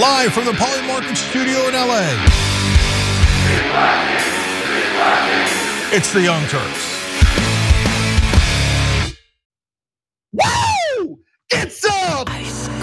live 0.00 0.32
from 0.32 0.44
the 0.44 0.52
Polymarket 0.52 1.16
studio 1.16 1.68
in 1.68 1.74
LA. 1.74 2.02
It's 5.92 6.12
the 6.12 6.22
Young 6.22 6.44
Turks. 6.48 6.90
Woo! 10.32 11.18
Get 11.48 11.70
some! 11.70 12.73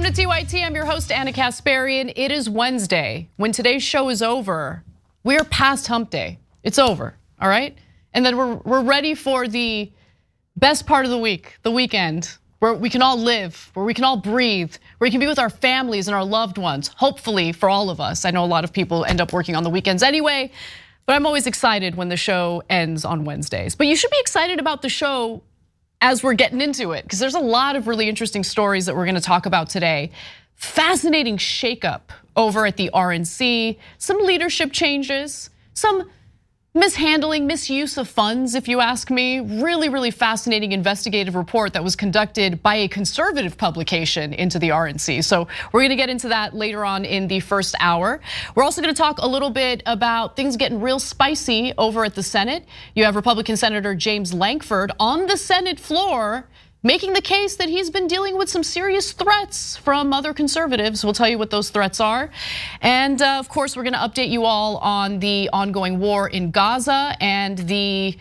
Welcome 0.00 0.14
to 0.14 0.22
TYT. 0.22 0.64
I'm 0.64 0.74
your 0.74 0.86
host, 0.86 1.12
Ana 1.12 1.30
Kasparian. 1.30 2.10
It 2.16 2.32
is 2.32 2.48
Wednesday. 2.48 3.28
When 3.36 3.52
today's 3.52 3.82
show 3.82 4.08
is 4.08 4.22
over, 4.22 4.82
we're 5.24 5.44
past 5.44 5.88
hump 5.88 6.08
day. 6.08 6.38
It's 6.62 6.78
over, 6.78 7.16
all 7.38 7.50
right? 7.50 7.76
And 8.14 8.24
then 8.24 8.38
we're, 8.38 8.54
we're 8.54 8.80
ready 8.80 9.14
for 9.14 9.46
the 9.46 9.92
best 10.56 10.86
part 10.86 11.04
of 11.04 11.10
the 11.10 11.18
week, 11.18 11.58
the 11.64 11.70
weekend, 11.70 12.34
where 12.60 12.72
we 12.72 12.88
can 12.88 13.02
all 13.02 13.18
live, 13.18 13.70
where 13.74 13.84
we 13.84 13.92
can 13.92 14.04
all 14.04 14.16
breathe, 14.16 14.74
where 14.96 15.06
we 15.06 15.10
can 15.10 15.20
be 15.20 15.26
with 15.26 15.38
our 15.38 15.50
families 15.50 16.08
and 16.08 16.14
our 16.14 16.24
loved 16.24 16.56
ones, 16.56 16.88
hopefully 16.88 17.52
for 17.52 17.68
all 17.68 17.90
of 17.90 18.00
us. 18.00 18.24
I 18.24 18.30
know 18.30 18.42
a 18.42 18.46
lot 18.46 18.64
of 18.64 18.72
people 18.72 19.04
end 19.04 19.20
up 19.20 19.34
working 19.34 19.54
on 19.54 19.64
the 19.64 19.70
weekends 19.70 20.02
anyway, 20.02 20.50
but 21.04 21.14
I'm 21.14 21.26
always 21.26 21.46
excited 21.46 21.94
when 21.94 22.08
the 22.08 22.16
show 22.16 22.62
ends 22.70 23.04
on 23.04 23.26
Wednesdays. 23.26 23.74
But 23.74 23.86
you 23.86 23.96
should 23.96 24.10
be 24.10 24.20
excited 24.20 24.60
about 24.60 24.80
the 24.80 24.88
show 24.88 25.42
as 26.00 26.22
we're 26.22 26.34
getting 26.34 26.60
into 26.60 26.92
it, 26.92 27.04
because 27.04 27.18
there's 27.18 27.34
a 27.34 27.40
lot 27.40 27.76
of 27.76 27.86
really 27.86 28.08
interesting 28.08 28.42
stories 28.42 28.86
that 28.86 28.96
we're 28.96 29.06
gonna 29.06 29.20
talk 29.20 29.46
about 29.46 29.68
today. 29.68 30.10
Fascinating 30.56 31.36
shakeup 31.36 32.02
over 32.36 32.66
at 32.66 32.76
the 32.76 32.90
RNC, 32.92 33.78
some 33.98 34.18
leadership 34.24 34.72
changes, 34.72 35.50
some 35.74 36.10
mishandling, 36.72 37.48
misuse 37.48 37.98
of 37.98 38.08
funds, 38.08 38.54
if 38.54 38.68
you 38.68 38.78
ask 38.80 39.10
me. 39.10 39.40
Really, 39.40 39.88
really 39.88 40.12
fascinating 40.12 40.70
investigative 40.70 41.34
report 41.34 41.72
that 41.72 41.82
was 41.82 41.96
conducted 41.96 42.62
by 42.62 42.76
a 42.76 42.88
conservative 42.88 43.58
publication 43.58 44.32
into 44.32 44.60
the 44.60 44.68
RNC. 44.68 45.24
So 45.24 45.48
we're 45.72 45.82
gonna 45.82 45.96
get 45.96 46.10
into 46.10 46.28
that 46.28 46.54
later 46.54 46.84
on 46.84 47.04
in 47.04 47.26
the 47.26 47.40
first 47.40 47.74
hour. 47.80 48.20
We're 48.54 48.62
also 48.62 48.80
gonna 48.80 48.94
talk 48.94 49.18
a 49.18 49.26
little 49.26 49.50
bit 49.50 49.82
about 49.84 50.36
things 50.36 50.56
getting 50.56 50.80
real 50.80 51.00
spicy 51.00 51.72
over 51.76 52.04
at 52.04 52.14
the 52.14 52.22
Senate. 52.22 52.64
You 52.94 53.04
have 53.04 53.16
Republican 53.16 53.56
Senator 53.56 53.96
James 53.96 54.32
Lankford 54.32 54.92
on 55.00 55.26
the 55.26 55.36
Senate 55.36 55.80
floor 55.80 56.46
making 56.82 57.12
the 57.12 57.20
case 57.20 57.56
that 57.56 57.68
he's 57.68 57.90
been 57.90 58.06
dealing 58.06 58.38
with 58.38 58.48
some 58.48 58.62
serious 58.62 59.12
threats 59.12 59.76
from 59.76 60.12
other 60.12 60.32
conservatives. 60.32 61.04
We'll 61.04 61.12
tell 61.12 61.28
you 61.28 61.38
what 61.38 61.50
those 61.50 61.70
threats 61.70 62.00
are. 62.00 62.30
And 62.80 63.20
uh, 63.20 63.38
of 63.38 63.48
course, 63.48 63.76
we're 63.76 63.82
going 63.82 63.92
to 63.94 63.98
update 63.98 64.30
you 64.30 64.44
all 64.44 64.78
on 64.78 65.18
the 65.18 65.50
ongoing 65.52 65.98
war 65.98 66.28
in 66.28 66.50
Gaza 66.50 67.16
and 67.20 67.58
the 67.58 68.16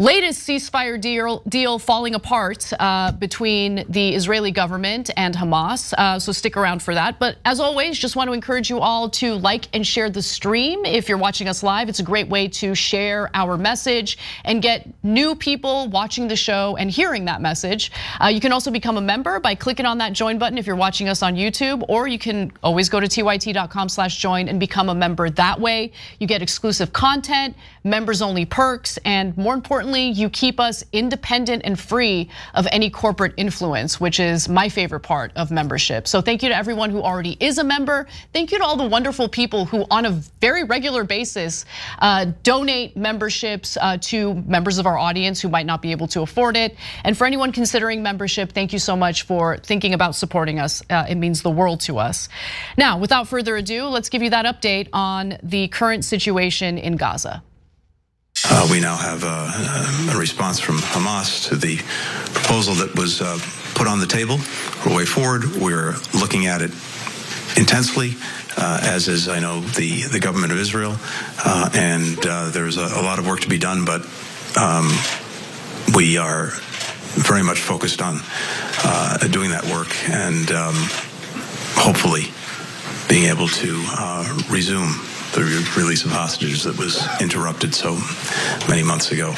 latest 0.00 0.48
ceasefire 0.48 0.98
deal, 0.98 1.42
deal 1.46 1.78
falling 1.78 2.14
apart 2.14 2.72
uh, 2.80 3.12
between 3.12 3.84
the 3.90 4.14
Israeli 4.14 4.50
government 4.50 5.10
and 5.14 5.34
Hamas. 5.34 5.92
Uh, 5.92 6.18
so 6.18 6.32
stick 6.32 6.56
around 6.56 6.82
for 6.82 6.94
that. 6.94 7.18
But 7.18 7.36
as 7.44 7.60
always, 7.60 7.98
just 7.98 8.16
want 8.16 8.28
to 8.28 8.32
encourage 8.32 8.70
you 8.70 8.80
all 8.80 9.10
to 9.10 9.34
like 9.34 9.68
and 9.74 9.86
share 9.86 10.08
the 10.08 10.22
stream. 10.22 10.86
If 10.86 11.10
you're 11.10 11.18
watching 11.18 11.48
us 11.48 11.62
live, 11.62 11.90
it's 11.90 11.98
a 11.98 12.02
great 12.02 12.28
way 12.28 12.48
to 12.48 12.74
share 12.74 13.30
our 13.34 13.58
message 13.58 14.16
and 14.46 14.62
get 14.62 14.88
new 15.02 15.34
people 15.36 15.88
watching 15.88 16.28
the 16.28 16.36
show 16.36 16.76
and 16.76 16.90
hearing 16.90 17.26
that 17.26 17.42
message. 17.42 17.92
Uh, 18.22 18.28
you 18.28 18.40
can 18.40 18.52
also 18.52 18.70
become 18.70 18.96
a 18.96 19.02
member 19.02 19.38
by 19.38 19.54
clicking 19.54 19.84
on 19.84 19.98
that 19.98 20.14
join 20.14 20.38
button 20.38 20.56
if 20.56 20.66
you're 20.66 20.76
watching 20.76 21.10
us 21.10 21.22
on 21.22 21.34
YouTube, 21.34 21.84
or 21.90 22.08
you 22.08 22.18
can 22.18 22.50
always 22.62 22.88
go 22.88 23.00
to 23.00 23.06
tyt.com/join 23.06 24.48
and 24.48 24.58
become 24.58 24.88
a 24.88 24.94
member 24.94 25.28
that 25.28 25.60
way. 25.60 25.92
You 26.18 26.26
get 26.26 26.40
exclusive 26.40 26.90
content, 26.94 27.54
members 27.84 28.22
only 28.22 28.46
perks, 28.46 28.98
and 29.04 29.36
more 29.36 29.52
importantly, 29.52 29.89
you 29.98 30.30
keep 30.30 30.60
us 30.60 30.84
independent 30.92 31.62
and 31.64 31.78
free 31.78 32.30
of 32.54 32.66
any 32.70 32.90
corporate 32.90 33.34
influence, 33.36 34.00
which 34.00 34.20
is 34.20 34.48
my 34.48 34.68
favorite 34.68 35.00
part 35.00 35.32
of 35.36 35.50
membership. 35.50 36.06
So 36.06 36.20
thank 36.20 36.42
you 36.42 36.48
to 36.50 36.56
everyone 36.56 36.90
who 36.90 37.02
already 37.02 37.36
is 37.40 37.58
a 37.58 37.64
member. 37.64 38.06
Thank 38.32 38.52
you 38.52 38.58
to 38.58 38.64
all 38.64 38.76
the 38.76 38.86
wonderful 38.86 39.28
people 39.28 39.64
who 39.64 39.84
on 39.90 40.06
a 40.06 40.10
very 40.40 40.64
regular 40.64 41.04
basis 41.04 41.64
uh, 41.98 42.26
donate 42.42 42.96
memberships 42.96 43.76
uh, 43.80 43.98
to 44.02 44.34
members 44.46 44.78
of 44.78 44.86
our 44.86 44.96
audience 44.96 45.40
who 45.40 45.48
might 45.48 45.66
not 45.66 45.82
be 45.82 45.90
able 45.90 46.06
to 46.08 46.22
afford 46.22 46.56
it. 46.56 46.76
And 47.04 47.16
for 47.16 47.26
anyone 47.26 47.52
considering 47.52 48.02
membership, 48.02 48.52
thank 48.52 48.72
you 48.72 48.78
so 48.78 48.96
much 48.96 49.22
for 49.22 49.58
thinking 49.58 49.94
about 49.94 50.14
supporting 50.14 50.58
us. 50.60 50.82
Uh, 50.88 51.06
it 51.08 51.16
means 51.16 51.42
the 51.42 51.50
world 51.50 51.80
to 51.80 51.98
us. 51.98 52.28
Now, 52.76 52.98
without 52.98 53.28
further 53.28 53.56
ado, 53.56 53.86
let's 53.86 54.08
give 54.08 54.22
you 54.22 54.30
that 54.30 54.44
update 54.44 54.88
on 54.92 55.38
the 55.42 55.68
current 55.68 56.04
situation 56.04 56.78
in 56.78 56.96
Gaza. 56.96 57.42
Uh, 58.52 58.66
we 58.68 58.80
now 58.80 58.96
have 58.96 59.22
a, 59.22 60.12
a, 60.12 60.18
response 60.18 60.58
from 60.58 60.78
Hamas 60.78 61.48
to 61.48 61.54
the 61.54 61.76
proposal 62.34 62.74
that 62.74 62.98
was 62.98 63.22
uh, 63.22 63.38
put 63.74 63.86
on 63.86 64.00
the 64.00 64.06
table 64.06 64.38
a 64.86 64.94
way 64.94 65.04
forward. 65.04 65.44
We're 65.54 65.94
looking 66.12 66.46
at 66.46 66.60
it 66.60 66.72
intensely, 67.56 68.16
uh, 68.56 68.80
as 68.82 69.06
is, 69.06 69.28
I 69.28 69.38
know, 69.38 69.60
the, 69.60 70.02
the 70.02 70.18
government 70.18 70.52
of 70.52 70.58
Israel. 70.58 70.96
Uh, 71.44 71.70
and 71.74 72.18
uh, 72.26 72.50
there's 72.50 72.76
a, 72.76 72.86
a, 72.86 73.02
lot 73.02 73.20
of 73.20 73.26
work 73.26 73.40
to 73.42 73.48
be 73.48 73.58
done, 73.58 73.84
but 73.84 74.02
um, 74.58 74.90
we 75.94 76.18
are 76.18 76.50
very 77.14 77.44
much 77.44 77.60
focused 77.60 78.02
on 78.02 78.18
uh, 78.82 79.18
doing 79.28 79.50
that 79.50 79.64
work 79.66 79.96
and 80.10 80.50
um, 80.50 80.74
hopefully 81.76 82.24
being 83.08 83.30
able 83.30 83.46
to 83.46 83.80
resume 84.50 84.90
the 85.32 85.42
release 85.76 86.04
of 86.04 86.10
hostages 86.10 86.64
that 86.64 86.76
was 86.78 87.06
interrupted 87.20 87.74
so 87.74 87.98
many 88.68 88.82
months 88.82 89.12
ago. 89.12 89.34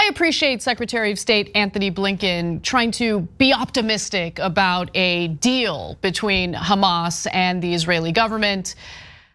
I 0.00 0.06
appreciate 0.10 0.62
Secretary 0.62 1.10
of 1.10 1.18
State 1.18 1.50
Antony 1.56 1.90
Blinken 1.90 2.62
trying 2.62 2.92
to 2.92 3.22
be 3.36 3.52
optimistic 3.52 4.38
about 4.38 4.90
a 4.96 5.28
deal 5.28 5.98
between 6.02 6.54
Hamas 6.54 7.26
and 7.32 7.60
the 7.60 7.74
Israeli 7.74 8.12
government. 8.12 8.76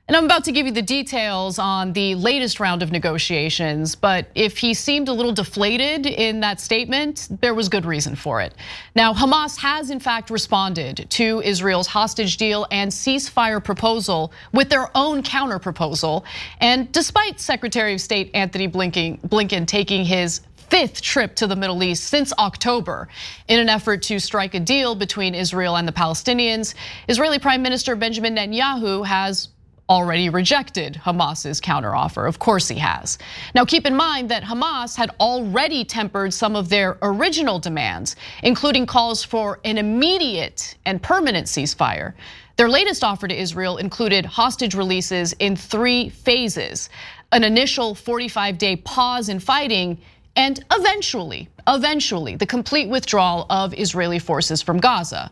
And 0.06 0.18
I'm 0.18 0.26
about 0.26 0.44
to 0.44 0.52
give 0.52 0.66
you 0.66 0.74
the 0.74 0.82
details 0.82 1.58
on 1.58 1.94
the 1.94 2.16
latest 2.16 2.60
round 2.60 2.84
of 2.84 2.92
negotiations, 2.92 3.96
but 3.96 4.28
if 4.36 4.58
he 4.58 4.74
seemed 4.74 5.08
a 5.08 5.14
little 5.14 5.32
deflated 5.32 6.06
in 6.06 6.42
that 6.42 6.60
statement, 6.60 7.30
there 7.40 7.54
was 7.54 7.70
good 7.70 7.86
reason 7.86 8.14
for 8.14 8.42
it. 8.42 8.54
Now, 8.96 9.14
Hamas 9.14 9.58
has 9.60 9.92
in 9.92 10.02
fact 10.02 10.30
responded 10.30 11.08
to 11.12 11.42
Israel's 11.46 11.88
hostage 11.88 12.36
deal 12.36 12.68
and 12.70 12.92
ceasefire 12.92 13.64
proposal 13.64 14.34
with 14.52 14.68
their 14.68 14.90
own 14.94 15.24
counter 15.24 15.58
proposal. 15.58 16.26
And 16.60 16.92
despite 16.92 17.40
Secretary 17.40 17.94
of 17.94 18.02
State 18.02 18.34
Blinken, 18.34 19.22
Blinken 19.22 19.66
taking 19.66 20.04
his 20.04 20.42
fifth 20.74 21.02
trip 21.02 21.36
to 21.36 21.48
the 21.48 21.56
Middle 21.56 21.82
East 21.84 22.06
since 22.06 22.34
October 22.40 23.08
in 23.48 23.60
an 23.60 23.70
effort 23.70 24.02
to 24.02 24.20
strike 24.20 24.54
a 24.54 24.60
deal 24.60 24.96
between 24.96 25.36
Israel 25.36 25.78
and 25.78 25.88
the 25.88 25.92
Palestinians. 25.94 26.74
Israeli 27.08 27.40
Prime 27.40 27.62
Minister 27.62 27.96
Benjamin 27.96 28.36
Netanyahu 28.36 29.06
has 29.06 29.50
already 29.90 30.30
rejected 30.30 31.00
Hamas's 31.04 31.60
counteroffer. 31.60 32.28
Of 32.28 32.40
course 32.40 32.68
he 32.68 32.80
has. 32.80 33.18
Now 33.54 33.66
keep 33.66 33.86
in 33.86 33.96
mind 33.96 34.30
that 34.30 34.44
Hamas 34.44 34.96
had 34.96 35.12
already 35.20 35.84
tempered 35.84 36.34
some 36.34 36.56
of 36.56 36.70
their 36.70 36.98
original 37.02 37.60
demands, 37.60 38.16
including 38.44 38.86
calls 38.86 39.24
for 39.24 39.60
an 39.66 39.78
immediate 39.78 40.76
and 40.86 41.02
permanent 41.02 41.48
ceasefire. 41.48 42.14
Their 42.56 42.70
latest 42.70 43.04
offer 43.04 43.28
to 43.28 43.36
Israel 43.36 43.78
included 43.78 44.26
hostage 44.26 44.76
releases 44.76 45.34
in 45.34 45.56
three 45.56 46.10
phases, 46.10 46.90
an 47.32 47.44
initial 47.44 47.96
45 47.96 48.58
day 48.58 48.76
pause 48.76 49.28
in 49.28 49.40
fighting, 49.40 50.00
and 50.36 50.64
eventually, 50.72 51.50
eventually, 51.68 52.36
the 52.36 52.46
complete 52.46 52.90
withdrawal 52.90 53.46
of 53.50 53.74
Israeli 53.74 54.20
forces 54.20 54.62
from 54.62 54.80
Gaza. 54.80 55.32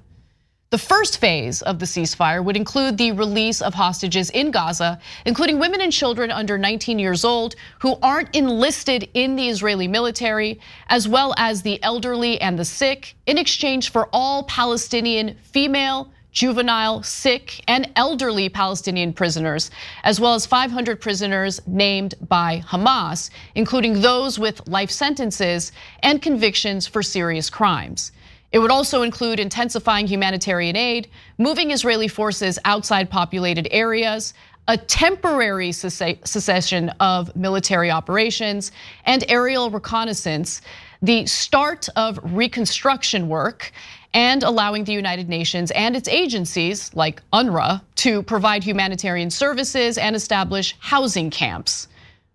The 0.72 0.78
first 0.78 1.18
phase 1.18 1.62
of 1.62 1.80
the 1.80 1.86
ceasefire 1.86 2.42
would 2.42 2.56
include 2.56 2.98
the 2.98 3.12
release 3.12 3.62
of 3.62 3.74
hostages 3.74 4.30
in 4.30 4.52
Gaza, 4.52 5.02
including 5.26 5.60
women 5.60 5.82
and 5.82 5.92
children 5.92 6.32
under 6.32 6.58
19 6.58 6.98
years 6.98 7.26
old 7.26 7.56
who 7.80 7.98
aren't 8.02 8.34
enlisted 8.34 9.10
in 9.14 9.36
the 9.36 9.50
Israeli 9.50 9.90
military, 9.90 10.62
as 10.88 11.10
well 11.10 11.34
as 11.36 11.62
the 11.62 11.84
elderly 11.84 12.40
and 12.40 12.58
the 12.58 12.64
sick, 12.64 13.18
in 13.26 13.38
exchange 13.38 13.92
for 13.92 14.08
all 14.14 14.44
Palestinian 14.44 15.36
female, 15.44 16.10
juvenile, 16.32 17.04
sick, 17.04 17.62
and 17.68 17.92
elderly 17.98 18.48
Palestinian 18.48 19.12
prisoners, 19.12 19.72
as 20.06 20.22
well 20.22 20.36
as 20.36 20.46
500 20.46 21.02
prisoners 21.02 21.60
named 21.68 22.16
by 22.30 22.64
Hamas, 22.66 23.30
including 23.56 24.00
those 24.00 24.40
with 24.40 24.66
life 24.70 24.90
sentences 24.90 25.74
and 26.02 26.22
convictions 26.22 26.88
for 26.88 27.04
serious 27.04 27.50
crimes. 27.50 28.14
It 28.51 28.59
would 28.59 28.71
also 28.71 29.01
include 29.01 29.39
intensifying 29.39 30.07
humanitarian 30.07 30.75
aid, 30.75 31.09
moving 31.38 31.71
Israeli 31.71 32.07
forces 32.07 32.59
outside 32.65 33.09
populated 33.09 33.68
areas, 33.71 34.33
a 34.68 34.77
temporary 34.77 35.71
cessation 35.71 36.89
of 37.00 37.36
military 37.36 37.89
operations, 37.89 38.71
and 39.06 39.24
aerial 39.27 39.69
reconnaissance, 39.69 40.62
the 41.01 41.25
start 41.25 41.88
of 41.95 42.19
reconstruction 42.24 43.27
work, 43.27 43.71
and 44.13 44.44
allowing 44.44 44.83
the 44.83 44.92
United 44.92 45.30
Nations 45.30 45.71
and 45.71 45.95
its 45.95 46.09
agencies, 46.09 46.94
like 46.94 47.21
UNRWA, 47.31 47.81
to 47.95 48.21
provide 48.24 48.63
humanitarian 48.63 49.30
services 49.30 49.98
and 49.98 50.15
establish 50.15 50.75
housing 50.80 51.30
camps. 51.30 51.88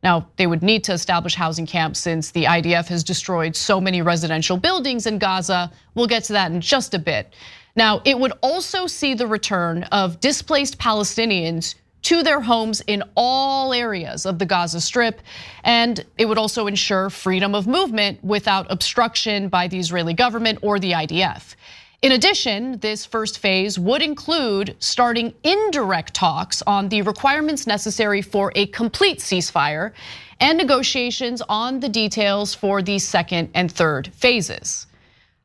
Now, 0.06 0.28
they 0.36 0.46
would 0.46 0.62
need 0.62 0.84
to 0.84 0.92
establish 0.92 1.34
housing 1.34 1.66
camps 1.66 1.98
since 1.98 2.30
the 2.30 2.44
IDF 2.44 2.86
has 2.86 3.02
destroyed 3.02 3.56
so 3.56 3.80
many 3.80 4.02
residential 4.02 4.56
buildings 4.56 5.04
in 5.04 5.18
Gaza. 5.18 5.72
We'll 5.96 6.06
get 6.06 6.22
to 6.24 6.32
that 6.34 6.52
in 6.52 6.60
just 6.60 6.94
a 6.94 6.98
bit. 7.00 7.34
Now, 7.74 8.02
it 8.04 8.16
would 8.16 8.32
also 8.40 8.86
see 8.86 9.14
the 9.14 9.26
return 9.26 9.82
of 9.90 10.20
displaced 10.20 10.78
Palestinians 10.78 11.74
to 12.02 12.22
their 12.22 12.40
homes 12.40 12.82
in 12.86 13.02
all 13.16 13.72
areas 13.72 14.26
of 14.26 14.38
the 14.38 14.46
Gaza 14.46 14.80
Strip. 14.80 15.22
And 15.64 16.06
it 16.18 16.26
would 16.26 16.38
also 16.38 16.68
ensure 16.68 17.10
freedom 17.10 17.52
of 17.56 17.66
movement 17.66 18.22
without 18.22 18.70
obstruction 18.70 19.48
by 19.48 19.66
the 19.66 19.80
Israeli 19.80 20.14
government 20.14 20.60
or 20.62 20.78
the 20.78 20.92
IDF. 20.92 21.56
In 22.02 22.12
addition, 22.12 22.78
this 22.80 23.06
first 23.06 23.38
phase 23.38 23.78
would 23.78 24.02
include 24.02 24.76
starting 24.80 25.32
indirect 25.42 26.12
talks 26.12 26.62
on 26.62 26.90
the 26.90 27.00
requirements 27.02 27.66
necessary 27.66 28.20
for 28.20 28.52
a 28.54 28.66
complete 28.66 29.20
ceasefire 29.20 29.92
and 30.38 30.58
negotiations 30.58 31.40
on 31.48 31.80
the 31.80 31.88
details 31.88 32.54
for 32.54 32.82
the 32.82 32.98
second 32.98 33.48
and 33.54 33.72
third 33.72 34.08
phases. 34.14 34.86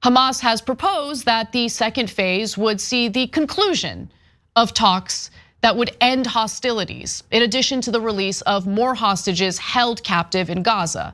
Hamas 0.03 0.41
has 0.41 0.61
proposed 0.61 1.25
that 1.25 1.53
the 1.53 1.69
second 1.69 2.09
phase 2.09 2.57
would 2.57 2.81
see 2.81 3.07
the 3.07 3.27
conclusion 3.27 4.11
of 4.57 4.73
talks 4.73 5.31
that 5.61 5.77
would 5.77 5.95
end 6.01 6.27
hostilities, 6.27 7.23
in 7.31 7.43
addition 7.43 7.79
to 7.81 7.91
the 7.91 8.01
release 8.01 8.41
of 8.41 8.67
more 8.67 8.95
hostages 8.95 9.57
held 9.57 10.03
captive 10.03 10.49
in 10.49 10.63
Gaza. 10.63 11.13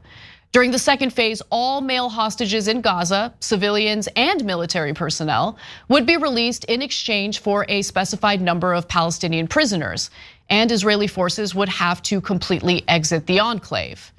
During 0.54 0.72
the 0.72 0.80
second 0.80 1.12
phase, 1.12 1.42
all 1.50 1.82
male 1.82 2.10
hostages 2.10 2.68
in 2.68 2.82
Gaza, 2.82 3.34
civilians 3.42 4.08
and 4.16 4.44
military 4.46 4.94
personnel, 4.94 5.58
would 5.90 6.06
be 6.06 6.18
released 6.18 6.64
in 6.66 6.82
exchange 6.82 7.40
for 7.40 7.66
a 7.68 7.82
specified 7.82 8.42
number 8.42 8.74
of 8.74 8.88
Palestinian 8.88 9.48
prisoners, 9.48 10.10
and 10.50 10.72
Israeli 10.72 11.08
forces 11.08 11.54
would 11.54 11.70
have 11.70 12.02
to 12.04 12.22
completely 12.22 12.84
exit 12.88 13.28
the 13.28 13.40
enclave. 13.40 14.12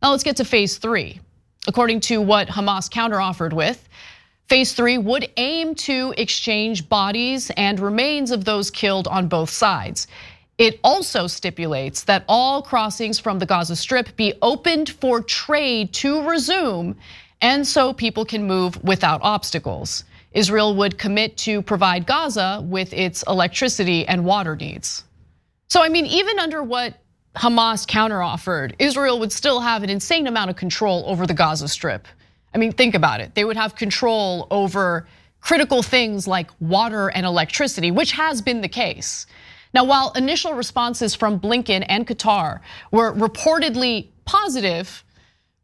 Now 0.00 0.12
let's 0.12 0.22
get 0.22 0.36
to 0.36 0.44
phase 0.44 0.78
three. 0.78 1.20
According 1.66 2.00
to 2.00 2.20
what 2.20 2.48
Hamas 2.48 2.88
counteroffered 2.90 3.52
with, 3.52 3.88
phase 4.48 4.72
three 4.74 4.98
would 4.98 5.30
aim 5.36 5.74
to 5.74 6.14
exchange 6.16 6.88
bodies 6.88 7.50
and 7.56 7.80
remains 7.80 8.30
of 8.30 8.44
those 8.44 8.70
killed 8.70 9.08
on 9.08 9.28
both 9.28 9.50
sides. 9.50 10.06
It 10.58 10.78
also 10.84 11.26
stipulates 11.26 12.04
that 12.04 12.24
all 12.28 12.62
crossings 12.62 13.18
from 13.18 13.38
the 13.38 13.46
Gaza 13.46 13.74
Strip 13.74 14.16
be 14.16 14.34
opened 14.42 14.90
for 14.90 15.20
trade 15.20 15.92
to 15.94 16.28
resume, 16.28 16.96
and 17.40 17.66
so 17.66 17.92
people 17.92 18.24
can 18.24 18.46
move 18.46 18.82
without 18.84 19.20
obstacles. 19.22 20.04
Israel 20.32 20.74
would 20.76 20.98
commit 20.98 21.36
to 21.38 21.62
provide 21.62 22.06
Gaza 22.06 22.64
with 22.66 22.92
its 22.92 23.22
electricity 23.26 24.06
and 24.06 24.24
water 24.24 24.56
needs. 24.56 25.04
So, 25.68 25.82
I 25.82 25.88
mean, 25.88 26.06
even 26.06 26.38
under 26.38 26.62
what 26.62 26.94
Hamas 27.36 27.86
counteroffered, 27.86 28.74
Israel 28.78 29.18
would 29.20 29.32
still 29.32 29.60
have 29.60 29.82
an 29.82 29.90
insane 29.90 30.26
amount 30.26 30.50
of 30.50 30.56
control 30.56 31.04
over 31.06 31.26
the 31.26 31.34
Gaza 31.34 31.68
Strip. 31.68 32.06
I 32.54 32.58
mean, 32.58 32.72
think 32.72 32.94
about 32.94 33.20
it. 33.20 33.34
They 33.34 33.44
would 33.44 33.56
have 33.56 33.74
control 33.74 34.46
over 34.50 35.06
critical 35.40 35.82
things 35.82 36.28
like 36.28 36.50
water 36.60 37.08
and 37.08 37.24
electricity, 37.24 37.90
which 37.90 38.12
has 38.12 38.42
been 38.42 38.60
the 38.60 38.68
case. 38.68 39.26
Now, 39.74 39.84
while 39.84 40.12
initial 40.12 40.52
responses 40.52 41.14
from 41.14 41.40
Blinken 41.40 41.84
and 41.88 42.06
Qatar 42.06 42.60
were 42.90 43.12
reportedly 43.12 44.08
positive, 44.24 45.02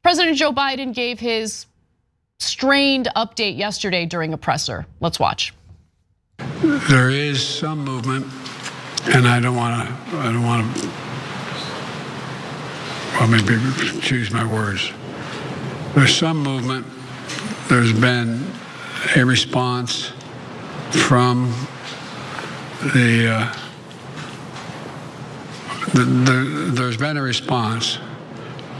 President 0.02 0.36
Joe 0.36 0.52
Biden 0.52 0.94
gave 0.94 1.20
his 1.20 1.66
strained 2.38 3.08
update 3.16 3.58
yesterday 3.58 4.06
during 4.06 4.32
a 4.32 4.38
presser. 4.38 4.86
Let's 5.00 5.20
watch. 5.20 5.52
There 6.62 7.10
is 7.10 7.46
some 7.46 7.84
movement, 7.84 8.26
and 9.12 9.28
I 9.28 9.40
don't 9.40 9.56
want 9.56 9.88
to. 9.88 10.16
I 10.16 10.32
don't 10.32 10.44
want 10.44 10.76
to. 10.76 10.88
Well, 13.18 13.28
maybe 13.28 14.00
choose 14.00 14.30
my 14.30 14.50
words. 14.50 14.90
There's 15.94 16.14
some 16.14 16.42
movement. 16.42 16.86
There's 17.68 17.92
been 17.92 18.50
a 19.16 19.24
response 19.24 20.12
from 20.90 21.52
the. 22.94 23.28
Uh, 23.34 23.67
the, 25.94 26.04
the, 26.04 26.70
there's 26.72 26.96
been 26.96 27.16
a 27.16 27.22
response 27.22 27.98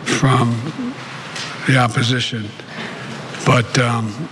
from 0.05 0.51
the 1.67 1.77
opposition, 1.79 2.49
but 3.45 3.79
um, 3.79 4.29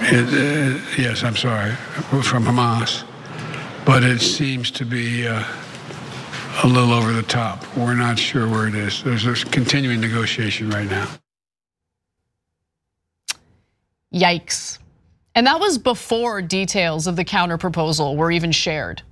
it, 0.00 0.28
it, 0.32 0.98
yes, 0.98 1.22
I'm 1.22 1.36
sorry, 1.36 1.72
from 1.72 2.44
Hamas, 2.44 3.04
but 3.84 4.02
it 4.02 4.20
seems 4.20 4.70
to 4.72 4.84
be 4.84 5.26
uh, 5.26 5.44
a 6.62 6.66
little 6.66 6.92
over 6.92 7.12
the 7.12 7.22
top. 7.22 7.64
We're 7.76 7.94
not 7.94 8.18
sure 8.18 8.48
where 8.48 8.66
it 8.68 8.74
is. 8.74 9.02
There's 9.02 9.26
a 9.26 9.34
continuing 9.46 10.00
negotiation 10.00 10.70
right 10.70 10.88
now. 10.88 11.08
Yikes. 14.12 14.78
And 15.34 15.46
that 15.46 15.58
was 15.58 15.78
before 15.78 16.42
details 16.42 17.06
of 17.06 17.16
the 17.16 17.24
counterproposal 17.24 18.16
were 18.16 18.30
even 18.30 18.52
shared. 18.52 19.02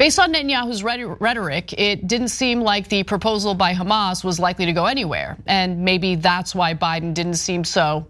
Based 0.00 0.18
on 0.18 0.32
Netanyahu's 0.32 0.82
rhetoric, 0.82 1.74
it 1.74 2.06
didn't 2.06 2.28
seem 2.28 2.62
like 2.62 2.88
the 2.88 3.02
proposal 3.02 3.52
by 3.52 3.74
Hamas 3.74 4.24
was 4.24 4.40
likely 4.40 4.64
to 4.64 4.72
go 4.72 4.86
anywhere. 4.86 5.36
And 5.46 5.84
maybe 5.84 6.14
that's 6.14 6.54
why 6.54 6.72
Biden 6.72 7.12
didn't 7.12 7.34
seem 7.34 7.64
so 7.64 8.06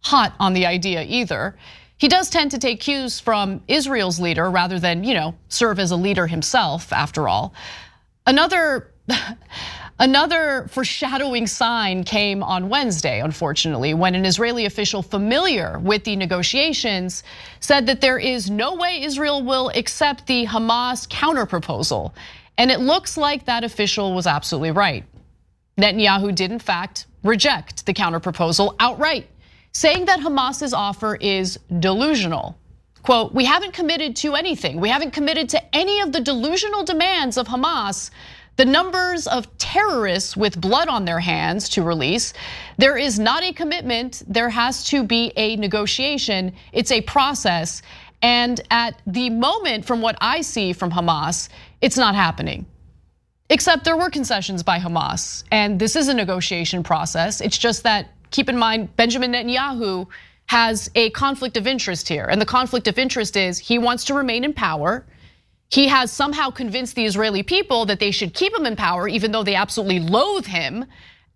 hot 0.00 0.34
on 0.40 0.54
the 0.54 0.64
idea 0.64 1.02
either. 1.02 1.58
He 1.98 2.08
does 2.08 2.30
tend 2.30 2.52
to 2.52 2.58
take 2.58 2.80
cues 2.80 3.20
from 3.20 3.62
Israel's 3.68 4.18
leader 4.18 4.50
rather 4.50 4.78
than, 4.78 5.04
you 5.04 5.12
know, 5.12 5.34
serve 5.50 5.78
as 5.78 5.90
a 5.90 5.96
leader 5.96 6.26
himself, 6.26 6.90
after 6.90 7.28
all. 7.28 7.52
Another 8.24 8.90
Another 10.00 10.66
foreshadowing 10.70 11.46
sign 11.46 12.04
came 12.04 12.42
on 12.42 12.70
Wednesday, 12.70 13.20
unfortunately, 13.20 13.92
when 13.92 14.14
an 14.14 14.24
Israeli 14.24 14.64
official 14.64 15.02
familiar 15.02 15.78
with 15.78 16.04
the 16.04 16.16
negotiations 16.16 17.22
said 17.60 17.84
that 17.84 18.00
there 18.00 18.18
is 18.18 18.48
no 18.48 18.74
way 18.76 19.02
Israel 19.02 19.42
will 19.42 19.70
accept 19.74 20.26
the 20.26 20.46
Hamas 20.46 21.06
counterproposal. 21.08 22.14
And 22.56 22.70
it 22.70 22.80
looks 22.80 23.18
like 23.18 23.44
that 23.44 23.62
official 23.62 24.14
was 24.14 24.26
absolutely 24.26 24.70
right. 24.70 25.04
Netanyahu 25.78 26.34
did, 26.34 26.50
in 26.50 26.58
fact, 26.58 27.04
reject 27.22 27.84
the 27.84 27.92
counterproposal 27.92 28.76
outright, 28.80 29.28
saying 29.72 30.06
that 30.06 30.20
Hamas's 30.20 30.72
offer 30.72 31.16
is 31.16 31.58
delusional. 31.78 32.56
Quote, 33.02 33.34
we 33.34 33.44
haven't 33.44 33.74
committed 33.74 34.16
to 34.16 34.34
anything. 34.34 34.80
We 34.80 34.88
haven't 34.88 35.12
committed 35.12 35.50
to 35.50 35.76
any 35.76 36.00
of 36.00 36.12
the 36.12 36.20
delusional 36.20 36.84
demands 36.84 37.36
of 37.36 37.48
Hamas 37.48 38.10
the 38.56 38.64
numbers 38.64 39.26
of 39.26 39.46
terrorists 39.58 40.36
with 40.36 40.60
blood 40.60 40.88
on 40.88 41.04
their 41.04 41.20
hands 41.20 41.68
to 41.70 41.82
release. 41.82 42.32
There 42.76 42.98
is 42.98 43.18
not 43.18 43.42
a 43.42 43.52
commitment. 43.52 44.22
There 44.26 44.50
has 44.50 44.84
to 44.86 45.02
be 45.02 45.32
a 45.36 45.56
negotiation. 45.56 46.52
It's 46.72 46.92
a 46.92 47.00
process. 47.02 47.82
And 48.22 48.60
at 48.70 49.00
the 49.06 49.30
moment, 49.30 49.86
from 49.86 50.02
what 50.02 50.16
I 50.20 50.42
see 50.42 50.72
from 50.72 50.90
Hamas, 50.90 51.48
it's 51.80 51.96
not 51.96 52.14
happening. 52.14 52.66
Except 53.48 53.84
there 53.84 53.96
were 53.96 54.10
concessions 54.10 54.62
by 54.62 54.78
Hamas. 54.78 55.44
And 55.50 55.80
this 55.80 55.96
is 55.96 56.08
a 56.08 56.14
negotiation 56.14 56.82
process. 56.82 57.40
It's 57.40 57.58
just 57.58 57.82
that, 57.84 58.10
keep 58.30 58.48
in 58.48 58.56
mind, 58.56 58.94
Benjamin 58.96 59.32
Netanyahu 59.32 60.06
has 60.46 60.90
a 60.94 61.10
conflict 61.10 61.56
of 61.56 61.66
interest 61.66 62.08
here. 62.08 62.26
And 62.26 62.40
the 62.40 62.46
conflict 62.46 62.88
of 62.88 62.98
interest 62.98 63.36
is 63.36 63.58
he 63.58 63.78
wants 63.78 64.04
to 64.06 64.14
remain 64.14 64.44
in 64.44 64.52
power. 64.52 65.06
He 65.70 65.86
has 65.86 66.10
somehow 66.10 66.50
convinced 66.50 66.96
the 66.96 67.04
Israeli 67.04 67.44
people 67.44 67.86
that 67.86 68.00
they 68.00 68.10
should 68.10 68.34
keep 68.34 68.52
him 68.52 68.66
in 68.66 68.74
power, 68.74 69.06
even 69.06 69.30
though 69.30 69.44
they 69.44 69.54
absolutely 69.54 70.00
loathe 70.00 70.46
him, 70.46 70.84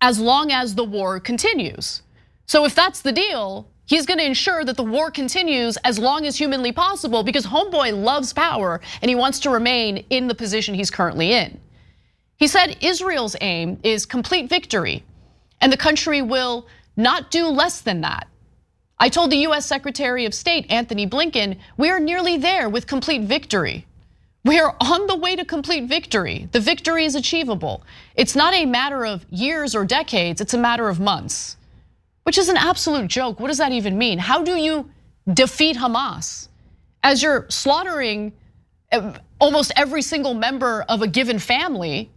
as 0.01 0.19
long 0.19 0.51
as 0.51 0.75
the 0.75 0.83
war 0.83 1.21
continues. 1.21 2.01
So 2.45 2.65
if 2.65 2.75
that's 2.75 3.01
the 3.01 3.13
deal, 3.13 3.69
he's 3.85 4.05
going 4.05 4.19
to 4.19 4.25
ensure 4.25 4.65
that 4.65 4.75
the 4.75 4.83
war 4.83 5.09
continues 5.09 5.77
as 5.85 5.97
long 5.97 6.25
as 6.25 6.35
humanly 6.35 6.73
possible 6.73 7.23
because 7.23 7.45
Homeboy 7.45 8.03
loves 8.03 8.33
power 8.33 8.81
and 9.01 9.07
he 9.07 9.15
wants 9.15 9.39
to 9.39 9.49
remain 9.49 10.05
in 10.09 10.27
the 10.27 10.35
position 10.35 10.75
he's 10.75 10.91
currently 10.91 11.31
in. 11.31 11.57
He 12.35 12.47
said 12.47 12.77
Israel's 12.81 13.37
aim 13.39 13.79
is 13.83 14.05
complete 14.05 14.49
victory, 14.49 15.05
and 15.61 15.71
the 15.71 15.77
country 15.77 16.21
will 16.21 16.67
not 16.97 17.31
do 17.31 17.47
less 17.47 17.79
than 17.79 18.01
that. 18.01 18.27
I 18.99 19.07
told 19.07 19.31
the 19.31 19.47
US 19.47 19.65
Secretary 19.65 20.25
of 20.25 20.33
State, 20.33 20.69
Antony 20.69 21.07
Blinken, 21.07 21.57
we 21.77 21.89
are 21.89 22.01
nearly 22.01 22.35
there 22.35 22.67
with 22.67 22.85
complete 22.85 23.21
victory. 23.21 23.85
We 24.45 24.59
are 24.59 24.75
on 24.79 25.07
the 25.07 25.17
way 25.17 25.35
to 25.35 25.43
complete 25.43 25.89
victory. 25.89 26.47
The 26.53 26.59
victory 26.61 27.03
is 27.03 27.15
achievable. 27.15 27.83
It's 28.15 28.35
not 28.35 28.53
a 28.53 28.65
matter 28.65 29.05
of 29.05 29.25
years 29.29 29.75
or 29.75 29.83
decades, 29.83 30.39
it's 30.39 30.53
a 30.53 30.57
matter 30.57 30.87
of 30.87 30.99
months, 30.99 31.57
which 32.23 32.37
is 32.37 32.47
an 32.47 32.55
absolute 32.55 33.07
joke. 33.07 33.39
What 33.39 33.47
does 33.47 33.57
that 33.57 33.73
even 33.73 33.97
mean? 33.97 34.19
How 34.19 34.43
do 34.43 34.55
you 34.55 34.89
defeat 35.33 35.75
Hamas. 35.75 36.49
As 37.03 37.21
you're 37.21 37.45
slaughtering 37.49 38.33
uh, 38.91 39.13
almost 39.39 39.71
every 39.75 40.01
single 40.01 40.33
member 40.33 40.85
of 40.87 41.01
a 41.01 41.07
given 41.07 41.39
family, 41.39 42.09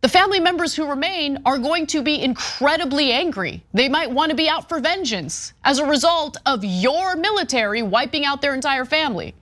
the 0.00 0.08
family 0.08 0.40
members 0.40 0.74
who 0.74 0.88
remain 0.88 1.38
are 1.44 1.58
going 1.58 1.86
to 1.88 2.02
be 2.02 2.20
incredibly 2.20 3.12
angry. 3.12 3.64
They 3.72 3.88
might 3.88 4.10
want 4.10 4.30
to 4.30 4.36
be 4.36 4.48
out 4.48 4.68
for 4.68 4.78
vengeance 4.78 5.52
as 5.64 5.78
a 5.78 5.86
result 5.86 6.36
of 6.46 6.64
your 6.64 7.16
military 7.16 7.82
wiping 7.82 8.24
out 8.24 8.42
their 8.42 8.54
entire 8.54 8.84
family. 8.84 9.34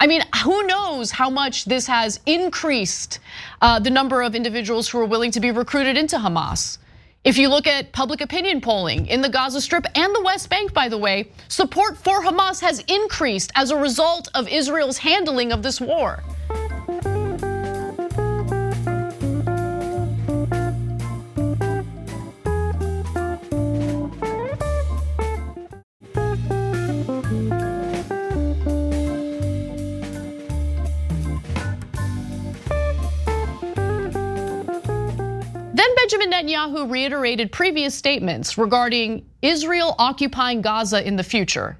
I 0.00 0.06
mean, 0.06 0.22
who 0.44 0.64
knows 0.64 1.10
how 1.10 1.28
much 1.28 1.64
this 1.64 1.88
has 1.88 2.20
increased 2.24 3.18
uh, 3.60 3.80
the 3.80 3.90
number 3.90 4.22
of 4.22 4.36
individuals 4.36 4.88
who 4.88 4.98
are 5.00 5.04
willing 5.04 5.32
to 5.32 5.40
be 5.40 5.50
recruited 5.50 5.96
into 5.96 6.16
Hamas. 6.18 6.78
If 7.24 7.36
you 7.36 7.48
look 7.48 7.66
at 7.66 7.90
public 7.90 8.20
opinion 8.20 8.60
polling 8.60 9.06
in 9.08 9.22
the 9.22 9.28
Gaza 9.28 9.60
Strip 9.60 9.86
and 9.96 10.14
the 10.14 10.22
West 10.22 10.48
Bank, 10.50 10.72
by 10.72 10.88
the 10.88 10.96
way, 10.96 11.32
support 11.48 11.96
for 11.96 12.22
Hamas 12.22 12.60
has 12.60 12.78
increased 12.86 13.50
as 13.56 13.72
a 13.72 13.76
result 13.76 14.28
of 14.34 14.46
Israel's 14.46 14.98
handling 14.98 15.50
of 15.50 15.64
this 15.64 15.80
war. 15.80 16.22
Benjamin 35.96 36.30
Netanyahu 36.30 36.90
reiterated 36.90 37.52
previous 37.52 37.94
statements 37.94 38.58
regarding 38.58 39.26
Israel 39.42 39.94
occupying 39.98 40.60
Gaza 40.60 41.06
in 41.06 41.16
the 41.16 41.22
future. 41.22 41.78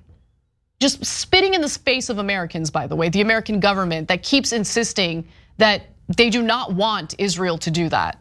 Just 0.80 1.04
spitting 1.04 1.54
in 1.54 1.60
the 1.60 1.68
face 1.68 2.08
of 2.08 2.18
Americans, 2.18 2.70
by 2.70 2.86
the 2.86 2.94
way, 2.94 3.08
the 3.08 3.20
American 3.20 3.58
government 3.60 4.08
that 4.08 4.22
keeps 4.22 4.52
insisting 4.52 5.26
that 5.56 5.82
they 6.16 6.30
do 6.30 6.42
not 6.42 6.74
want 6.74 7.14
Israel 7.18 7.58
to 7.58 7.70
do 7.70 7.88
that. 7.88 8.20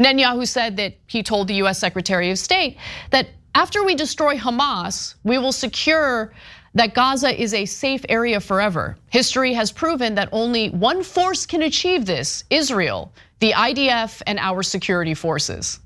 Netanyahu 0.00 0.48
said 0.48 0.76
that 0.78 0.94
he 1.06 1.22
told 1.22 1.46
the 1.46 1.54
US 1.62 1.78
Secretary 1.78 2.30
of 2.30 2.38
State 2.38 2.78
that 3.10 3.28
after 3.54 3.84
we 3.84 3.94
destroy 3.94 4.36
Hamas, 4.36 5.14
we 5.24 5.36
will 5.36 5.52
secure 5.52 6.32
that 6.74 6.94
Gaza 6.94 7.38
is 7.40 7.52
a 7.52 7.66
safe 7.66 8.04
area 8.08 8.40
forever. 8.40 8.96
History 9.10 9.52
has 9.52 9.72
proven 9.72 10.14
that 10.14 10.28
only 10.32 10.70
one 10.70 11.02
force 11.02 11.44
can 11.44 11.62
achieve 11.62 12.06
this 12.06 12.44
Israel 12.48 13.12
the 13.40 13.52
IDF, 13.52 14.22
and 14.26 14.38
our 14.38 14.62
security 14.62 15.14
forces. 15.14 15.80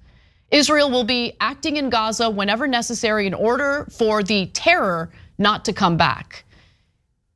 Israel 0.50 0.90
will 0.90 1.04
be 1.04 1.36
acting 1.40 1.76
in 1.76 1.88
Gaza 1.88 2.28
whenever 2.28 2.66
necessary 2.66 3.26
in 3.26 3.34
order 3.34 3.88
for 3.90 4.22
the 4.22 4.46
terror 4.46 5.10
not 5.38 5.64
to 5.64 5.72
come 5.72 5.96
back. 5.96 6.44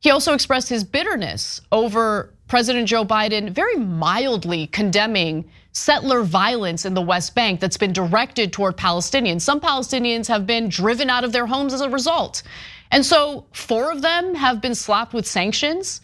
He 0.01 0.11
also 0.11 0.35
expressed 0.35 0.69
his 0.69 0.85
bitterness 0.85 1.61
over 1.73 2.35
President 2.47 2.89
Joe 2.89 3.05
Biden 3.05 3.51
very 3.51 3.77
mildly 3.77 4.69
condemning 4.69 5.49
settler 5.73 6.23
violence 6.23 6.85
in 6.85 6.95
the 6.95 7.03
West 7.03 7.35
Bank 7.35 7.61
that's 7.61 7.77
been 7.77 7.93
directed 7.93 8.53
toward 8.53 8.77
Palestinians. 8.77 9.43
Some 9.43 9.61
Palestinians 9.61 10.27
have 10.29 10.47
been 10.47 10.69
driven 10.69 11.11
out 11.11 11.25
of 11.25 11.33
their 11.33 11.47
homes 11.47 11.75
as 11.75 11.81
a 11.81 11.91
result. 11.91 12.43
And 12.91 13.05
so 13.05 13.47
four 13.53 13.93
of 13.93 14.03
them 14.03 14.35
have 14.35 14.61
been 14.61 14.75
slapped 14.75 15.13
with 15.13 15.27
sanctions. 15.27 16.01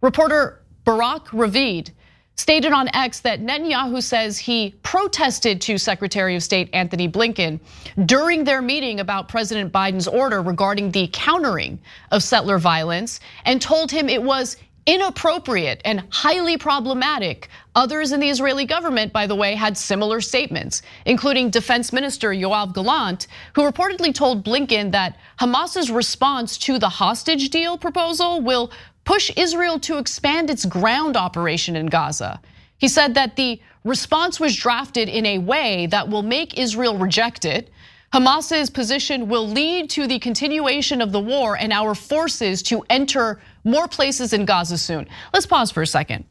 Reporter 0.00 0.62
Barak 0.84 1.26
Ravid 1.28 1.90
stated 2.36 2.72
on 2.72 2.88
X 2.94 3.20
that 3.20 3.40
Netanyahu 3.40 4.02
says 4.02 4.38
he 4.38 4.74
protested 4.82 5.60
to 5.62 5.78
Secretary 5.78 6.34
of 6.34 6.42
State 6.42 6.68
Antony 6.72 7.08
Blinken 7.08 7.60
during 8.06 8.44
their 8.44 8.60
meeting 8.60 9.00
about 9.00 9.28
President 9.28 9.72
Biden's 9.72 10.08
order 10.08 10.42
regarding 10.42 10.90
the 10.90 11.08
countering 11.12 11.78
of 12.10 12.22
settler 12.22 12.58
violence 12.58 13.20
and 13.44 13.62
told 13.62 13.90
him 13.90 14.08
it 14.08 14.22
was 14.22 14.56
inappropriate 14.86 15.80
and 15.84 16.04
highly 16.10 16.58
problematic. 16.58 17.48
Others 17.74 18.12
in 18.12 18.20
the 18.20 18.28
Israeli 18.28 18.66
government, 18.66 19.12
by 19.12 19.26
the 19.26 19.34
way, 19.34 19.54
had 19.54 19.78
similar 19.78 20.20
statements, 20.20 20.82
including 21.06 21.50
Defense 21.50 21.92
Minister 21.92 22.30
Yoav 22.30 22.74
Gallant, 22.74 23.26
who 23.54 23.62
reportedly 23.62 24.14
told 24.14 24.44
Blinken 24.44 24.92
that 24.92 25.18
Hamas's 25.40 25.90
response 25.90 26.58
to 26.58 26.78
the 26.78 26.88
hostage 26.88 27.48
deal 27.50 27.78
proposal 27.78 28.42
will 28.42 28.70
push 29.04 29.30
Israel 29.36 29.78
to 29.80 29.98
expand 29.98 30.50
its 30.50 30.64
ground 30.64 31.16
operation 31.16 31.76
in 31.76 31.86
Gaza. 31.86 32.40
He 32.78 32.88
said 32.88 33.14
that 33.14 33.36
the 33.36 33.60
response 33.84 34.40
was 34.40 34.56
drafted 34.56 35.08
in 35.08 35.26
a 35.26 35.38
way 35.38 35.86
that 35.86 36.08
will 36.08 36.22
make 36.22 36.58
Israel 36.58 36.98
reject 36.98 37.44
it. 37.44 37.70
Hamas's 38.12 38.70
position 38.70 39.28
will 39.28 39.48
lead 39.48 39.90
to 39.90 40.06
the 40.06 40.18
continuation 40.18 41.02
of 41.02 41.12
the 41.12 41.20
war 41.20 41.56
and 41.56 41.72
our 41.72 41.94
forces 41.94 42.62
to 42.64 42.84
enter 42.88 43.40
more 43.64 43.88
places 43.88 44.32
in 44.32 44.44
Gaza 44.44 44.78
soon. 44.78 45.08
Let's 45.32 45.46
pause 45.46 45.70
for 45.70 45.82
a 45.82 45.86
second. 45.86 46.24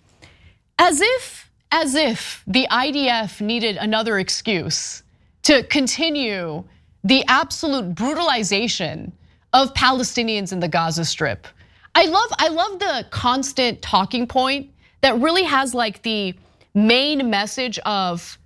As 0.79 1.01
if 1.01 1.43
as 1.71 1.95
if 1.95 2.43
the 2.45 2.67
IDF 2.69 3.41
needed 3.41 3.77
another 3.77 4.19
excuse 4.19 5.01
to 5.41 5.63
continue 5.63 6.63
the 7.03 7.25
absolute 7.27 7.95
brutalization 7.95 9.11
of 9.53 9.73
Palestinians 9.73 10.53
in 10.53 10.59
the 10.59 10.67
Gaza 10.67 11.03
Strip. 11.03 11.47
I 11.95 12.05
love 12.05 12.29
I 12.39 12.47
love 12.47 12.79
the 12.79 13.05
constant 13.11 13.81
talking 13.81 14.27
point 14.27 14.71
that 15.01 15.19
really 15.19 15.43
has 15.43 15.73
like 15.73 16.01
the 16.01 16.33
main 16.73 17.29
message 17.29 17.77
of 17.79 18.37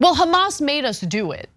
well 0.00 0.16
Hamas 0.16 0.60
made 0.60 0.84
us 0.84 1.00
do 1.00 1.32
it. 1.32 1.48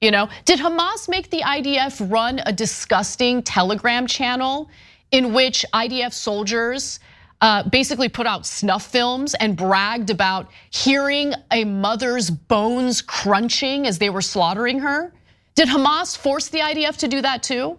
You 0.00 0.12
know, 0.12 0.28
did 0.44 0.60
Hamas 0.60 1.08
make 1.08 1.30
the 1.30 1.40
IDF 1.40 2.10
run 2.10 2.40
a 2.46 2.52
disgusting 2.52 3.42
Telegram 3.42 4.06
channel 4.06 4.70
in 5.10 5.34
which 5.34 5.64
IDF 5.74 6.12
soldiers 6.12 7.00
uh, 7.40 7.68
basically 7.68 8.08
put 8.08 8.26
out 8.26 8.46
snuff 8.46 8.86
films 8.86 9.34
and 9.34 9.56
bragged 9.56 10.10
about 10.10 10.50
hearing 10.70 11.34
a 11.50 11.64
mother's 11.64 12.30
bones 12.30 13.02
crunching 13.02 13.86
as 13.86 13.98
they 13.98 14.10
were 14.10 14.22
slaughtering 14.22 14.78
her? 14.78 15.12
Did 15.54 15.68
Hamas 15.68 16.16
force 16.16 16.48
the 16.48 16.60
IDF 16.60 16.96
to 16.98 17.08
do 17.08 17.20
that 17.22 17.42
too? 17.42 17.78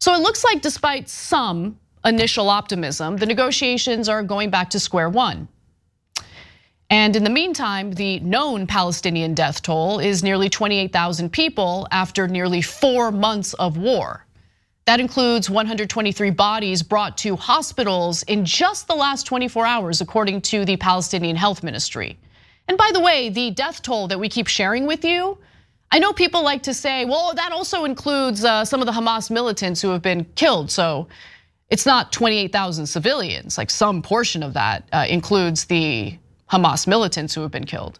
So 0.00 0.14
it 0.14 0.20
looks 0.20 0.44
like 0.44 0.60
despite 0.60 1.08
some 1.08 1.78
initial 2.04 2.50
optimism, 2.50 3.16
the 3.16 3.26
negotiations 3.26 4.08
are 4.08 4.22
going 4.22 4.50
back 4.50 4.70
to 4.70 4.80
square 4.80 5.08
one. 5.08 5.48
And 6.90 7.16
in 7.16 7.24
the 7.24 7.30
meantime, 7.30 7.92
the 7.92 8.20
known 8.20 8.66
Palestinian 8.66 9.34
death 9.34 9.62
toll 9.62 9.98
is 9.98 10.22
nearly 10.22 10.48
28,000 10.48 11.32
people 11.32 11.88
after 11.90 12.28
nearly 12.28 12.60
four 12.62 13.10
months 13.10 13.54
of 13.54 13.76
war. 13.78 14.24
That 14.84 15.00
includes 15.00 15.48
123 15.48 16.30
bodies 16.30 16.82
brought 16.82 17.16
to 17.18 17.36
hospitals 17.36 18.22
in 18.24 18.44
just 18.44 18.86
the 18.86 18.94
last 18.94 19.24
24 19.24 19.64
hours, 19.64 20.00
according 20.02 20.42
to 20.42 20.66
the 20.66 20.76
Palestinian 20.76 21.36
Health 21.36 21.62
Ministry. 21.62 22.18
And 22.68 22.76
by 22.76 22.90
the 22.92 23.00
way, 23.00 23.30
the 23.30 23.50
death 23.50 23.80
toll 23.80 24.08
that 24.08 24.20
we 24.20 24.28
keep 24.28 24.46
sharing 24.46 24.86
with 24.86 25.04
you, 25.04 25.38
I 25.90 25.98
know 25.98 26.12
people 26.12 26.42
like 26.42 26.62
to 26.64 26.74
say, 26.74 27.04
well, 27.06 27.32
that 27.34 27.52
also 27.52 27.84
includes 27.84 28.44
uh, 28.44 28.64
some 28.64 28.80
of 28.80 28.86
the 28.86 28.92
Hamas 28.92 29.30
militants 29.30 29.80
who 29.80 29.90
have 29.90 30.02
been 30.02 30.26
killed. 30.34 30.70
So 30.70 31.08
it's 31.70 31.86
not 31.86 32.12
28,000 32.12 32.86
civilians, 32.86 33.58
like 33.58 33.70
some 33.70 34.02
portion 34.02 34.42
of 34.42 34.52
that 34.54 34.88
uh, 34.92 35.06
includes 35.08 35.64
the 35.64 36.16
Hamas 36.50 36.86
militants 36.86 37.34
who 37.34 37.40
have 37.40 37.50
been 37.50 37.64
killed. 37.64 37.98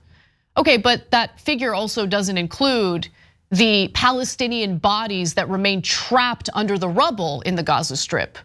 Okay, 0.57 0.77
but 0.77 1.11
that 1.11 1.41
figure 1.41 1.75
also 1.75 2.07
doesn't 2.07 2.39
include 2.39 3.09
the 3.51 3.89
Palestinian 3.95 4.79
bodies 4.79 5.35
that 5.35 5.49
remain 5.49 5.83
trapped 5.83 6.49
under 6.55 6.79
the 6.79 6.89
rubble 6.89 7.41
in 7.43 7.55
the 7.55 7.63
Gaza 7.63 7.97
Strip. 7.97 8.39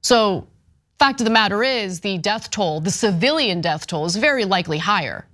So, 0.00 0.46
fact 0.98 1.20
of 1.20 1.24
the 1.24 1.30
matter 1.30 1.62
is, 1.62 2.00
the 2.00 2.18
death 2.18 2.50
toll, 2.50 2.80
the 2.80 2.90
civilian 2.90 3.60
death 3.60 3.86
toll, 3.86 4.06
is 4.06 4.16
very 4.16 4.44
likely 4.44 4.78
higher. 4.78 5.26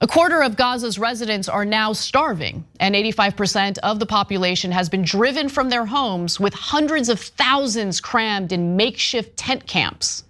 A 0.00 0.08
quarter 0.08 0.42
of 0.42 0.56
Gaza's 0.56 0.98
residents 0.98 1.48
are 1.48 1.64
now 1.64 1.92
starving, 1.92 2.64
and 2.80 2.96
85% 2.96 3.78
of 3.78 4.00
the 4.00 4.06
population 4.06 4.72
has 4.72 4.88
been 4.88 5.02
driven 5.02 5.48
from 5.48 5.70
their 5.70 5.86
homes 5.86 6.40
with 6.40 6.52
hundreds 6.52 7.08
of 7.08 7.20
thousands 7.20 8.00
crammed 8.00 8.50
in 8.50 8.74
makeshift 8.74 9.36
tent 9.36 9.68
camps. 9.68 10.24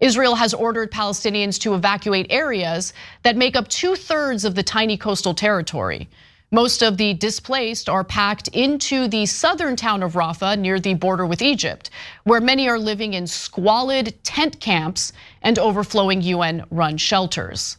Israel 0.00 0.34
has 0.34 0.52
ordered 0.52 0.92
Palestinians 0.92 1.58
to 1.60 1.74
evacuate 1.74 2.26
areas 2.28 2.92
that 3.22 3.38
make 3.38 3.56
up 3.56 3.68
two 3.68 3.96
thirds 3.96 4.44
of 4.44 4.54
the 4.54 4.62
tiny 4.62 4.98
coastal 4.98 5.32
territory. 5.32 6.08
Most 6.50 6.82
of 6.82 6.98
the 6.98 7.14
displaced 7.14 7.88
are 7.88 8.04
packed 8.04 8.48
into 8.48 9.08
the 9.08 9.24
southern 9.24 9.76
town 9.76 10.02
of 10.02 10.12
Rafah 10.12 10.58
near 10.58 10.78
the 10.78 10.92
border 10.92 11.24
with 11.24 11.40
Egypt, 11.40 11.88
where 12.24 12.42
many 12.42 12.68
are 12.68 12.78
living 12.78 13.14
in 13.14 13.26
squalid 13.26 14.22
tent 14.22 14.60
camps 14.60 15.14
and 15.40 15.58
overflowing 15.58 16.20
UN 16.20 16.64
run 16.70 16.98
shelters. 16.98 17.78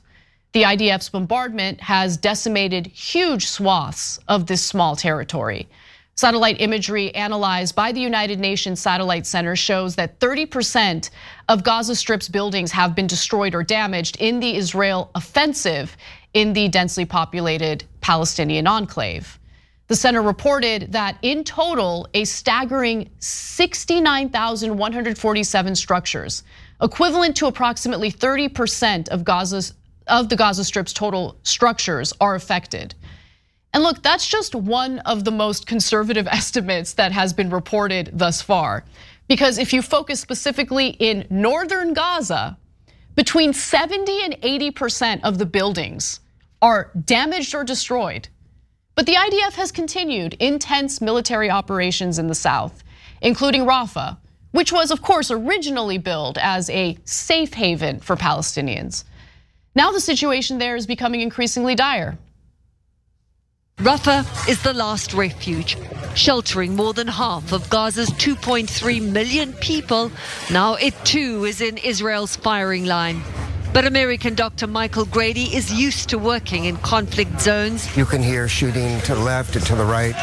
The 0.58 0.64
IDF's 0.64 1.10
bombardment 1.10 1.82
has 1.82 2.18
decimated 2.18 2.88
huge 2.88 3.46
swaths 3.46 4.20
of 4.28 4.48
this 4.48 4.64
small 4.64 4.96
territory. 4.96 5.70
Satellite 6.16 6.60
imagery 6.60 7.14
analyzed 7.14 7.76
by 7.76 7.92
the 7.92 8.00
United 8.00 8.40
Nations 8.40 8.80
Satellite 8.80 9.28
Center 9.28 9.56
shows 9.56 9.96
that 9.98 10.20
30% 10.20 11.12
of 11.48 11.64
Gaza 11.64 11.96
Strip's 11.96 12.28
buildings 12.28 12.72
have 12.72 12.96
been 12.96 13.06
destroyed 13.06 13.54
or 13.54 13.62
damaged 13.62 14.18
in 14.20 14.40
the 14.40 14.56
Israel 14.56 15.12
offensive 15.14 15.96
in 16.34 16.54
the 16.54 16.70
densely 16.70 17.06
populated 17.06 17.84
Palestinian 18.02 18.66
enclave. 18.66 19.38
The 19.90 19.96
center 19.96 20.24
reported 20.24 20.92
that 20.92 21.20
in 21.22 21.44
total, 21.44 22.08
a 22.16 22.26
staggering 22.26 23.12
69,147 23.20 25.76
structures, 25.76 26.42
equivalent 26.82 27.38
to 27.38 27.46
approximately 27.46 28.12
30% 28.12 29.10
of 29.10 29.24
Gaza's 29.24 29.76
of 30.08 30.30
the 30.30 30.36
Gaza 30.36 30.64
Strip's 30.64 30.94
total 30.94 31.38
structures 31.44 32.14
are 32.20 32.36
affected. 32.36 32.96
And 33.74 33.84
look, 33.84 34.02
that's 34.02 34.28
just 34.28 34.56
one 34.56 35.00
of 35.00 35.24
the 35.24 35.32
most 35.32 35.68
conservative 35.68 36.28
estimates 36.32 36.94
that 36.94 37.12
has 37.12 37.34
been 37.34 37.50
reported 37.50 38.12
thus 38.14 38.42
far. 38.42 38.86
Because 39.28 39.58
if 39.58 39.74
you 39.74 39.82
focus 39.82 40.20
specifically 40.20 40.90
in 40.90 41.28
northern 41.30 41.94
Gaza, 41.94 42.58
between 43.16 43.52
70 43.52 44.22
and 44.24 44.34
80% 44.42 45.22
of 45.24 45.38
the 45.38 45.46
buildings 45.46 46.20
are 46.62 46.92
damaged 47.06 47.54
or 47.56 47.64
destroyed. 47.64 48.30
But 48.96 49.06
the 49.06 49.14
IDF 49.14 49.54
has 49.54 49.72
continued 49.72 50.36
intense 50.36 51.02
military 51.02 51.50
operations 51.50 52.20
in 52.20 52.28
the 52.28 52.36
south, 52.36 52.84
including 53.22 53.64
Rafah, 53.64 54.18
which 54.52 54.72
was, 54.72 54.92
of 54.92 55.02
course, 55.02 55.30
originally 55.30 55.98
billed 55.98 56.38
as 56.38 56.70
a 56.70 56.98
safe 57.06 57.54
haven 57.54 58.00
for 58.00 58.16
Palestinians. 58.16 59.04
Now 59.78 59.92
the 59.92 60.00
situation 60.02 60.58
there 60.58 60.76
is 60.76 60.88
becoming 60.88 61.22
increasingly 61.22 61.76
dire. 61.76 62.18
Rafah 63.78 64.50
is 64.50 64.60
the 64.64 64.74
last 64.74 65.14
refuge, 65.14 65.78
sheltering 66.16 66.76
more 66.76 66.94
than 66.94 67.08
half 67.08 67.52
of 67.52 67.70
Gaza's 67.70 68.10
2.3 68.10 69.12
million 69.12 69.54
people. 69.54 70.12
Now 70.52 70.74
it 70.74 70.96
too 71.06 71.46
is 71.46 71.62
in 71.62 71.78
Israel's 71.78 72.36
firing 72.36 72.86
line. 72.86 73.22
But 73.72 73.86
American 73.86 74.34
doctor 74.34 74.66
Michael 74.66 75.06
Grady 75.06 75.56
is 75.56 75.72
used 75.72 76.10
to 76.10 76.18
working 76.18 76.66
in 76.66 76.78
conflict 76.78 77.40
zones. 77.40 77.96
You 77.96 78.06
can 78.06 78.24
hear 78.24 78.48
shooting 78.48 79.00
to 79.02 79.14
the 79.14 79.22
left 79.22 79.56
and 79.56 79.64
to 79.68 79.76
the 79.76 79.86
right. 79.86 80.16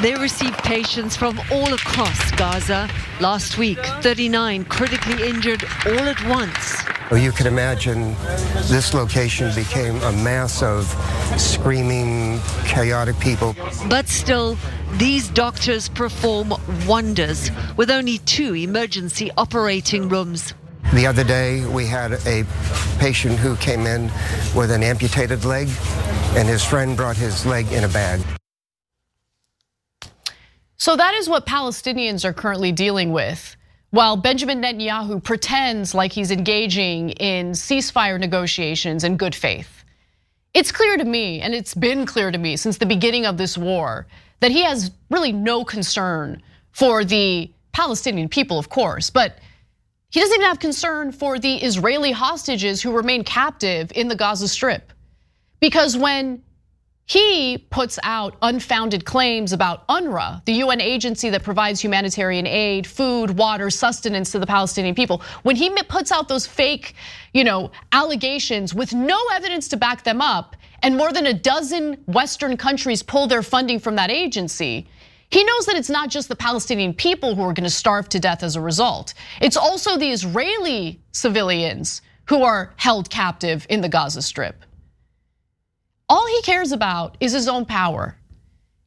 They 0.00 0.14
receive 0.14 0.56
patients 0.58 1.16
from 1.16 1.40
all 1.50 1.74
across 1.74 2.30
Gaza. 2.32 2.88
Last 3.20 3.58
week, 3.58 3.80
39 4.00 4.64
critically 4.66 5.28
injured 5.28 5.64
all 5.86 5.98
at 5.98 6.24
once. 6.28 6.84
Well, 7.10 7.20
you 7.20 7.32
can 7.32 7.48
imagine 7.48 8.14
this 8.68 8.94
location 8.94 9.52
became 9.56 9.96
a 10.02 10.12
mass 10.12 10.62
of 10.62 10.86
screaming, 11.36 12.38
chaotic 12.64 13.18
people. 13.18 13.56
But 13.88 14.06
still, 14.06 14.56
these 14.98 15.28
doctors 15.30 15.88
perform 15.88 16.54
wonders 16.86 17.50
with 17.76 17.90
only 17.90 18.18
two 18.18 18.54
emergency 18.54 19.32
operating 19.36 20.08
rooms. 20.08 20.54
The 20.94 21.08
other 21.08 21.24
day, 21.24 21.66
we 21.66 21.86
had 21.86 22.12
a 22.24 22.44
patient 23.00 23.40
who 23.40 23.56
came 23.56 23.84
in 23.84 24.12
with 24.54 24.70
an 24.70 24.84
amputated 24.84 25.44
leg, 25.44 25.68
and 26.36 26.46
his 26.46 26.62
friend 26.62 26.96
brought 26.96 27.16
his 27.16 27.44
leg 27.44 27.72
in 27.72 27.82
a 27.82 27.88
bag. 27.88 28.20
So 30.78 30.94
that 30.94 31.14
is 31.14 31.28
what 31.28 31.44
Palestinians 31.44 32.24
are 32.24 32.32
currently 32.32 32.70
dealing 32.70 33.12
with. 33.12 33.56
While 33.90 34.16
Benjamin 34.16 34.62
Netanyahu 34.62 35.22
pretends 35.22 35.92
like 35.92 36.12
he's 36.12 36.30
engaging 36.30 37.10
in 37.10 37.50
ceasefire 37.50 38.18
negotiations 38.20 39.02
in 39.02 39.16
good 39.16 39.34
faith, 39.34 39.84
it's 40.54 40.70
clear 40.70 40.96
to 40.96 41.04
me, 41.04 41.40
and 41.40 41.52
it's 41.52 41.74
been 41.74 42.06
clear 42.06 42.30
to 42.30 42.38
me 42.38 42.56
since 42.56 42.78
the 42.78 42.86
beginning 42.86 43.26
of 43.26 43.36
this 43.36 43.58
war, 43.58 44.06
that 44.40 44.52
he 44.52 44.62
has 44.62 44.92
really 45.10 45.32
no 45.32 45.64
concern 45.64 46.42
for 46.70 47.04
the 47.04 47.50
Palestinian 47.72 48.28
people, 48.28 48.58
of 48.58 48.68
course, 48.68 49.10
but 49.10 49.38
he 50.10 50.20
doesn't 50.20 50.34
even 50.36 50.46
have 50.46 50.60
concern 50.60 51.10
for 51.10 51.38
the 51.38 51.56
Israeli 51.56 52.12
hostages 52.12 52.80
who 52.80 52.92
remain 52.92 53.24
captive 53.24 53.90
in 53.96 54.06
the 54.06 54.16
Gaza 54.16 54.46
Strip. 54.46 54.92
Because 55.60 55.96
when 55.96 56.42
he 57.08 57.56
puts 57.56 57.98
out 58.02 58.36
unfounded 58.42 59.06
claims 59.06 59.54
about 59.54 59.88
UNRWA, 59.88 60.44
the 60.44 60.52
UN 60.64 60.78
agency 60.78 61.30
that 61.30 61.42
provides 61.42 61.80
humanitarian 61.80 62.46
aid, 62.46 62.86
food, 62.86 63.30
water, 63.30 63.70
sustenance 63.70 64.30
to 64.32 64.38
the 64.38 64.46
Palestinian 64.46 64.94
people. 64.94 65.22
When 65.42 65.56
he 65.56 65.70
puts 65.84 66.12
out 66.12 66.28
those 66.28 66.46
fake, 66.46 66.94
you 67.32 67.44
know, 67.44 67.70
allegations 67.92 68.74
with 68.74 68.92
no 68.92 69.18
evidence 69.32 69.68
to 69.68 69.78
back 69.78 70.04
them 70.04 70.20
up, 70.20 70.54
and 70.82 70.98
more 70.98 71.10
than 71.10 71.24
a 71.24 71.32
dozen 71.32 71.94
Western 72.04 72.58
countries 72.58 73.02
pull 73.02 73.26
their 73.26 73.42
funding 73.42 73.78
from 73.78 73.96
that 73.96 74.10
agency, 74.10 74.86
he 75.30 75.42
knows 75.44 75.64
that 75.64 75.76
it's 75.76 75.90
not 75.90 76.10
just 76.10 76.28
the 76.28 76.36
Palestinian 76.36 76.92
people 76.92 77.34
who 77.34 77.40
are 77.40 77.54
going 77.54 77.64
to 77.64 77.70
starve 77.70 78.10
to 78.10 78.20
death 78.20 78.42
as 78.42 78.54
a 78.54 78.60
result. 78.60 79.14
It's 79.40 79.56
also 79.56 79.96
the 79.96 80.10
Israeli 80.10 81.00
civilians 81.12 82.02
who 82.26 82.42
are 82.42 82.74
held 82.76 83.08
captive 83.08 83.66
in 83.70 83.80
the 83.80 83.88
Gaza 83.88 84.20
Strip. 84.20 84.62
All 86.08 86.26
he 86.26 86.42
cares 86.42 86.72
about 86.72 87.16
is 87.20 87.32
his 87.32 87.48
own 87.48 87.66
power. 87.66 88.16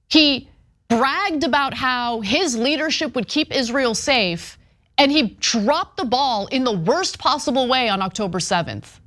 He 0.07 0.49
bragged 0.87 1.43
about 1.43 1.73
how 1.73 2.21
his 2.21 2.57
leadership 2.57 3.15
would 3.15 3.27
keep 3.27 3.55
Israel 3.55 3.95
safe, 3.95 4.57
and 4.97 5.11
he 5.11 5.37
dropped 5.39 5.97
the 5.97 6.05
ball 6.05 6.47
in 6.47 6.63
the 6.63 6.77
worst 6.77 7.19
possible 7.19 7.67
way 7.67 7.89
on 7.89 8.01
October 8.01 8.39
7th. 8.39 8.99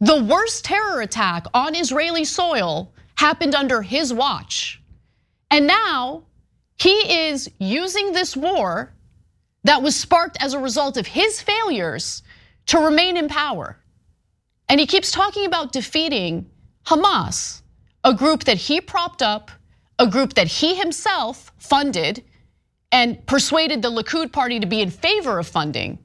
The 0.00 0.22
worst 0.24 0.64
terror 0.64 1.00
attack 1.00 1.46
on 1.52 1.74
Israeli 1.74 2.24
soil 2.24 2.92
happened 3.16 3.54
under 3.54 3.82
his 3.82 4.12
watch. 4.12 4.80
And 5.50 5.66
now 5.66 6.24
he 6.78 7.28
is 7.28 7.50
using 7.58 8.12
this 8.12 8.36
war 8.36 8.94
that 9.64 9.82
was 9.82 9.94
sparked 9.94 10.38
as 10.40 10.54
a 10.54 10.58
result 10.58 10.96
of 10.96 11.06
his 11.06 11.40
failures 11.40 12.22
to 12.66 12.78
remain 12.78 13.16
in 13.16 13.28
power. 13.28 13.78
And 14.68 14.80
he 14.80 14.86
keeps 14.86 15.12
talking 15.12 15.44
about 15.44 15.72
defeating 15.72 16.50
Hamas, 16.84 17.62
a 18.04 18.14
group 18.14 18.44
that 18.44 18.56
he 18.56 18.80
propped 18.80 19.22
up, 19.22 19.50
a 19.98 20.06
group 20.06 20.34
that 20.34 20.48
he 20.48 20.74
himself 20.74 21.52
funded 21.58 22.24
and 22.90 23.24
persuaded 23.26 23.82
the 23.82 23.90
Likud 23.90 24.32
party 24.32 24.60
to 24.60 24.66
be 24.66 24.82
in 24.82 24.90
favor 24.90 25.38
of 25.38 25.46
funding. 25.46 25.98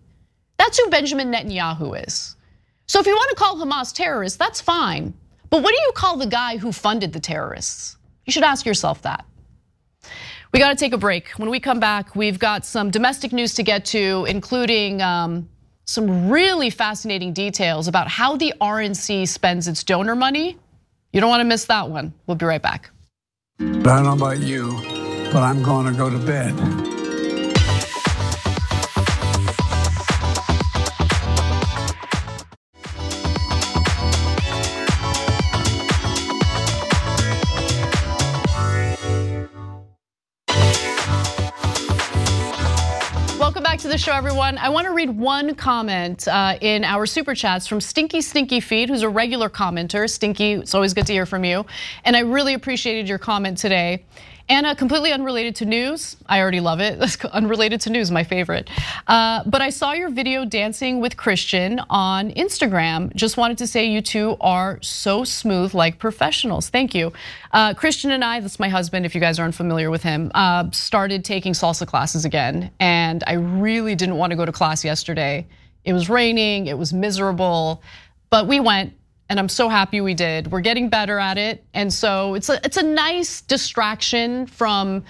That's 0.58 0.80
who 0.80 0.90
Benjamin 0.90 1.32
Netanyahu 1.32 2.08
is. 2.08 2.36
So 2.88 3.00
if 3.00 3.06
you 3.06 3.14
want 3.14 3.30
to 3.30 3.36
call 3.36 3.58
Hamas 3.58 3.94
terrorists, 3.94 4.38
that's 4.38 4.62
fine. 4.62 5.14
But 5.50 5.62
what 5.64 5.72
do 5.72 5.82
you 5.82 5.92
call 5.94 6.18
the 6.18 6.28
guy 6.28 6.58
who 6.58 6.72
funded 6.72 7.14
the 7.14 7.20
terrorists? 7.20 7.98
You 8.26 8.32
should 8.32 8.44
ask 8.44 8.66
yourself 8.66 9.02
that. 9.02 9.26
We 10.54 10.60
got 10.60 10.70
to 10.70 10.76
take 10.76 10.94
a 10.94 10.98
break. 10.98 11.30
When 11.32 11.50
we 11.50 11.60
come 11.60 11.80
back, 11.80 12.16
we've 12.16 12.40
got 12.40 12.66
some 12.66 12.90
domestic 12.90 13.34
news 13.34 13.54
to 13.56 13.64
get 13.64 13.84
to, 13.86 14.26
including 14.30 15.02
um, 15.02 15.50
some 15.86 16.30
really 16.30 16.70
fascinating 16.70 17.34
details 17.34 17.88
about 17.88 18.08
how 18.08 18.38
the 18.38 18.54
RNC 18.62 19.28
spends 19.28 19.68
its 19.68 19.84
donor 19.84 20.16
money 20.16 20.58
you 21.18 21.22
don't 21.22 21.32
want 21.32 21.42
to 21.42 21.46
miss 21.46 21.66
that 21.66 21.90
one. 21.90 22.14
We'll 22.28 22.38
be 22.38 22.46
right 22.46 22.62
back. 22.62 22.92
I 23.60 23.64
don't 23.64 24.04
know 24.04 24.14
about 24.14 24.38
you, 24.38 24.80
but 25.34 25.42
I'm 25.42 25.64
going 25.64 25.92
to 25.92 25.98
go 25.98 26.12
to 26.12 26.20
bed. 26.20 26.54
Back 43.78 43.84
to 43.84 43.90
the 43.90 43.98
show, 44.00 44.14
everyone. 44.14 44.58
I 44.58 44.70
want 44.70 44.86
to 44.88 44.92
read 44.92 45.12
one 45.12 45.54
comment 45.54 46.28
uh, 46.28 46.58
in 46.62 46.84
our 46.84 47.06
super 47.06 47.36
chats 47.36 47.68
from 47.68 47.80
Stinky 47.80 48.22
Stinky 48.22 48.60
Feed, 48.60 48.90
who's 48.90 49.04
a 49.04 49.10
regular 49.10 49.52
commenter. 49.52 50.10
Stinky, 50.10 50.54
it's 50.54 50.74
always 50.74 50.96
good 50.96 51.06
to 51.06 51.14
hear 51.14 51.28
from 51.28 51.46
you. 51.46 51.64
And 52.04 52.16
I 52.16 52.22
really 52.22 52.56
appreciated 52.56 53.08
your 53.08 53.20
comment 53.20 53.60
today. 53.60 54.04
Anna, 54.50 54.76
completely 54.78 55.12
unrelated 55.12 55.58
to 55.58 55.66
news. 55.66 56.16
I 56.26 56.40
already 56.40 56.62
love 56.62 56.80
it. 56.80 57.00
That's 57.00 57.24
unrelated 57.26 57.82
to 57.82 57.90
news, 57.90 58.12
my 58.12 58.24
favorite. 58.24 58.70
Uh, 59.06 59.44
but 59.46 59.62
I 59.62 59.70
saw 59.70 59.92
your 59.92 60.10
video 60.10 60.46
dancing 60.46 61.02
with 61.02 61.18
Christian 61.18 61.82
on 61.90 62.32
Instagram. 62.32 63.14
Just 63.14 63.36
wanted 63.36 63.58
to 63.58 63.68
say 63.68 63.86
you 63.86 64.02
two 64.02 64.38
are 64.40 64.80
so 64.82 65.26
smooth 65.26 65.74
like 65.74 66.00
professionals. 66.00 66.70
Thank 66.70 66.96
you. 66.96 67.12
Uh, 67.52 67.74
Christian 67.74 68.12
and 68.12 68.24
I, 68.24 68.40
that's 68.40 68.60
my 68.60 68.70
husband, 68.70 69.06
if 69.06 69.14
you 69.14 69.20
guys 69.20 69.38
aren't 69.38 69.56
familiar 69.56 69.92
with 69.92 70.04
him, 70.04 70.32
uh, 70.34 70.72
started 70.72 71.26
taking 71.26 71.52
salsa 71.52 71.86
classes 71.86 72.24
again. 72.24 72.72
And 72.80 73.26
I 73.28 73.34
really 73.34 73.96
didn't 73.96 74.16
want 74.16 74.32
to 74.32 74.38
go 74.38 74.46
to 74.46 74.52
class 74.54 74.86
yesterday. 74.86 75.46
It 75.84 75.92
was 75.92 76.10
raining, 76.10 76.68
it 76.68 76.78
was 76.78 76.94
miserable, 76.94 77.82
but 78.30 78.48
we 78.48 78.60
went 78.60 78.94
and 79.30 79.40
I'm 79.40 79.50
so 79.50 79.70
happy 79.70 80.02
we 80.02 80.14
did. 80.14 80.52
We're 80.52 80.62
getting 80.62 80.90
better 80.90 81.20
at 81.20 81.38
it, 81.38 81.64
and 81.74 81.94
so 81.94 82.34
it's 82.36 82.50
a 82.50 82.60
it's 82.64 82.78
a 82.78 82.84
nice 82.84 83.42
distraction 83.42 84.48
from 84.48 85.04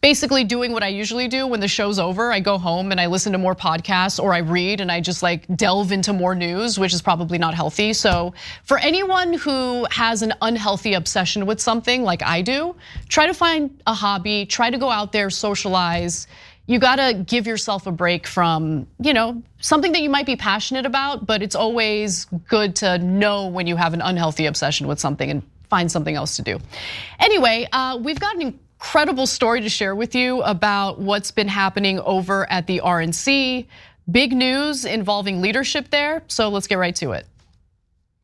basically 0.00 0.44
doing 0.44 0.72
what 0.72 0.82
I 0.82 0.88
usually 0.88 1.28
do 1.28 1.46
when 1.46 1.60
the 1.60 1.68
show's 1.68 1.98
over. 1.98 2.32
I 2.32 2.40
go 2.40 2.56
home 2.56 2.90
and 2.90 3.00
I 3.00 3.06
listen 3.06 3.32
to 3.32 3.38
more 3.38 3.54
podcasts 3.54 4.22
or 4.22 4.32
I 4.32 4.38
read 4.38 4.80
and 4.80 4.90
I 4.90 5.00
just 5.00 5.22
like 5.22 5.46
delve 5.56 5.92
into 5.92 6.12
more 6.12 6.34
news, 6.34 6.78
which 6.78 6.94
is 6.94 7.02
probably 7.02 7.36
not 7.36 7.54
healthy. 7.54 7.92
So, 7.92 8.32
for 8.64 8.78
anyone 8.78 9.34
who 9.34 9.86
has 9.90 10.22
an 10.22 10.32
unhealthy 10.40 10.94
obsession 10.94 11.44
with 11.44 11.60
something 11.60 12.02
like 12.02 12.22
I 12.22 12.40
do, 12.40 12.74
try 13.08 13.26
to 13.26 13.34
find 13.34 13.82
a 13.86 13.92
hobby, 13.92 14.46
try 14.46 14.70
to 14.70 14.78
go 14.78 14.88
out 14.88 15.12
there, 15.12 15.28
socialize 15.28 16.26
you 16.70 16.78
gotta 16.78 17.14
give 17.14 17.48
yourself 17.48 17.88
a 17.88 17.90
break 17.90 18.28
from, 18.28 18.86
you 19.00 19.12
know, 19.12 19.42
something 19.58 19.90
that 19.90 20.02
you 20.02 20.08
might 20.08 20.24
be 20.24 20.36
passionate 20.36 20.86
about, 20.86 21.26
but 21.26 21.42
it's 21.42 21.56
always 21.56 22.26
good 22.46 22.76
to 22.76 22.96
know 22.98 23.48
when 23.48 23.66
you 23.66 23.74
have 23.74 23.92
an 23.92 24.00
unhealthy 24.00 24.46
obsession 24.46 24.86
with 24.86 25.00
something 25.00 25.28
and 25.28 25.42
find 25.68 25.90
something 25.90 26.14
else 26.14 26.36
to 26.36 26.42
do. 26.42 26.60
Anyway, 27.18 27.66
uh, 27.72 27.98
we've 28.00 28.20
got 28.20 28.36
an 28.36 28.42
incredible 28.42 29.26
story 29.26 29.60
to 29.62 29.68
share 29.68 29.96
with 29.96 30.14
you 30.14 30.42
about 30.42 31.00
what's 31.00 31.32
been 31.32 31.48
happening 31.48 31.98
over 31.98 32.48
at 32.48 32.68
the 32.68 32.80
RNC. 32.84 33.66
Big 34.08 34.32
news 34.32 34.84
involving 34.84 35.40
leadership 35.40 35.90
there. 35.90 36.22
So 36.28 36.50
let's 36.50 36.68
get 36.68 36.78
right 36.78 36.94
to 36.96 37.10
it. 37.12 37.26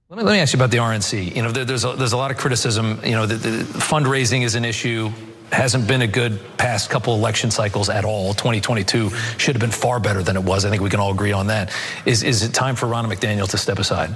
Let 0.09 0.19
me, 0.19 0.23
let 0.23 0.33
me 0.35 0.39
ask 0.39 0.53
you 0.53 0.59
about 0.59 0.71
the 0.71 0.77
RNC. 0.77 1.35
You 1.35 1.43
know, 1.43 1.51
there, 1.51 1.65
there's 1.65 1.85
a, 1.85 1.95
there's 1.95 2.13
a 2.13 2.17
lot 2.17 2.31
of 2.31 2.37
criticism. 2.37 3.01
You 3.05 3.17
know, 3.17 3.27
the, 3.27 3.35
the 3.35 3.65
fundraising 3.81 4.45
is 4.45 4.55
an 4.55 4.65
issue. 4.65 5.11
Hasn't 5.53 5.87
been 5.87 6.03
a 6.03 6.07
good 6.07 6.41
past 6.59 6.91
couple 6.91 7.15
election 7.15 7.51
cycles 7.51 7.89
at 7.89 8.05
all. 8.05 8.35
2022 8.35 9.11
should 9.39 9.55
have 9.55 9.61
been 9.61 9.71
far 9.71 10.01
better 10.01 10.23
than 10.23 10.37
it 10.37 10.43
was. 10.43 10.65
I 10.65 10.71
think 10.71 10.83
we 10.83 10.91
can 10.91 10.99
all 10.99 11.13
agree 11.13 11.33
on 11.33 11.47
that. 11.47 11.73
Is 12.05 12.23
is 12.23 12.43
it 12.43 12.53
time 12.53 12.75
for 12.75 12.87
Ronna 12.87 13.13
McDaniel 13.13 13.49
to 13.51 13.59
step 13.59 13.79
aside? 13.79 14.15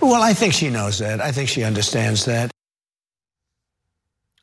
Well, 0.00 0.22
I 0.22 0.34
think 0.34 0.52
she 0.52 0.68
knows 0.68 0.98
that. 0.98 1.20
I 1.20 1.32
think 1.32 1.48
she 1.48 1.64
understands 1.64 2.24
that. 2.26 2.50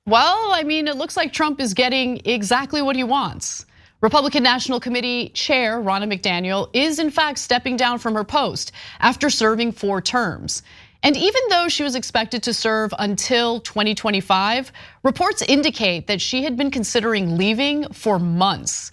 Well, 0.07 0.51
I 0.51 0.63
mean, 0.63 0.87
it 0.87 0.97
looks 0.97 1.15
like 1.15 1.31
Trump 1.31 1.59
is 1.59 1.73
getting 1.73 2.21
exactly 2.25 2.81
what 2.81 2.95
he 2.95 3.03
wants. 3.03 3.65
Republican 4.01 4.43
National 4.43 4.79
Committee 4.79 5.29
Chair 5.29 5.81
Ronna 5.81 6.11
McDaniel 6.11 6.69
is 6.73 6.99
in 6.99 7.09
fact 7.09 7.39
stepping 7.39 7.75
down 7.75 7.97
from 7.97 8.13
her 8.13 8.23
post 8.23 8.71
after 8.99 9.29
serving 9.29 9.71
four 9.71 10.01
terms. 10.01 10.61
And 11.03 11.15
even 11.15 11.41
though 11.49 11.67
she 11.67 11.83
was 11.83 11.95
expected 11.95 12.41
to 12.43 12.53
serve 12.53 12.93
until 12.97 13.59
2025, 13.59 14.71
reports 15.03 15.41
indicate 15.43 16.07
that 16.07 16.19
she 16.19 16.43
had 16.43 16.57
been 16.57 16.71
considering 16.71 17.37
leaving 17.37 17.87
for 17.93 18.17
months. 18.17 18.91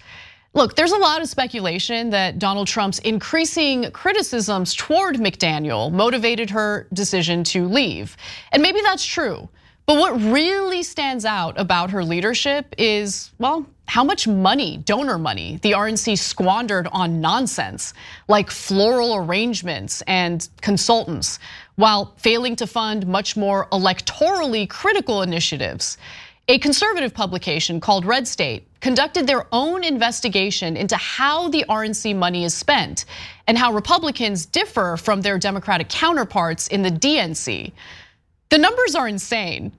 Look, 0.55 0.77
there's 0.77 0.93
a 0.93 0.99
lot 0.99 1.23
of 1.23 1.29
speculation 1.29 2.11
that 2.11 2.39
Donald 2.39 2.69
Trump's 2.69 2.99
increasing 2.99 3.91
criticisms 3.93 4.75
toward 4.75 5.17
McDaniel 5.17 5.91
motivated 5.91 6.51
her 6.51 6.87
decision 6.93 7.43
to 7.45 7.67
leave. 7.67 8.19
And 8.53 8.63
maybe 8.63 8.83
that's 8.83 9.05
true. 9.05 9.49
But 9.87 9.99
what 9.99 10.13
really 10.21 10.83
stands 10.83 11.25
out 11.25 11.59
about 11.59 11.91
her 11.91 12.05
leadership 12.05 12.75
is, 12.79 13.33
well, 13.39 13.67
how 13.87 14.05
much 14.05 14.29
money, 14.29 14.77
donor 14.79 15.19
money, 15.19 15.59
the 15.63 15.73
RNC 15.73 16.19
squandered 16.19 16.87
on 16.93 17.21
nonsense 17.21 17.93
like 18.29 18.51
floral 18.51 19.17
arrangements 19.17 20.03
and 20.07 20.49
consultants, 20.61 21.39
while 21.77 22.15
failing 22.17 22.57
to 22.57 22.67
fund 22.67 23.07
much 23.07 23.37
more 23.37 23.67
electorally 23.73 24.69
critical 24.69 25.23
initiatives. 25.23 25.99
A 26.49 26.59
conservative 26.59 27.15
publication 27.15 27.81
called 27.81 28.05
Red 28.05 28.27
State 28.27 28.67
conducted 28.81 29.27
their 29.27 29.47
own 29.53 29.85
investigation 29.85 30.77
into 30.77 30.97
how 30.97 31.49
the 31.49 31.65
RNC 31.69 32.17
money 32.17 32.45
is 32.45 32.53
spent 32.53 33.05
and 33.47 33.57
how 33.57 33.73
Republicans 33.73 34.45
differ 34.45 34.97
from 34.97 35.23
their 35.23 35.39
Democratic 35.39 35.89
counterparts 35.89 36.67
in 36.67 36.83
the 36.83 36.91
DNC. 36.91 37.73
The 38.51 38.59
numbers 38.59 38.95
are 38.97 39.07
insane. 39.07 39.73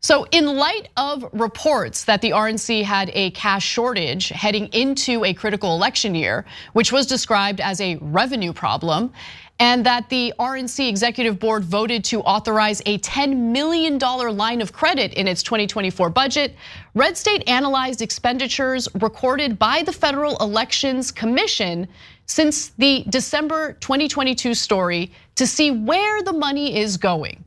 So, 0.00 0.24
in 0.30 0.46
light 0.56 0.88
of 0.96 1.26
reports 1.32 2.04
that 2.04 2.22
the 2.22 2.30
RNC 2.30 2.84
had 2.84 3.10
a 3.12 3.30
cash 3.32 3.66
shortage 3.66 4.28
heading 4.28 4.66
into 4.68 5.24
a 5.24 5.34
critical 5.34 5.74
election 5.74 6.14
year, 6.14 6.44
which 6.74 6.92
was 6.92 7.06
described 7.06 7.60
as 7.60 7.80
a 7.80 7.96
revenue 7.96 8.52
problem, 8.52 9.12
and 9.58 9.86
that 9.86 10.08
the 10.10 10.34
RNC 10.38 10.86
executive 10.88 11.38
board 11.38 11.64
voted 11.64 12.04
to 12.04 12.20
authorize 12.20 12.82
a 12.84 12.98
$10 12.98 13.36
million 13.36 13.98
line 13.98 14.60
of 14.60 14.72
credit 14.72 15.14
in 15.14 15.26
its 15.26 15.42
2024 15.42 16.10
budget, 16.10 16.54
Red 16.94 17.16
State 17.16 17.48
analyzed 17.48 18.02
expenditures 18.02 18.88
recorded 19.00 19.58
by 19.58 19.82
the 19.82 19.92
Federal 19.92 20.36
Elections 20.38 21.10
Commission 21.10 21.88
since 22.26 22.68
the 22.70 23.04
December 23.08 23.74
2022 23.74 24.52
story 24.52 25.10
to 25.36 25.46
see 25.46 25.70
where 25.70 26.22
the 26.22 26.32
money 26.32 26.76
is 26.78 26.96
going. 26.96 27.42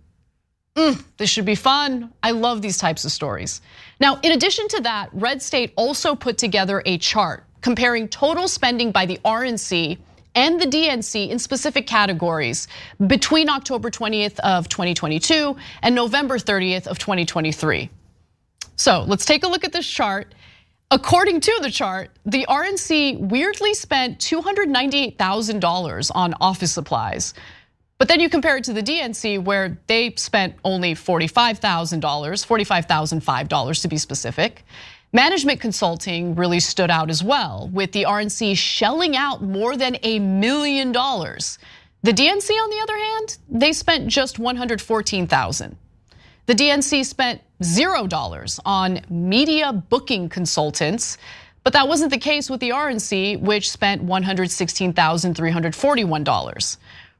Mm, 0.75 1.03
this 1.17 1.29
should 1.29 1.45
be 1.45 1.55
fun. 1.55 2.11
I 2.23 2.31
love 2.31 2.61
these 2.61 2.77
types 2.77 3.03
of 3.05 3.11
stories. 3.11 3.61
Now, 3.99 4.19
in 4.23 4.31
addition 4.31 4.67
to 4.69 4.81
that, 4.81 5.09
Red 5.13 5.41
State 5.41 5.73
also 5.75 6.15
put 6.15 6.37
together 6.37 6.81
a 6.85 6.97
chart 6.97 7.43
comparing 7.61 8.07
total 8.07 8.47
spending 8.47 8.91
by 8.91 9.05
the 9.05 9.19
RNC 9.25 9.97
and 10.35 10.59
the 10.59 10.65
DNC 10.65 11.29
in 11.29 11.39
specific 11.39 11.87
categories 11.87 12.67
between 13.07 13.49
October 13.49 13.89
20th 13.89 14.39
of 14.39 14.69
2022 14.69 15.55
and 15.81 15.95
November 15.95 16.37
30th 16.37 16.87
of 16.87 16.99
2023. 16.99 17.89
So 18.75 19.03
let's 19.07 19.25
take 19.25 19.43
a 19.43 19.47
look 19.47 19.63
at 19.63 19.73
this 19.73 19.87
chart. 19.87 20.33
According 20.91 21.41
to 21.41 21.59
the 21.61 21.69
chart, 21.69 22.09
the 22.25 22.45
RNC 22.49 23.19
weirdly 23.19 23.73
spent 23.73 24.19
$298,000 24.19 26.11
on 26.15 26.33
office 26.41 26.71
supplies, 26.71 27.33
but 27.99 28.07
then 28.07 28.19
you 28.19 28.29
compare 28.29 28.57
it 28.57 28.63
to 28.63 28.73
the 28.73 28.81
DNC 28.81 29.43
where 29.43 29.77
they 29.87 30.13
spent 30.15 30.55
only 30.63 30.95
$45,000, 30.95 31.99
$45,005 31.99 33.81
to 33.81 33.87
be 33.87 33.97
specific. 33.97 34.63
Management 35.11 35.59
consulting 35.59 36.35
really 36.35 36.59
stood 36.59 36.91
out 36.91 37.09
as 37.09 37.23
well, 37.23 37.67
with 37.73 37.91
the 37.93 38.03
RNC 38.03 38.55
shelling 38.55 39.15
out 39.15 39.41
more 39.41 39.75
than 39.75 39.97
a 40.03 40.19
million 40.19 40.91
dollars. 40.91 41.57
The 42.03 42.11
DNC, 42.11 42.51
on 42.51 42.69
the 42.69 42.79
other 42.79 42.95
hand, 42.95 43.39
they 43.49 43.73
spent 43.73 44.07
just 44.07 44.37
114,000. 44.37 45.75
The 46.45 46.53
DNC 46.53 47.03
spent 47.05 47.41
zero 47.63 48.05
dollars 48.05 48.59
on 48.65 48.99
media 49.09 49.73
booking 49.73 50.29
consultants, 50.29 51.17
but 51.63 51.73
that 51.73 51.87
wasn't 51.87 52.11
the 52.11 52.19
case 52.19 52.47
with 52.47 52.59
the 52.59 52.69
RNC, 52.69 53.41
which 53.41 53.71
spent 53.71 54.05
$116,341. 54.05 56.77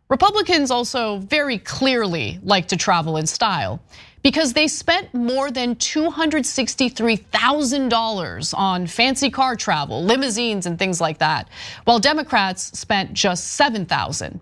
Republicans 0.10 0.71
also 0.71 1.17
very 1.17 1.58
clearly 1.58 2.39
like 2.43 2.67
to 2.67 2.78
travel 2.78 3.17
in 3.17 3.25
style 3.25 3.82
because 4.21 4.53
they 4.53 4.67
spent 4.67 5.12
more 5.13 5.51
than 5.51 5.75
$263,000 5.75 8.58
on 8.58 8.88
fancy 8.88 9.29
car 9.29 9.55
travel, 9.55 10.03
limousines 10.03 10.65
and 10.65 10.79
things 10.79 10.99
like 10.99 11.19
that, 11.19 11.47
while 11.86 11.99
Democrats 11.99 12.77
spent 12.77 13.13
just 13.13 13.53
7,000. 13.53 14.41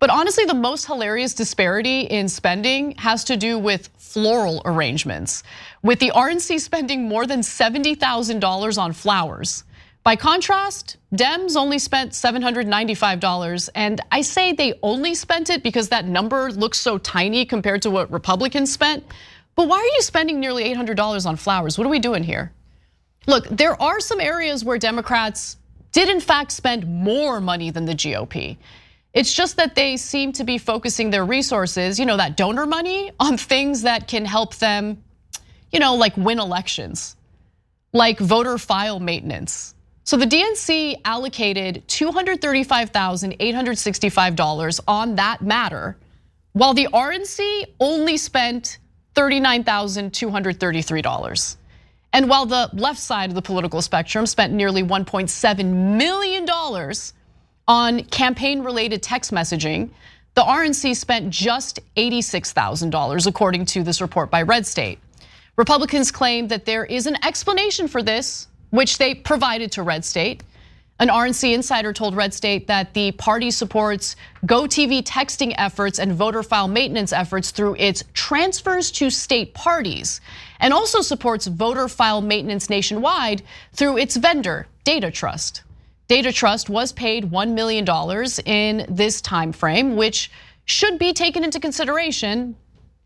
But 0.00 0.10
honestly, 0.10 0.44
the 0.44 0.54
most 0.54 0.86
hilarious 0.86 1.34
disparity 1.34 2.00
in 2.02 2.28
spending 2.28 2.96
has 2.96 3.22
to 3.24 3.36
do 3.36 3.58
with 3.58 3.88
floral 3.96 4.60
arrangements, 4.64 5.42
with 5.82 5.98
the 5.98 6.10
RNC 6.10 6.60
spending 6.60 7.08
more 7.08 7.26
than 7.26 7.40
$70,000 7.40 8.78
on 8.78 8.92
flowers. 8.92 9.64
By 10.04 10.16
contrast, 10.16 10.98
Dems 11.14 11.56
only 11.56 11.78
spent 11.78 12.12
$795. 12.12 13.70
And 13.74 14.02
I 14.12 14.20
say 14.20 14.52
they 14.52 14.78
only 14.82 15.14
spent 15.14 15.48
it 15.48 15.62
because 15.62 15.88
that 15.88 16.04
number 16.04 16.52
looks 16.52 16.78
so 16.78 16.98
tiny 16.98 17.46
compared 17.46 17.80
to 17.82 17.90
what 17.90 18.12
Republicans 18.12 18.70
spent. 18.70 19.02
But 19.56 19.66
why 19.66 19.78
are 19.78 19.94
you 19.96 20.02
spending 20.02 20.40
nearly 20.40 20.64
$800 20.74 21.24
on 21.24 21.36
flowers? 21.36 21.78
What 21.78 21.86
are 21.86 21.90
we 21.90 22.00
doing 22.00 22.22
here? 22.22 22.52
Look, 23.26 23.48
there 23.48 23.80
are 23.80 23.98
some 23.98 24.20
areas 24.20 24.62
where 24.62 24.76
Democrats 24.76 25.56
did 25.92 26.10
in 26.10 26.20
fact 26.20 26.52
spend 26.52 26.86
more 26.86 27.40
money 27.40 27.70
than 27.70 27.86
the 27.86 27.94
GOP. 27.94 28.58
It's 29.14 29.32
just 29.32 29.56
that 29.56 29.74
they 29.74 29.96
seem 29.96 30.32
to 30.32 30.44
be 30.44 30.58
focusing 30.58 31.08
their 31.08 31.24
resources, 31.24 31.98
you 31.98 32.04
know, 32.04 32.18
that 32.18 32.36
donor 32.36 32.66
money 32.66 33.10
on 33.18 33.38
things 33.38 33.82
that 33.82 34.06
can 34.06 34.26
help 34.26 34.56
them, 34.56 35.02
you 35.72 35.78
know, 35.78 35.94
like 35.94 36.14
win 36.18 36.40
elections, 36.40 37.16
like 37.94 38.18
voter 38.18 38.58
file 38.58 39.00
maintenance 39.00 39.74
so 40.04 40.16
the 40.18 40.26
DNC 40.26 41.00
allocated 41.04 41.82
$235,865 41.88 44.80
on 44.86 45.16
that 45.16 45.42
matter, 45.42 45.96
while 46.52 46.74
the 46.74 46.86
RNC 46.92 47.64
only 47.80 48.16
spent 48.18 48.78
$39,233. 49.16 51.56
And 52.12 52.28
while 52.28 52.46
the 52.46 52.70
left 52.74 53.00
side 53.00 53.30
of 53.30 53.34
the 53.34 53.42
political 53.42 53.82
spectrum 53.82 54.24
spent 54.26 54.52
nearly 54.52 54.84
$1.7 54.84 55.96
million 55.96 56.46
on 57.66 58.04
campaign 58.04 58.62
related 58.62 59.02
text 59.02 59.32
messaging, 59.32 59.90
the 60.34 60.42
RNC 60.42 60.94
spent 60.96 61.30
just 61.30 61.80
$86,000, 61.96 63.26
according 63.26 63.64
to 63.66 63.82
this 63.82 64.00
report 64.00 64.30
by 64.30 64.42
Red 64.42 64.66
State. 64.66 65.00
Republicans 65.56 66.10
claim 66.10 66.48
that 66.48 66.64
there 66.66 66.84
is 66.84 67.06
an 67.06 67.16
explanation 67.24 67.88
for 67.88 68.02
this 68.02 68.48
which 68.74 68.98
they 68.98 69.14
provided 69.14 69.70
to 69.70 69.84
Red 69.84 70.04
State. 70.04 70.42
An 70.98 71.06
RNC 71.06 71.54
insider 71.54 71.92
told 71.92 72.16
Red 72.16 72.34
State 72.34 72.66
that 72.66 72.92
the 72.92 73.12
party 73.12 73.52
supports 73.52 74.16
GoTV 74.46 75.04
texting 75.04 75.54
efforts 75.58 76.00
and 76.00 76.12
voter 76.12 76.42
file 76.42 76.66
maintenance 76.66 77.12
efforts 77.12 77.52
through 77.52 77.76
its 77.78 78.02
transfers 78.14 78.90
to 78.92 79.10
state 79.10 79.54
parties, 79.54 80.20
and 80.58 80.74
also 80.74 81.02
supports 81.02 81.46
voter 81.46 81.86
file 81.86 82.20
maintenance 82.20 82.68
nationwide 82.68 83.44
through 83.72 83.96
its 83.96 84.16
vendor, 84.16 84.66
Data 84.82 85.12
Trust. 85.12 85.62
Data 86.08 86.32
Trust 86.32 86.68
was 86.68 86.92
paid 86.92 87.30
$1 87.30 87.54
million 87.54 87.86
in 88.44 88.92
this 88.92 89.20
time 89.20 89.52
frame, 89.52 89.94
which 89.94 90.32
should 90.64 90.98
be 90.98 91.12
taken 91.12 91.44
into 91.44 91.60
consideration. 91.60 92.56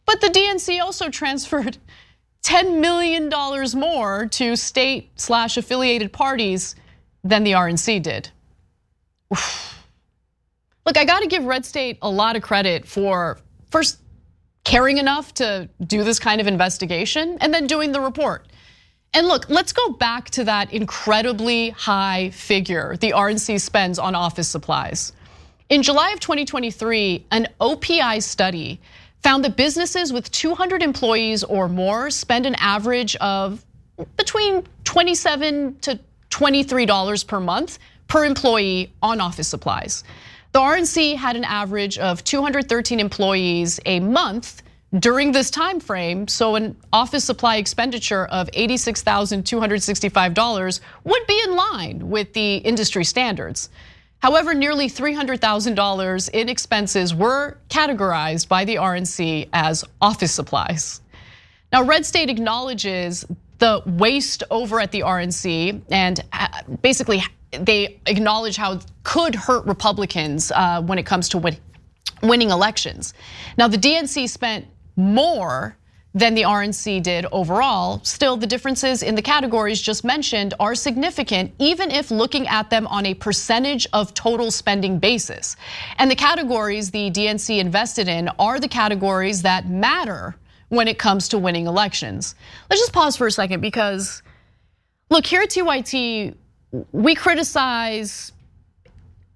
But 0.07 0.23
the 0.23 0.29
DNC 0.29 0.81
also 0.81 1.11
transferred 1.21 1.77
$10 2.44 2.81
million 2.81 3.31
more 3.79 4.27
to 4.27 4.57
state 4.57 5.11
slash 5.16 5.57
affiliated 5.57 6.12
parties 6.12 6.74
than 7.24 7.44
the 7.44 7.53
RNC 7.53 8.03
did. 8.03 8.31
Look, 9.31 10.96
I 10.96 11.05
gotta 11.05 11.27
give 11.27 11.44
Red 11.44 11.66
State 11.66 11.98
a 12.01 12.09
lot 12.09 12.37
of 12.37 12.42
credit 12.42 12.87
for 12.87 13.38
first 13.70 13.98
caring 14.64 14.98
enough 14.98 15.35
to 15.35 15.68
do 15.87 16.05
this 16.05 16.18
kind 16.18 16.40
of 16.40 16.46
investigation 16.46 17.38
and 17.40 17.53
then 17.53 17.66
doing 17.66 17.92
the 17.92 18.01
report. 18.01 18.46
And 19.14 19.27
look, 19.27 19.48
let's 19.48 19.72
go 19.72 19.90
back 19.90 20.31
to 20.31 20.44
that 20.44 20.72
incredibly 20.72 21.70
high 21.70 22.31
figure 22.31 22.96
the 22.96 23.12
RNC 23.12 23.61
spends 23.61 23.98
on 23.98 24.14
office 24.14 24.48
supplies. 24.48 25.12
In 25.68 25.83
July 25.83 26.12
of 26.12 26.20
2023, 26.20 27.27
an 27.31 27.48
OPI 27.61 28.22
study 28.22 28.81
found 29.23 29.45
that 29.45 29.57
businesses 29.57 30.13
with 30.13 30.31
200 30.31 30.83
employees 30.83 31.43
or 31.45 31.69
more 31.69 32.11
spend 32.11 32.47
an 32.47 32.55
average 32.57 33.17
of 33.17 33.65
between 34.17 34.65
27 34.85 35.79
to 35.81 35.99
$23 36.31 37.27
per 37.27 37.41
month 37.41 37.79
per 38.07 38.25
employee 38.25 38.93
on 39.03 39.21
office 39.21 39.49
supplies. 39.49 40.05
The 40.53 40.61
RNC 40.61 41.17
had 41.17 41.37
an 41.37 41.45
average 41.45 41.99
of 41.99 42.25
213 42.25 43.01
employees 43.01 43.79
a 43.85 44.01
month 44.01 44.63
during 44.99 45.33
this 45.33 45.51
time 45.51 45.81
frame, 45.81 46.27
so 46.27 46.55
an 46.55 46.75
office 46.93 47.25
supply 47.25 47.57
expenditure 47.57 48.25
of 48.27 48.49
$86,265 48.53 50.81
would 51.05 51.27
be 51.27 51.43
in 51.45 51.55
line 51.55 52.09
with 52.09 52.33
the 52.33 52.57
industry 52.57 53.05
standards. 53.05 53.69
However, 54.21 54.53
nearly 54.53 54.89
$300,000 54.89 56.31
in 56.31 56.49
expenses 56.49 57.15
were 57.15 57.59
categorized 57.69 58.49
by 58.49 58.65
the 58.65 58.77
RNC 58.77 59.49
as 59.53 59.85
office 60.01 60.33
supplies. 60.33 61.01
Now, 61.73 61.85
Red 61.85 62.05
State 62.05 62.29
acknowledges 62.29 63.25
the 63.59 63.83
waste 63.87 64.43
over 64.51 64.81
at 64.81 64.93
the 64.93 65.01
RNC 65.01 65.83
and 65.91 66.21
uh, 66.33 66.49
basically 66.83 67.23
they 67.51 68.01
acknowledge 68.07 68.57
how 68.57 68.73
it 68.73 68.87
could 69.05 69.35
hurt 69.35 69.65
Republicans 69.67 70.53
uh, 70.53 70.83
when 70.83 70.99
it 70.99 71.07
comes 71.07 71.29
to 71.31 71.57
winning 72.23 72.51
elections. 72.51 73.15
Now, 73.57 73.69
the 73.69 73.79
DNC 73.79 74.29
spent 74.29 74.67
more 74.97 75.78
than 76.14 76.35
the 76.35 76.42
RNC 76.42 77.03
did 77.03 77.27
overall. 77.33 78.01
Still, 78.03 78.37
the 78.37 78.47
differences 78.47 79.03
in 79.03 79.14
the 79.14 79.23
categories 79.23 79.81
just 79.81 80.05
mentioned 80.05 80.55
are 80.59 80.75
significant, 80.75 81.53
even 81.59 81.90
if 81.90 82.11
looking 82.11 82.49
at 82.49 82.71
them 82.71 82.87
on 82.87 83.07
a 83.07 83.14
percentage 83.14 83.87
of 83.92 84.14
total 84.14 84.51
spending 84.51 84.99
basis. 84.99 85.57
And 85.99 86.11
the 86.11 86.16
categories 86.16 86.90
the 86.90 87.11
DNC 87.11 87.59
invested 87.59 88.09
in 88.09 88.29
are 88.38 88.59
the 88.59 88.68
categories 88.68 89.42
that 89.42 89.68
matter 89.68 90.35
when 90.68 90.88
it 90.88 90.99
comes 90.99 91.29
to 91.29 91.38
winning 91.38 91.66
elections. 91.66 92.35
Let's 92.71 92.81
just 92.81 92.92
pause 92.92 93.16
for 93.16 93.27
a 93.27 93.33
second 93.33 93.61
because, 93.61 94.23
look, 95.11 95.27
here 95.27 95.42
at 95.42 95.51
TYT, 95.51 96.35
we 96.92 97.14
criticize 97.14 98.33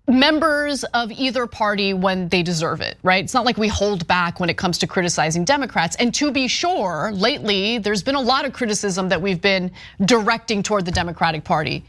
members 0.08 0.82
of 0.84 1.12
either 1.12 1.46
party 1.46 1.94
when 1.94 2.28
they 2.28 2.42
deserve 2.42 2.80
it, 2.80 2.98
right? 3.02 3.22
It's 3.22 3.34
not 3.34 3.44
like 3.44 3.56
we 3.56 3.68
hold 3.68 4.06
back 4.06 4.40
when 4.40 4.50
it 4.50 4.56
comes 4.56 4.78
to 4.78 4.86
criticizing 4.86 5.44
Democrats. 5.44 5.96
And 5.96 6.12
to 6.14 6.32
be 6.32 6.48
sure, 6.48 7.12
lately, 7.14 7.78
there's 7.78 8.02
been 8.02 8.16
a 8.16 8.20
lot 8.20 8.44
of 8.44 8.52
criticism 8.52 9.08
that 9.10 9.22
we've 9.22 9.40
been 9.40 9.70
directing 10.04 10.62
toward 10.62 10.86
the 10.86 10.90
Democratic 10.90 11.44
Party. 11.44 11.84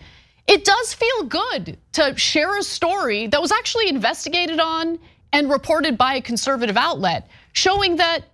It 0.47 0.65
does 0.65 0.93
feel 0.93 1.23
good 1.23 1.77
to 1.93 2.17
share 2.17 2.57
a 2.57 2.63
story 2.63 3.27
that 3.27 3.41
was 3.41 3.51
actually 3.51 3.89
investigated 3.89 4.59
on 4.59 4.99
and 5.31 5.49
reported 5.49 5.97
by 5.97 6.15
a 6.15 6.21
conservative 6.21 6.77
outlet, 6.77 7.27
showing 7.53 7.95
that 7.95 8.25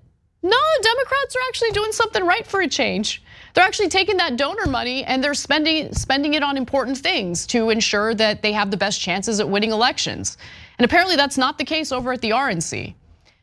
no, 0.42 0.58
Democrats 0.82 1.36
are 1.36 1.48
actually 1.50 1.72
doing 1.72 1.92
something 1.92 2.26
right 2.26 2.48
for 2.48 2.62
a 2.62 2.68
change. 2.68 3.22
They're 3.54 3.66
actually 3.66 3.90
taking 3.90 4.18
that 4.18 4.38
donor 4.38 4.68
money 4.68 5.04
and 5.04 5.24
they're 5.24 5.34
spending 5.34 5.94
spending 5.94 6.34
it 6.36 6.44
on 6.44 6.58
important 6.58 6.98
things 6.98 7.48
to 7.48 7.70
ensure 7.70 8.14
that 8.16 8.42
they 8.42 8.54
have 8.54 8.72
the 8.72 8.78
best 8.78 9.02
chances 9.02 9.40
at 9.40 9.50
winning 9.50 9.72
elections. 9.72 10.38
And 10.78 10.86
apparently 10.86 11.16
that's 11.16 11.38
not 11.38 11.58
the 11.58 11.66
case 11.66 11.92
over 11.92 12.14
at 12.14 12.22
the 12.22 12.32
RNC. 12.32 12.94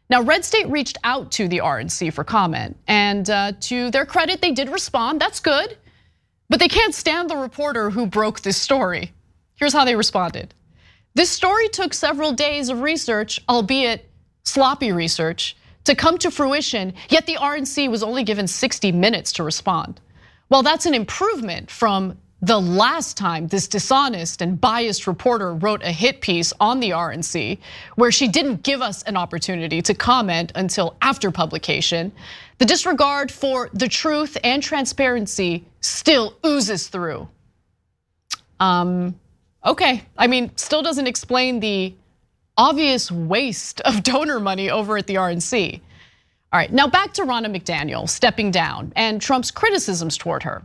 Now, 0.08 0.22
Red 0.22 0.44
State 0.44 0.68
reached 0.68 0.98
out 1.02 1.32
to 1.32 1.48
the 1.48 1.58
RNC 1.58 2.12
for 2.12 2.22
comment, 2.22 2.76
and 2.86 3.28
uh, 3.28 3.52
to 3.62 3.90
their 3.90 4.06
credit, 4.06 4.40
they 4.40 4.52
did 4.52 4.68
respond. 4.68 5.20
That's 5.20 5.40
good, 5.40 5.76
but 6.48 6.60
they 6.60 6.68
can't 6.68 6.94
stand 6.94 7.28
the 7.28 7.36
reporter 7.36 7.90
who 7.90 8.06
broke 8.06 8.40
this 8.40 8.56
story. 8.56 9.12
Here's 9.56 9.72
how 9.72 9.84
they 9.84 9.96
responded. 9.96 10.54
This 11.14 11.30
story 11.30 11.68
took 11.68 11.92
several 11.92 12.32
days 12.32 12.68
of 12.68 12.82
research, 12.82 13.40
albeit 13.48 14.08
sloppy 14.44 14.92
research 14.92 15.56
to 15.86 15.94
come 15.94 16.18
to 16.18 16.30
fruition, 16.30 16.94
yet 17.08 17.26
the 17.26 17.36
RNC 17.36 17.90
was 17.90 18.02
only 18.02 18.22
given 18.22 18.46
60 18.46 18.92
minutes 18.92 19.32
to 19.32 19.42
respond. 19.42 20.00
Well, 20.48 20.62
that's 20.62 20.86
an 20.86 20.94
improvement 20.94 21.70
from 21.70 22.18
the 22.42 22.60
last 22.60 23.16
time 23.16 23.46
this 23.48 23.66
dishonest 23.66 24.42
and 24.42 24.60
biased 24.60 25.06
reporter 25.06 25.54
wrote 25.54 25.82
a 25.82 25.90
hit 25.90 26.20
piece 26.20 26.52
on 26.60 26.80
the 26.80 26.90
RNC, 26.90 27.58
where 27.96 28.12
she 28.12 28.28
didn't 28.28 28.62
give 28.62 28.82
us 28.82 29.02
an 29.04 29.16
opportunity 29.16 29.80
to 29.82 29.94
comment 29.94 30.52
until 30.54 30.96
after 31.00 31.30
publication, 31.30 32.12
the 32.58 32.64
disregard 32.64 33.32
for 33.32 33.70
the 33.72 33.88
truth 33.88 34.36
and 34.44 34.62
transparency 34.62 35.64
still 35.80 36.36
oozes 36.44 36.88
through. 36.88 37.28
Um, 38.60 39.18
okay, 39.64 40.02
I 40.16 40.26
mean, 40.26 40.50
still 40.56 40.82
doesn't 40.82 41.06
explain 41.06 41.60
the 41.60 41.94
obvious 42.56 43.10
waste 43.10 43.80
of 43.82 44.02
donor 44.02 44.40
money 44.40 44.70
over 44.70 44.96
at 44.96 45.06
the 45.06 45.14
RNC. 45.14 45.80
All 46.52 46.60
right, 46.60 46.72
now 46.72 46.86
back 46.86 47.12
to 47.14 47.22
Ronna 47.22 47.54
McDaniel 47.54 48.08
stepping 48.08 48.50
down 48.50 48.92
and 48.96 49.20
Trump's 49.20 49.50
criticisms 49.50 50.16
toward 50.16 50.42
her. 50.44 50.62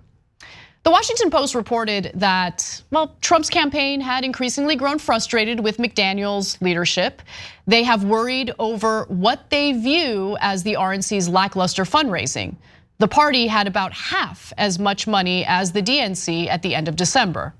The 0.84 0.90
Washington 0.90 1.30
Post 1.30 1.54
reported 1.54 2.12
that, 2.16 2.82
well, 2.90 3.16
Trump's 3.22 3.52
campaign 3.52 4.02
had 4.02 4.24
increasingly 4.24 4.76
grown 4.76 4.98
frustrated 4.98 5.60
with 5.60 5.78
McDaniel's 5.78 6.60
leadership. 6.60 7.22
They 7.68 7.84
have 7.84 8.04
worried 8.04 8.52
over 8.58 9.06
what 9.08 9.50
they 9.52 9.74
view 9.74 10.38
as 10.40 10.64
the 10.64 10.74
RNC's 10.74 11.30
lackluster 11.30 11.84
fundraising. 11.84 12.56
The 12.98 13.08
party 13.08 13.46
had 13.46 13.68
about 13.68 13.94
half 13.94 14.52
as 14.58 14.80
much 14.80 15.06
money 15.08 15.46
as 15.46 15.72
the 15.72 15.84
DNC 15.84 16.48
at 16.48 16.64
the 16.64 16.74
end 16.74 16.88
of 16.88 16.96
December. 16.96 17.54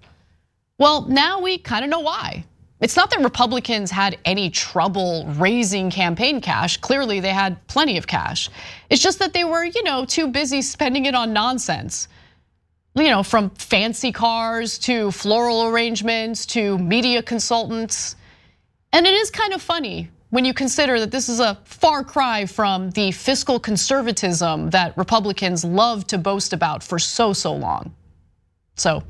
Well, 0.80 1.04
now 1.08 1.42
we 1.42 1.60
kind 1.60 1.84
of 1.84 1.92
know 1.92 2.00
why. 2.00 2.44
It's 2.82 2.96
not 2.96 3.12
that 3.12 3.22
Republicans 3.22 3.92
had 3.92 4.18
any 4.26 4.50
trouble 4.50 5.28
raising 5.38 5.92
campaign 5.92 6.42
cash. 6.42 6.78
Clearly, 6.78 7.20
they 7.20 7.30
had 7.30 7.66
plenty 7.68 7.98
of 7.98 8.08
cash. 8.08 8.50
It's 8.90 9.02
just 9.02 9.20
that 9.20 9.34
they 9.34 9.44
were, 9.44 9.64
you 9.64 9.84
know, 9.84 10.04
too 10.04 10.28
busy 10.28 10.64
spending 10.64 11.06
it 11.06 11.14
on 11.14 11.32
nonsense. 11.32 12.08
You 12.96 13.10
know, 13.10 13.22
from 13.22 13.52
fancy 13.52 14.12
cars 14.12 14.80
to 14.80 15.12
floral 15.12 15.68
arrangements 15.68 16.46
to 16.48 16.78
media 16.80 17.22
consultants. 17.22 18.16
And 18.92 19.06
it 19.06 19.14
is 19.14 19.30
kind 19.30 19.54
of 19.54 19.62
funny 19.62 20.10
when 20.32 20.44
you 20.44 20.54
consider 20.54 21.00
that 21.00 21.12
this 21.12 21.30
is 21.30 21.40
a 21.40 21.60
far 21.64 22.04
cry 22.04 22.48
from 22.48 22.90
the 22.92 23.12
fiscal 23.12 23.60
conservatism 23.60 24.72
that 24.72 24.98
Republicans 24.98 25.64
love 25.64 26.08
to 26.08 26.18
boast 26.18 26.52
about 26.52 26.82
for 26.82 26.98
so, 26.98 27.32
so 27.32 27.54
long. 27.54 27.94
So 28.82 29.04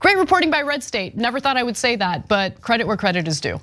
great 0.00 0.18
reporting 0.18 0.50
by 0.50 0.62
Red 0.62 0.82
State. 0.82 1.16
Never 1.16 1.40
thought 1.40 1.56
I 1.56 1.62
would 1.62 1.76
say 1.76 1.96
that, 1.96 2.28
but 2.28 2.60
credit 2.60 2.86
where 2.86 2.96
credit 2.96 3.26
is 3.26 3.40
due. 3.40 3.58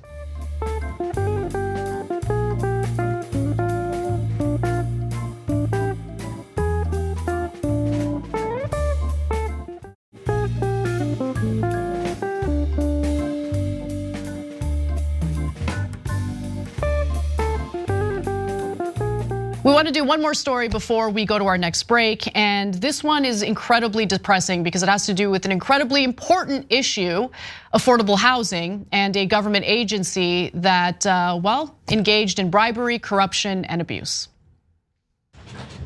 Want 19.82 19.92
to 19.92 20.00
do 20.00 20.04
one 20.04 20.22
more 20.22 20.32
story 20.32 20.68
before 20.68 21.10
we 21.10 21.24
go 21.24 21.40
to 21.40 21.46
our 21.46 21.58
next 21.58 21.82
break. 21.88 22.30
And 22.36 22.72
this 22.74 23.02
one 23.02 23.24
is 23.24 23.42
incredibly 23.42 24.06
depressing 24.06 24.62
because 24.62 24.84
it 24.84 24.88
has 24.88 25.06
to 25.06 25.12
do 25.12 25.28
with 25.28 25.44
an 25.44 25.50
incredibly 25.50 26.04
important 26.04 26.66
issue 26.70 27.28
affordable 27.74 28.16
housing 28.16 28.86
and 28.92 29.16
a 29.16 29.26
government 29.26 29.64
agency 29.66 30.52
that, 30.54 31.04
uh, 31.04 31.36
well, 31.42 31.76
engaged 31.88 32.38
in 32.38 32.48
bribery, 32.48 33.00
corruption, 33.00 33.64
and 33.64 33.80
abuse. 33.80 34.28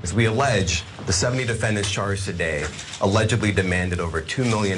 As 0.02 0.12
we 0.12 0.26
allege, 0.26 0.82
the 1.06 1.12
70 1.14 1.46
defendants 1.46 1.90
charged 1.90 2.26
today 2.26 2.66
allegedly 3.00 3.50
demanded 3.50 3.98
over 3.98 4.20
$2 4.20 4.44
million 4.44 4.76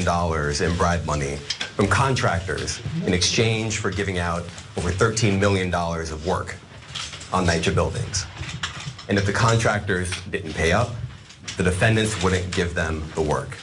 in 0.62 0.78
bribe 0.78 1.04
money 1.07 1.35
from 1.74 1.88
contractors 1.88 2.81
in 3.04 3.12
exchange 3.12 3.78
for 3.78 3.90
giving 3.90 4.18
out 4.18 4.44
over 4.76 4.92
$13 4.92 5.40
million 5.40 5.74
of 5.74 6.24
work 6.24 6.54
on 7.33 7.44
NYCHA 7.44 7.74
buildings. 7.74 8.24
And 9.09 9.16
if 9.18 9.27
the 9.27 9.33
contractors 9.33 10.11
didn't 10.31 10.53
pay 10.53 10.73
up, 10.73 10.90
the 11.57 11.62
defendants 11.62 12.23
wouldn't 12.23 12.53
give 12.55 12.75
them 12.75 13.03
the 13.14 13.23
work. 13.23 13.57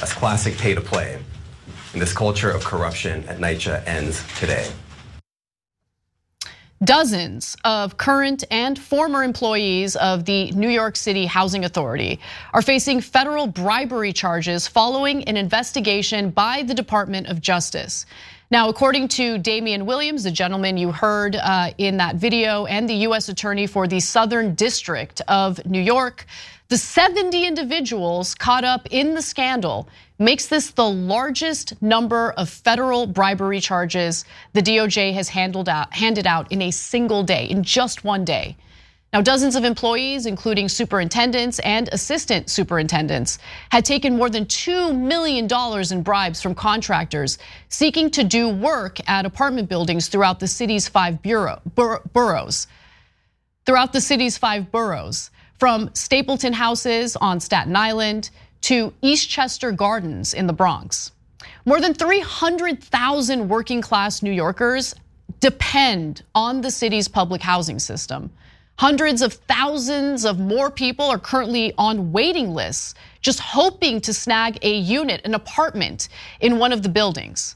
That's 0.00 0.12
classic 0.12 0.56
pay 0.56 0.74
to 0.74 0.80
play. 0.80 1.18
And 1.92 2.00
this 2.00 2.12
culture 2.12 2.50
of 2.50 2.64
corruption 2.64 3.24
at 3.28 3.38
NYCHA 3.38 3.86
ends 3.86 4.24
today. 4.38 4.68
Dozens 6.82 7.56
of 7.64 7.96
current 7.96 8.42
and 8.50 8.76
former 8.76 9.22
employees 9.22 9.94
of 9.94 10.24
the 10.24 10.50
New 10.50 10.68
York 10.68 10.96
City 10.96 11.26
Housing 11.26 11.64
Authority 11.64 12.18
are 12.52 12.62
facing 12.62 13.00
federal 13.00 13.46
bribery 13.46 14.12
charges 14.12 14.66
following 14.66 15.22
an 15.24 15.36
investigation 15.36 16.30
by 16.30 16.64
the 16.64 16.74
Department 16.74 17.28
of 17.28 17.40
Justice. 17.40 18.04
Now, 18.52 18.68
according 18.68 19.08
to 19.16 19.38
Damian 19.38 19.86
Williams, 19.86 20.24
the 20.24 20.30
gentleman 20.30 20.76
you 20.76 20.92
heard 20.92 21.36
uh, 21.36 21.70
in 21.78 21.96
that 21.96 22.16
video, 22.16 22.66
and 22.66 22.86
the 22.86 23.06
US 23.08 23.30
attorney 23.30 23.66
for 23.66 23.88
the 23.88 23.98
Southern 23.98 24.54
District 24.54 25.22
of 25.26 25.64
New 25.64 25.80
York, 25.80 26.26
the 26.68 26.76
70 26.76 27.46
individuals 27.46 28.34
caught 28.34 28.62
up 28.62 28.86
in 28.90 29.14
the 29.14 29.22
scandal 29.22 29.88
makes 30.18 30.48
this 30.48 30.70
the 30.72 30.86
largest 30.86 31.80
number 31.80 32.32
of 32.32 32.50
federal 32.50 33.06
bribery 33.06 33.58
charges 33.58 34.26
the 34.52 34.60
DOJ 34.60 35.14
has 35.14 35.30
handed 35.30 36.26
out 36.26 36.52
in 36.52 36.60
a 36.60 36.70
single 36.70 37.22
day, 37.22 37.46
in 37.46 37.62
just 37.62 38.04
one 38.04 38.22
day. 38.22 38.54
Now, 39.12 39.20
dozens 39.20 39.56
of 39.56 39.64
employees, 39.64 40.24
including 40.24 40.70
superintendents 40.70 41.58
and 41.58 41.90
assistant 41.92 42.48
superintendents, 42.48 43.38
had 43.70 43.84
taken 43.84 44.16
more 44.16 44.30
than 44.30 44.46
$2 44.46 44.98
million 44.98 45.46
in 45.92 46.02
bribes 46.02 46.40
from 46.40 46.54
contractors 46.54 47.36
seeking 47.68 48.10
to 48.12 48.24
do 48.24 48.48
work 48.48 48.96
at 49.10 49.26
apartment 49.26 49.68
buildings 49.68 50.08
throughout 50.08 50.40
the 50.40 50.48
city's 50.48 50.88
five 50.88 51.22
bur 51.22 51.60
boroughs. 52.14 52.66
Throughout 53.66 53.92
the 53.92 54.00
city's 54.00 54.38
five 54.38 54.72
boroughs, 54.72 55.30
from 55.58 55.90
Stapleton 55.92 56.54
houses 56.54 57.14
on 57.16 57.38
Staten 57.38 57.76
Island 57.76 58.30
to 58.62 58.94
Eastchester 59.02 59.76
Gardens 59.76 60.32
in 60.32 60.46
the 60.46 60.54
Bronx. 60.54 61.12
More 61.66 61.82
than 61.82 61.92
300,000 61.92 63.46
working 63.46 63.82
class 63.82 64.22
New 64.22 64.32
Yorkers 64.32 64.94
depend 65.40 66.22
on 66.34 66.62
the 66.62 66.70
city's 66.70 67.08
public 67.08 67.42
housing 67.42 67.78
system. 67.78 68.30
Hundreds 68.82 69.22
of 69.22 69.34
thousands 69.34 70.24
of 70.24 70.40
more 70.40 70.68
people 70.68 71.04
are 71.04 71.16
currently 71.16 71.72
on 71.78 72.10
waiting 72.10 72.52
lists, 72.52 72.96
just 73.20 73.38
hoping 73.38 74.00
to 74.00 74.12
snag 74.12 74.58
a 74.62 74.76
unit, 74.76 75.20
an 75.24 75.36
apartment 75.36 76.08
in 76.40 76.58
one 76.58 76.72
of 76.72 76.82
the 76.82 76.88
buildings. 76.88 77.54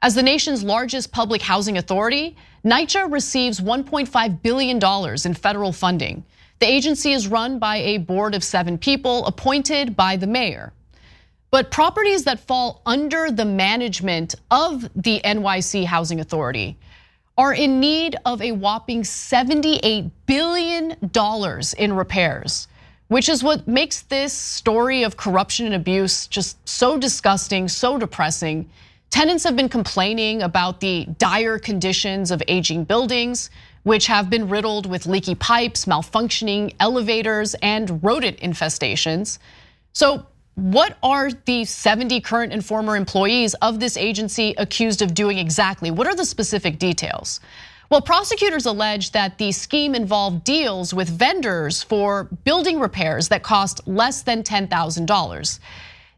As 0.00 0.14
the 0.14 0.22
nation's 0.22 0.62
largest 0.62 1.10
public 1.10 1.42
housing 1.42 1.78
authority, 1.78 2.36
NYCHA 2.64 3.10
receives 3.10 3.58
$1.5 3.58 4.42
billion 4.42 4.78
in 5.24 5.34
federal 5.34 5.72
funding. 5.72 6.24
The 6.60 6.68
agency 6.68 7.14
is 7.14 7.26
run 7.26 7.58
by 7.58 7.78
a 7.78 7.98
board 7.98 8.36
of 8.36 8.44
seven 8.44 8.78
people 8.78 9.26
appointed 9.26 9.96
by 9.96 10.14
the 10.14 10.28
mayor. 10.28 10.72
But 11.50 11.72
properties 11.72 12.22
that 12.26 12.46
fall 12.46 12.80
under 12.86 13.32
the 13.32 13.44
management 13.44 14.36
of 14.52 14.88
the 14.94 15.20
NYC 15.24 15.84
Housing 15.86 16.20
Authority 16.20 16.78
are 17.40 17.54
in 17.54 17.80
need 17.80 18.16
of 18.26 18.42
a 18.42 18.52
whopping 18.52 19.00
$78 19.00 20.10
billion 20.26 20.94
in 21.78 21.92
repairs, 21.94 22.68
which 23.08 23.30
is 23.30 23.42
what 23.42 23.66
makes 23.66 24.02
this 24.02 24.34
story 24.34 25.04
of 25.04 25.16
corruption 25.16 25.64
and 25.64 25.74
abuse 25.74 26.26
just 26.26 26.58
so 26.68 26.98
disgusting, 26.98 27.66
so 27.66 27.96
depressing. 27.96 28.68
Tenants 29.08 29.42
have 29.44 29.56
been 29.56 29.70
complaining 29.70 30.42
about 30.42 30.80
the 30.80 31.06
dire 31.16 31.58
conditions 31.58 32.30
of 32.30 32.42
aging 32.46 32.84
buildings, 32.84 33.48
which 33.84 34.06
have 34.06 34.28
been 34.28 34.50
riddled 34.50 34.84
with 34.84 35.06
leaky 35.06 35.34
pipes, 35.34 35.86
malfunctioning 35.86 36.74
elevators, 36.78 37.54
and 37.62 38.04
rodent 38.04 38.36
infestations. 38.40 39.38
So 39.94 40.26
what 40.54 40.98
are 41.02 41.30
the 41.30 41.64
70 41.64 42.20
current 42.20 42.52
and 42.52 42.64
former 42.64 42.96
employees 42.96 43.54
of 43.54 43.80
this 43.80 43.96
agency 43.96 44.54
accused 44.58 45.00
of 45.02 45.14
doing 45.14 45.38
exactly? 45.38 45.90
What 45.90 46.06
are 46.06 46.14
the 46.14 46.24
specific 46.24 46.78
details? 46.78 47.40
Well, 47.90 48.02
prosecutors 48.02 48.66
allege 48.66 49.10
that 49.12 49.38
the 49.38 49.50
scheme 49.50 49.96
involved 49.96 50.44
deals 50.44 50.94
with 50.94 51.08
vendors 51.08 51.82
for 51.82 52.24
building 52.44 52.78
repairs 52.78 53.28
that 53.28 53.42
cost 53.42 53.86
less 53.88 54.22
than 54.22 54.44
$10,000. 54.44 55.58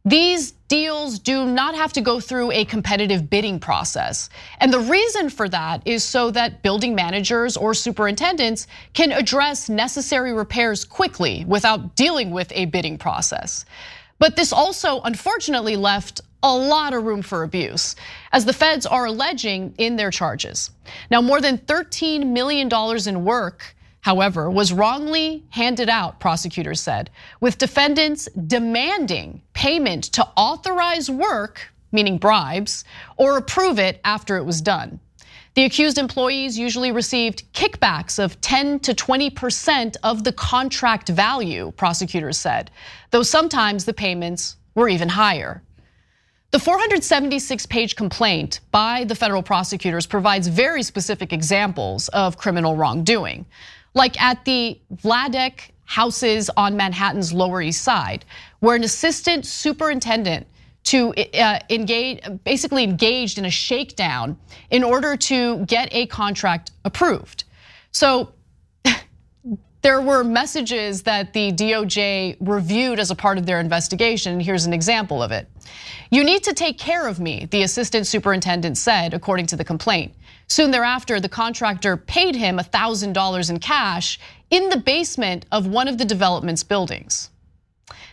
These 0.04 0.52
deals 0.66 1.18
do 1.18 1.46
not 1.46 1.74
have 1.74 1.92
to 1.92 2.00
go 2.00 2.18
through 2.18 2.50
a 2.50 2.64
competitive 2.64 3.30
bidding 3.30 3.60
process. 3.60 4.30
And 4.58 4.72
the 4.72 4.80
reason 4.80 5.30
for 5.30 5.48
that 5.48 5.80
is 5.86 6.02
so 6.02 6.30
that 6.32 6.62
building 6.62 6.94
managers 6.94 7.56
or 7.56 7.72
superintendents 7.72 8.66
can 8.94 9.12
address 9.12 9.68
necessary 9.68 10.32
repairs 10.32 10.84
quickly 10.84 11.44
without 11.46 11.94
dealing 11.94 12.32
with 12.32 12.50
a 12.52 12.64
bidding 12.66 12.98
process. 12.98 13.64
But 14.22 14.36
this 14.36 14.52
also 14.52 15.00
unfortunately 15.00 15.74
left 15.74 16.20
a 16.44 16.56
lot 16.56 16.94
of 16.94 17.02
room 17.02 17.22
for 17.22 17.42
abuse, 17.42 17.96
as 18.30 18.44
the 18.44 18.52
feds 18.52 18.86
are 18.86 19.06
alleging 19.06 19.74
in 19.78 19.96
their 19.96 20.12
charges. 20.12 20.70
Now, 21.10 21.20
more 21.20 21.40
than 21.40 21.58
$13 21.58 22.28
million 22.28 22.70
in 23.08 23.24
work, 23.24 23.74
however, 24.00 24.48
was 24.48 24.72
wrongly 24.72 25.42
handed 25.50 25.88
out, 25.88 26.20
prosecutors 26.20 26.80
said, 26.80 27.10
with 27.40 27.58
defendants 27.58 28.28
demanding 28.46 29.42
payment 29.54 30.04
to 30.12 30.28
authorize 30.36 31.10
work, 31.10 31.72
meaning 31.90 32.16
bribes, 32.16 32.84
or 33.16 33.36
approve 33.36 33.80
it 33.80 34.00
after 34.04 34.36
it 34.36 34.44
was 34.44 34.62
done. 34.62 35.00
The 35.54 35.64
accused 35.64 35.98
employees 35.98 36.58
usually 36.58 36.92
received 36.92 37.52
kickbacks 37.52 38.18
of 38.18 38.40
10 38.40 38.80
to 38.80 38.94
20% 38.94 39.96
of 40.02 40.24
the 40.24 40.32
contract 40.32 41.10
value, 41.10 41.72
prosecutors 41.76 42.38
said, 42.38 42.70
though 43.10 43.22
sometimes 43.22 43.84
the 43.84 43.92
payments 43.92 44.56
were 44.74 44.88
even 44.88 45.10
higher. 45.10 45.62
The 46.52 46.58
476 46.58 47.66
page 47.66 47.96
complaint 47.96 48.60
by 48.70 49.04
the 49.04 49.14
federal 49.14 49.42
prosecutors 49.42 50.06
provides 50.06 50.48
very 50.48 50.82
specific 50.82 51.34
examples 51.34 52.08
of 52.08 52.38
criminal 52.38 52.74
wrongdoing, 52.74 53.44
like 53.92 54.20
at 54.20 54.44
the 54.46 54.80
Vladeck 54.94 55.70
houses 55.84 56.48
on 56.56 56.78
Manhattan's 56.78 57.32
Lower 57.32 57.60
East 57.60 57.82
Side, 57.82 58.24
where 58.60 58.76
an 58.76 58.84
assistant 58.84 59.44
superintendent 59.44 60.46
to 60.84 61.14
uh, 61.14 61.58
engage, 61.70 62.20
basically 62.44 62.84
engaged 62.84 63.38
in 63.38 63.44
a 63.44 63.50
shakedown 63.50 64.36
in 64.70 64.82
order 64.82 65.16
to 65.16 65.64
get 65.66 65.88
a 65.92 66.06
contract 66.06 66.72
approved. 66.84 67.44
So 67.92 68.32
there 69.82 70.00
were 70.00 70.24
messages 70.24 71.02
that 71.04 71.32
the 71.32 71.52
DOJ 71.52 72.36
reviewed 72.40 72.98
as 72.98 73.10
a 73.10 73.14
part 73.14 73.38
of 73.38 73.46
their 73.46 73.60
investigation. 73.60 74.40
Here's 74.40 74.64
an 74.64 74.72
example 74.72 75.22
of 75.22 75.30
it. 75.30 75.48
You 76.10 76.24
need 76.24 76.42
to 76.44 76.52
take 76.52 76.78
care 76.78 77.06
of 77.06 77.20
me, 77.20 77.46
the 77.50 77.62
assistant 77.62 78.06
superintendent 78.06 78.76
said, 78.76 79.14
according 79.14 79.46
to 79.46 79.56
the 79.56 79.64
complaint. 79.64 80.14
Soon 80.48 80.70
thereafter, 80.70 81.20
the 81.20 81.28
contractor 81.28 81.96
paid 81.96 82.34
him 82.34 82.58
$1,000 82.58 83.50
in 83.50 83.58
cash 83.60 84.18
in 84.50 84.68
the 84.68 84.76
basement 84.76 85.46
of 85.50 85.66
one 85.66 85.88
of 85.88 85.96
the 85.96 86.04
development's 86.04 86.62
buildings. 86.62 87.30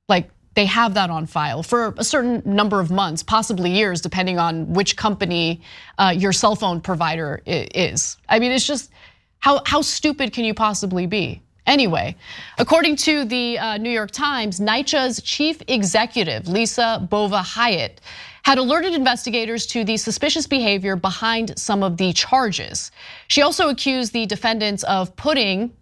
Like 0.08 0.28
they 0.56 0.64
have 0.64 0.94
that 0.94 1.10
on 1.10 1.26
file 1.26 1.62
for 1.62 1.94
a 1.98 2.02
certain 2.02 2.42
number 2.44 2.80
of 2.80 2.90
months, 2.90 3.22
possibly 3.22 3.70
years, 3.70 4.00
depending 4.00 4.38
on 4.38 4.72
which 4.72 4.96
company 4.96 5.60
uh, 5.98 6.12
your 6.16 6.32
cell 6.32 6.56
phone 6.56 6.80
provider 6.80 7.42
is. 7.46 8.16
I 8.28 8.38
mean, 8.38 8.50
it's 8.50 8.66
just 8.66 8.90
how, 9.38 9.62
how 9.66 9.82
stupid 9.82 10.32
can 10.32 10.46
you 10.46 10.54
possibly 10.54 11.06
be? 11.06 11.42
Anyway, 11.66 12.16
according 12.58 12.96
to 12.96 13.24
the 13.26 13.58
uh, 13.58 13.76
New 13.76 13.90
York 13.90 14.10
Times, 14.12 14.58
NYCHA's 14.58 15.20
chief 15.20 15.60
executive, 15.68 16.48
Lisa 16.48 17.06
Bova 17.10 17.42
Hiatt, 17.42 18.00
had 18.42 18.56
alerted 18.56 18.94
investigators 18.94 19.66
to 19.66 19.84
the 19.84 19.96
suspicious 19.96 20.46
behavior 20.46 20.96
behind 20.96 21.58
some 21.58 21.82
of 21.82 21.98
the 21.98 22.12
charges. 22.14 22.92
She 23.28 23.42
also 23.42 23.68
accused 23.68 24.12
the 24.12 24.24
defendants 24.24 24.84
of 24.84 25.14
putting 25.16 25.72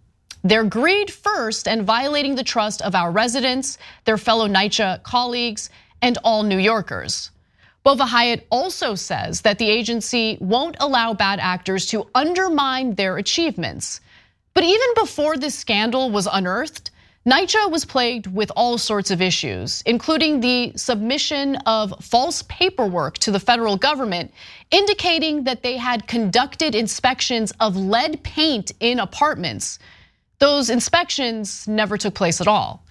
their 0.45 0.63
greed 0.63 1.11
first 1.11 1.67
and 1.67 1.83
violating 1.83 2.35
the 2.35 2.43
trust 2.43 2.83
of 2.83 2.93
our 2.93 3.09
residents, 3.09 3.79
their 4.05 4.17
fellow 4.17 4.47
NYCHA 4.47 5.01
colleagues, 5.01 5.71
and 6.03 6.19
all 6.23 6.43
New 6.43 6.59
Yorkers. 6.59 7.31
Bova 7.83 8.05
Hiatt 8.05 8.45
also 8.51 8.93
says 8.93 9.41
that 9.41 9.57
the 9.57 9.67
agency 9.67 10.37
won't 10.39 10.77
allow 10.79 11.15
bad 11.15 11.39
actors 11.39 11.87
to 11.87 12.07
undermine 12.13 12.93
their 12.93 13.17
achievements. 13.17 14.01
But 14.53 14.63
even 14.63 14.87
before 14.93 15.35
this 15.35 15.57
scandal 15.57 16.11
was 16.11 16.27
unearthed, 16.31 16.91
NYCHA 17.25 17.71
was 17.71 17.83
plagued 17.83 18.27
with 18.27 18.51
all 18.55 18.77
sorts 18.77 19.09
of 19.09 19.23
issues, 19.23 19.81
including 19.87 20.41
the 20.41 20.73
submission 20.75 21.55
of 21.65 21.91
false 22.05 22.43
paperwork 22.43 23.17
to 23.17 23.31
the 23.31 23.39
federal 23.39 23.77
government, 23.77 24.31
indicating 24.69 25.43
that 25.45 25.63
they 25.63 25.77
had 25.77 26.07
conducted 26.07 26.75
inspections 26.75 27.51
of 27.59 27.75
lead 27.75 28.21
paint 28.21 28.73
in 28.79 28.99
apartments. 28.99 29.79
Those 30.39 30.69
inspections 30.69 31.67
never 31.67 31.97
took 31.97 32.13
place 32.13 32.41
at 32.41 32.47
all. 32.47 32.85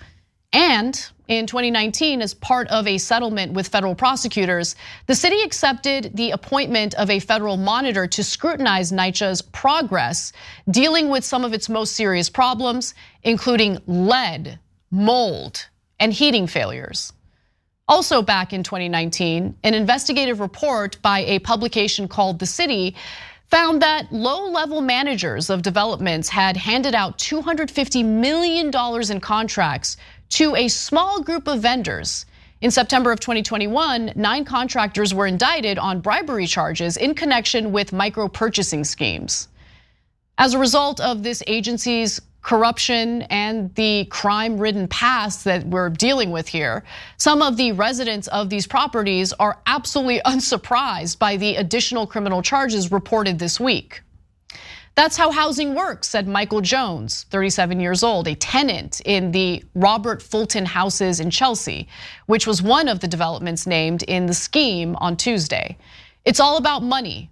And 0.52 1.04
in 1.26 1.46
2019, 1.46 2.22
as 2.22 2.32
part 2.32 2.68
of 2.68 2.86
a 2.86 2.96
settlement 2.96 3.54
with 3.54 3.66
federal 3.66 3.94
prosecutors, 3.94 4.76
the 5.06 5.14
city 5.14 5.40
accepted 5.42 6.12
the 6.14 6.30
appointment 6.30 6.94
of 6.94 7.10
a 7.10 7.18
federal 7.18 7.56
monitor 7.56 8.06
to 8.06 8.22
scrutinize 8.22 8.92
NYCHA's 8.92 9.42
progress 9.42 10.32
dealing 10.70 11.08
with 11.08 11.24
some 11.24 11.44
of 11.44 11.52
its 11.52 11.68
most 11.68 11.96
serious 11.96 12.30
problems, 12.30 12.94
including 13.24 13.78
lead, 13.86 14.60
mold, 14.90 15.66
and 15.98 16.12
heating 16.12 16.46
failures. 16.46 17.12
Also, 17.88 18.22
back 18.22 18.52
in 18.52 18.62
2019, 18.62 19.56
an 19.62 19.74
investigative 19.74 20.40
report 20.40 20.98
by 21.02 21.20
a 21.20 21.38
publication 21.40 22.06
called 22.06 22.38
The 22.38 22.46
City 22.46 22.94
found 23.54 23.80
that 23.80 24.12
low 24.12 24.50
level 24.50 24.80
managers 24.80 25.48
of 25.48 25.62
developments 25.62 26.28
had 26.28 26.56
handed 26.56 26.92
out 26.92 27.16
$250 27.18 28.04
million 28.04 28.72
in 29.12 29.20
contracts 29.20 29.96
to 30.28 30.56
a 30.56 30.66
small 30.66 31.22
group 31.22 31.46
of 31.46 31.60
vendors. 31.60 32.26
In 32.62 32.72
September 32.72 33.12
of 33.12 33.20
2021, 33.20 34.10
nine 34.16 34.44
contractors 34.44 35.14
were 35.14 35.28
indicted 35.28 35.78
on 35.78 36.00
bribery 36.00 36.48
charges 36.48 36.96
in 36.96 37.14
connection 37.14 37.70
with 37.70 37.92
micro 37.92 38.26
purchasing 38.26 38.82
schemes. 38.82 39.46
As 40.36 40.54
a 40.54 40.58
result 40.58 40.98
of 40.98 41.22
this 41.22 41.40
agency's 41.46 42.20
corruption 42.44 43.22
and 43.22 43.74
the 43.74 44.04
crime 44.10 44.58
ridden 44.58 44.86
past 44.86 45.44
that 45.44 45.66
we're 45.66 45.88
dealing 45.88 46.30
with 46.30 46.46
here, 46.46 46.84
some 47.16 47.42
of 47.42 47.56
the 47.56 47.72
residents 47.72 48.28
of 48.28 48.50
these 48.50 48.66
properties 48.66 49.32
are 49.32 49.58
absolutely 49.66 50.20
unsurprised 50.24 51.18
by 51.18 51.36
the 51.36 51.56
additional 51.56 52.06
criminal 52.06 52.42
charges 52.42 52.92
reported 52.92 53.38
this 53.38 53.58
week. 53.58 54.02
That's 54.94 55.16
how 55.16 55.32
housing 55.32 55.74
works, 55.74 56.08
said 56.08 56.28
Michael 56.28 56.60
Jones, 56.60 57.24
37 57.30 57.80
years 57.80 58.04
old, 58.04 58.28
a 58.28 58.36
tenant 58.36 59.00
in 59.04 59.32
the 59.32 59.64
Robert 59.74 60.22
Fulton 60.22 60.66
houses 60.66 61.18
in 61.18 61.30
Chelsea, 61.30 61.88
which 62.26 62.46
was 62.46 62.62
one 62.62 62.86
of 62.86 63.00
the 63.00 63.08
developments 63.08 63.66
named 63.66 64.04
in 64.04 64.26
the 64.26 64.34
scheme 64.34 64.94
on 64.96 65.16
Tuesday. 65.16 65.76
It's 66.24 66.38
all 66.38 66.58
about 66.58 66.84
money. 66.84 67.28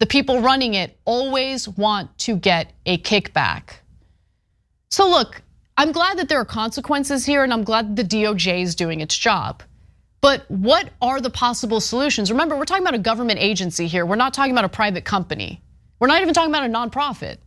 The 0.00 0.06
people 0.06 0.40
running 0.40 0.74
it 0.74 0.98
always 1.04 1.68
want 1.68 2.16
to 2.18 2.34
get 2.34 2.72
a 2.84 2.98
kickback. 2.98 3.74
So, 4.94 5.10
look, 5.10 5.42
I'm 5.76 5.90
glad 5.90 6.18
that 6.18 6.28
there 6.28 6.38
are 6.38 6.44
consequences 6.44 7.26
here, 7.26 7.42
and 7.42 7.52
I'm 7.52 7.64
glad 7.64 7.96
the 7.96 8.04
DOJ 8.04 8.62
is 8.62 8.76
doing 8.76 9.00
its 9.00 9.18
job. 9.18 9.64
But 10.20 10.48
what 10.48 10.90
are 11.02 11.20
the 11.20 11.30
possible 11.30 11.80
solutions? 11.80 12.30
Remember, 12.30 12.56
we're 12.56 12.64
talking 12.64 12.84
about 12.84 12.94
a 12.94 12.98
government 12.98 13.40
agency 13.40 13.88
here. 13.88 14.06
We're 14.06 14.14
not 14.14 14.32
talking 14.32 14.52
about 14.52 14.64
a 14.64 14.68
private 14.68 15.04
company. 15.04 15.60
We're 15.98 16.06
not 16.06 16.22
even 16.22 16.32
talking 16.32 16.52
about 16.52 16.62
a 16.62 16.72
nonprofit. 16.72 17.38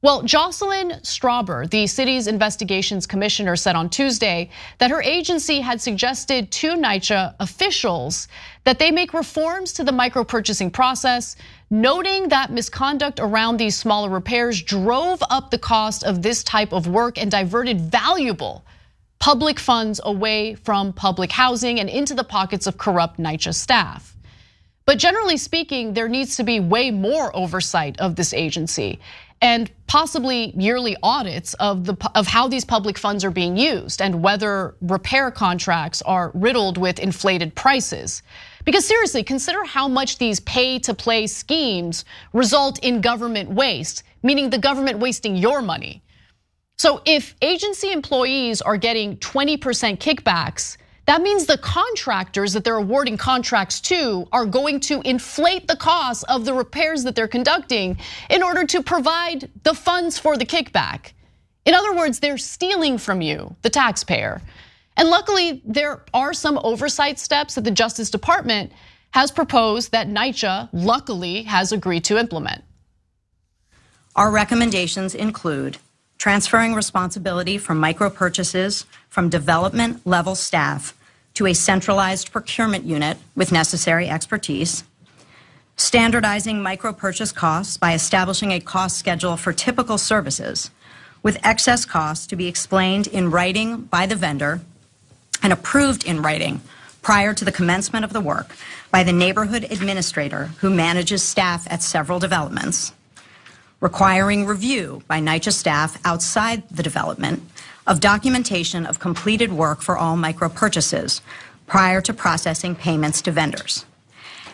Well, 0.00 0.22
Jocelyn 0.22 0.92
Strauber, 1.02 1.68
the 1.68 1.86
city's 1.86 2.26
investigations 2.26 3.06
commissioner, 3.06 3.54
said 3.56 3.76
on 3.76 3.90
Tuesday 3.90 4.48
that 4.78 4.90
her 4.90 5.02
agency 5.02 5.60
had 5.60 5.82
suggested 5.82 6.50
to 6.52 6.68
NYCHA 6.68 7.34
officials 7.38 8.28
that 8.64 8.78
they 8.78 8.90
make 8.90 9.12
reforms 9.12 9.74
to 9.74 9.84
the 9.84 9.92
micro 9.92 10.24
purchasing 10.24 10.70
process, 10.70 11.36
noting 11.70 12.28
that 12.28 12.50
misconduct 12.50 13.20
around 13.20 13.56
these 13.56 13.76
smaller 13.76 14.08
repairs 14.08 14.62
drove 14.62 15.22
up 15.30 15.50
the 15.50 15.58
cost 15.58 16.04
of 16.04 16.22
this 16.22 16.42
type 16.42 16.72
of 16.72 16.86
work 16.86 17.18
and 17.18 17.30
diverted 17.30 17.80
valuable 17.80 18.64
public 19.18 19.58
funds 19.58 20.00
away 20.04 20.54
from 20.54 20.92
public 20.92 21.30
housing 21.32 21.80
and 21.80 21.88
into 21.90 22.14
the 22.14 22.24
pockets 22.24 22.66
of 22.66 22.78
corrupt 22.78 23.18
NYCHA 23.18 23.54
staff. 23.54 24.16
But 24.86 24.98
generally 24.98 25.36
speaking, 25.36 25.92
there 25.92 26.08
needs 26.08 26.36
to 26.36 26.44
be 26.44 26.60
way 26.60 26.90
more 26.90 27.34
oversight 27.36 27.98
of 28.00 28.16
this 28.16 28.32
agency 28.32 29.00
and 29.40 29.70
possibly 29.86 30.52
yearly 30.56 30.96
audits 31.02 31.54
of 31.54 31.84
the 31.84 31.96
of 32.14 32.26
how 32.26 32.48
these 32.48 32.64
public 32.64 32.98
funds 32.98 33.24
are 33.24 33.30
being 33.30 33.56
used 33.56 34.02
and 34.02 34.22
whether 34.22 34.74
repair 34.80 35.30
contracts 35.30 36.02
are 36.02 36.30
riddled 36.34 36.78
with 36.78 36.98
inflated 36.98 37.54
prices. 37.54 38.22
Because 38.68 38.84
seriously, 38.84 39.22
consider 39.22 39.64
how 39.64 39.88
much 39.88 40.18
these 40.18 40.40
pay 40.40 40.78
to 40.80 40.92
play 40.92 41.26
schemes 41.26 42.04
result 42.34 42.78
in 42.80 43.00
government 43.00 43.48
waste, 43.48 44.02
meaning 44.22 44.50
the 44.50 44.58
government 44.58 44.98
wasting 44.98 45.36
your 45.36 45.62
money. 45.62 46.02
So 46.76 47.00
if 47.06 47.34
agency 47.40 47.92
employees 47.92 48.60
are 48.60 48.76
getting 48.76 49.16
20% 49.16 49.58
kickbacks, 49.96 50.76
that 51.06 51.22
means 51.22 51.46
the 51.46 51.56
contractors 51.56 52.52
that 52.52 52.62
they're 52.62 52.76
awarding 52.76 53.16
contracts 53.16 53.80
to 53.92 54.28
are 54.32 54.44
going 54.44 54.80
to 54.80 55.00
inflate 55.00 55.66
the 55.66 55.76
cost 55.76 56.26
of 56.28 56.44
the 56.44 56.52
repairs 56.52 57.04
that 57.04 57.14
they're 57.14 57.26
conducting 57.26 57.96
in 58.28 58.42
order 58.42 58.66
to 58.66 58.82
provide 58.82 59.50
the 59.62 59.72
funds 59.72 60.18
for 60.18 60.36
the 60.36 60.44
kickback. 60.44 61.12
In 61.64 61.72
other 61.72 61.94
words, 61.94 62.20
they're 62.20 62.36
stealing 62.36 62.98
from 62.98 63.22
you, 63.22 63.56
the 63.62 63.70
taxpayer. 63.70 64.42
And 64.98 65.10
luckily, 65.10 65.62
there 65.64 66.02
are 66.12 66.34
some 66.34 66.58
oversight 66.64 67.20
steps 67.20 67.54
that 67.54 67.62
the 67.62 67.70
Justice 67.70 68.10
Department 68.10 68.72
has 69.12 69.30
proposed 69.30 69.92
that 69.92 70.08
NYCHA 70.08 70.70
luckily 70.72 71.44
has 71.44 71.70
agreed 71.70 72.04
to 72.04 72.18
implement. 72.18 72.64
Our 74.16 74.32
recommendations 74.32 75.14
include 75.14 75.78
transferring 76.18 76.74
responsibility 76.74 77.58
for 77.58 77.74
micro 77.76 78.10
purchases 78.10 78.86
from 79.08 79.28
development 79.28 80.04
level 80.04 80.34
staff 80.34 80.98
to 81.34 81.46
a 81.46 81.54
centralized 81.54 82.32
procurement 82.32 82.84
unit 82.84 83.18
with 83.36 83.52
necessary 83.52 84.08
expertise, 84.08 84.82
standardizing 85.76 86.60
micro 86.60 86.92
purchase 86.92 87.30
costs 87.30 87.76
by 87.76 87.94
establishing 87.94 88.50
a 88.50 88.58
cost 88.58 88.98
schedule 88.98 89.36
for 89.36 89.52
typical 89.52 89.96
services, 89.96 90.72
with 91.22 91.38
excess 91.44 91.84
costs 91.84 92.26
to 92.26 92.34
be 92.34 92.48
explained 92.48 93.06
in 93.06 93.30
writing 93.30 93.82
by 93.82 94.04
the 94.04 94.16
vendor 94.16 94.60
and 95.48 95.54
approved 95.54 96.04
in 96.04 96.20
writing 96.20 96.60
prior 97.00 97.32
to 97.32 97.42
the 97.42 97.50
commencement 97.50 98.04
of 98.04 98.12
the 98.12 98.20
work 98.20 98.54
by 98.90 99.02
the 99.02 99.14
neighborhood 99.14 99.64
administrator 99.70 100.50
who 100.58 100.68
manages 100.68 101.22
staff 101.22 101.66
at 101.72 101.82
several 101.82 102.18
developments, 102.18 102.92
requiring 103.80 104.44
review 104.44 105.02
by 105.08 105.18
NYCHA 105.18 105.54
staff 105.54 105.98
outside 106.04 106.68
the 106.68 106.82
development 106.82 107.42
of 107.86 107.98
documentation 107.98 108.84
of 108.84 108.98
completed 108.98 109.50
work 109.50 109.80
for 109.80 109.96
all 109.96 110.18
micro 110.18 110.50
purchases 110.50 111.22
prior 111.66 112.02
to 112.02 112.12
processing 112.12 112.74
payments 112.74 113.22
to 113.22 113.30
vendors. 113.30 113.86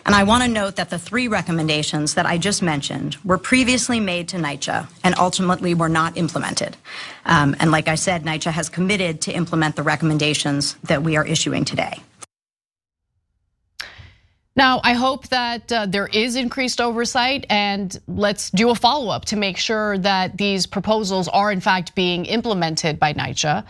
And 0.05 0.13
I 0.13 0.23
want 0.23 0.43
to 0.43 0.49
note 0.49 0.75
that 0.75 0.91
the 0.91 0.99
three 0.99 1.27
recommendations 1.27 2.13
that 2.13 2.27
I 2.27 2.37
just 2.37 2.61
mentioned 2.61 3.17
were 3.25 3.39
previously 3.39 3.99
made 3.99 4.27
to 4.29 4.37
NYCHA 4.37 4.87
and 5.03 5.15
ultimately 5.17 5.73
were 5.73 5.89
not 5.89 6.15
implemented. 6.15 6.77
Um, 7.25 7.55
and 7.59 7.71
like 7.71 7.87
I 7.87 7.95
said, 7.95 8.23
NYCHA 8.23 8.51
has 8.51 8.69
committed 8.69 9.21
to 9.21 9.31
implement 9.31 9.75
the 9.75 9.81
recommendations 9.81 10.75
that 10.83 11.01
we 11.01 11.17
are 11.17 11.25
issuing 11.25 11.65
today. 11.65 12.03
Now, 14.57 14.79
I 14.83 14.93
hope 14.93 15.27
that 15.29 15.69
uh, 15.71 15.85
there 15.85 16.07
is 16.07 16.37
increased 16.37 16.79
oversight 16.79 17.45
and 17.49 17.99
let's 18.07 18.51
do 18.51 18.69
a 18.69 18.75
follow 18.75 19.09
up 19.09 19.25
to 19.25 19.35
make 19.35 19.57
sure 19.57 19.97
that 19.97 20.37
these 20.37 20.65
proposals 20.65 21.27
are 21.27 21.51
in 21.51 21.59
fact 21.59 21.93
being 21.93 22.25
implemented 22.25 22.97
by 22.97 23.11
NYCHA. 23.13 23.65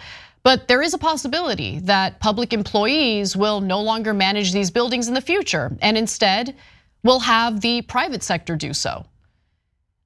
But 0.46 0.68
there 0.68 0.84
is 0.84 0.94
a 0.94 1.00
possibility 1.00 1.80
that 1.80 2.20
public 2.20 2.54
employees 2.54 3.36
will 3.36 3.62
no 3.62 3.82
longer 3.82 4.14
manage 4.14 4.52
these 4.54 4.70
buildings 4.70 5.08
in 5.08 5.16
the 5.16 5.20
future 5.20 5.76
and 5.82 5.98
instead 5.98 6.56
will 7.02 7.20
have 7.22 7.62
the 7.62 7.82
private 7.82 8.22
sector 8.22 8.56
do 8.56 8.72
so. 8.72 9.08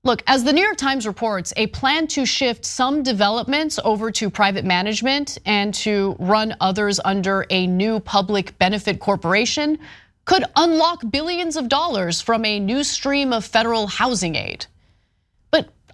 Look, 0.05 0.23
as 0.27 0.45
the 0.45 0.53
New 0.53 0.63
York 0.63 0.77
Times 0.77 1.05
reports, 1.05 1.51
a 1.57 1.67
plan 1.67 2.07
to 2.07 2.25
shift 2.25 2.63
some 2.63 3.03
developments 3.03 3.81
over 3.83 4.11
to 4.11 4.29
private 4.29 4.63
management 4.63 5.37
and 5.45 5.73
to 5.73 6.15
run 6.19 6.55
others 6.61 7.01
under 7.03 7.45
a 7.49 7.67
new 7.67 7.99
public 7.99 8.57
benefit 8.57 9.01
corporation 9.01 9.77
could 10.23 10.45
unlock 10.55 11.03
billions 11.11 11.57
of 11.57 11.67
dollars 11.67 12.21
from 12.21 12.45
a 12.45 12.61
new 12.61 12.85
stream 12.85 13.33
of 13.33 13.43
federal 13.43 13.87
housing 13.87 14.37
aid. 14.37 14.67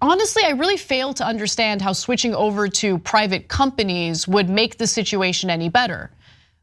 Honestly, 0.08 0.43
I 0.45 0.51
really 0.51 0.78
fail 0.78 1.16
to 1.16 1.26
understand 1.26 1.82
how 1.82 1.91
switching 1.91 2.36
over 2.36 2.68
to 2.68 2.99
private 2.99 3.47
companies 3.47 4.28
would 4.28 4.47
make 4.47 4.78
the 4.78 4.86
situation 4.86 5.49
any 5.49 5.68
better. 5.68 6.12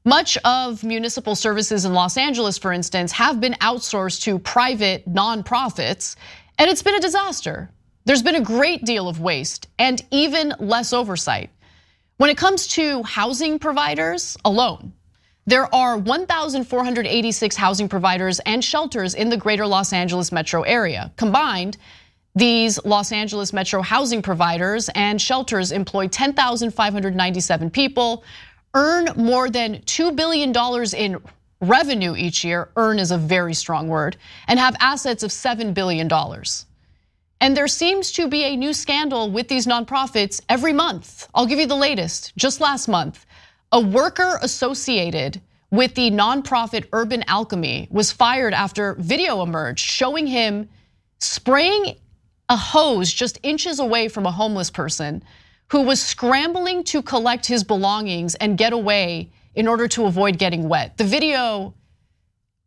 Much 0.04 0.38
of 0.44 0.84
municipal 0.84 1.34
services 1.34 1.84
in 1.84 1.92
Los 1.92 2.16
Angeles, 2.16 2.56
for 2.56 2.72
instance, 2.72 3.10
have 3.10 3.40
been 3.40 3.54
outsourced 3.54 4.22
to 4.22 4.38
private 4.38 5.12
nonprofits. 5.12 6.14
And 6.56 6.70
it's 6.70 6.84
been 6.84 6.94
a 6.94 7.00
disaster. 7.00 7.68
There's 8.04 8.22
been 8.22 8.36
a 8.36 8.40
great 8.40 8.84
deal 8.84 9.08
of 9.08 9.20
waste 9.20 9.66
and 9.76 10.00
even 10.12 10.54
less 10.60 10.92
oversight. 10.92 11.50
When 12.18 12.30
it 12.30 12.36
comes 12.36 12.68
to 12.68 13.02
housing 13.02 13.58
providers 13.58 14.36
alone, 14.44 14.92
there 15.46 15.72
are 15.74 15.98
1,486 15.98 17.56
housing 17.56 17.88
providers 17.88 18.38
and 18.46 18.64
shelters 18.64 19.16
in 19.16 19.30
the 19.30 19.36
greater 19.36 19.66
Los 19.66 19.92
Angeles 19.92 20.30
metro 20.30 20.62
area. 20.62 21.12
Combined, 21.16 21.76
these 22.34 22.82
Los 22.84 23.12
Angeles 23.12 23.52
metro 23.52 23.82
housing 23.82 24.22
providers 24.22 24.88
and 24.94 25.20
shelters 25.20 25.72
employ 25.72 26.08
10,597 26.08 27.70
people, 27.70 28.24
earn 28.74 29.08
more 29.16 29.50
than 29.50 29.76
$2 29.80 30.16
billion 30.16 30.52
in 30.96 31.22
revenue 31.60 32.16
each 32.16 32.44
year, 32.44 32.70
earn 32.76 32.98
is 32.98 33.10
a 33.10 33.18
very 33.18 33.54
strong 33.54 33.88
word, 33.88 34.16
and 34.48 34.58
have 34.58 34.74
assets 34.80 35.22
of 35.22 35.30
$7 35.30 35.74
billion. 35.74 36.10
And 37.40 37.56
there 37.56 37.68
seems 37.68 38.12
to 38.12 38.28
be 38.28 38.44
a 38.44 38.56
new 38.56 38.72
scandal 38.72 39.30
with 39.30 39.48
these 39.48 39.66
nonprofits 39.66 40.40
every 40.48 40.72
month. 40.72 41.28
I'll 41.34 41.46
give 41.46 41.58
you 41.58 41.66
the 41.66 41.74
latest. 41.74 42.32
Just 42.36 42.60
last 42.60 42.88
month, 42.88 43.26
a 43.72 43.80
worker 43.80 44.38
associated 44.42 45.40
with 45.70 45.94
the 45.94 46.10
nonprofit 46.10 46.86
Urban 46.92 47.24
Alchemy 47.26 47.88
was 47.90 48.12
fired 48.12 48.54
after 48.54 48.94
video 48.94 49.42
emerged 49.42 49.84
showing 49.84 50.26
him 50.26 50.68
spraying 51.18 51.96
a 52.52 52.56
hose 52.56 53.10
just 53.10 53.38
inches 53.42 53.80
away 53.80 54.08
from 54.08 54.26
a 54.26 54.30
homeless 54.30 54.70
person 54.70 55.24
who 55.68 55.80
was 55.80 56.02
scrambling 56.02 56.84
to 56.84 57.00
collect 57.00 57.46
his 57.46 57.64
belongings 57.64 58.34
and 58.34 58.58
get 58.58 58.74
away 58.74 59.30
in 59.54 59.66
order 59.66 59.88
to 59.88 60.04
avoid 60.04 60.36
getting 60.36 60.68
wet. 60.68 60.98
The 60.98 61.04
video 61.04 61.72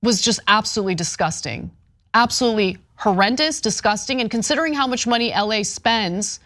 was 0.01 0.21
just 0.21 0.39
absolutely 0.47 0.95
disgusting, 0.95 1.69
absolutely 2.15 2.79
horrendous, 2.95 3.61
disgusting. 3.61 4.21
And 4.21 4.31
considering 4.31 4.73
how 4.73 4.87
much 4.87 5.05
money 5.05 5.31
LA 5.31 5.61
spends 5.61 6.39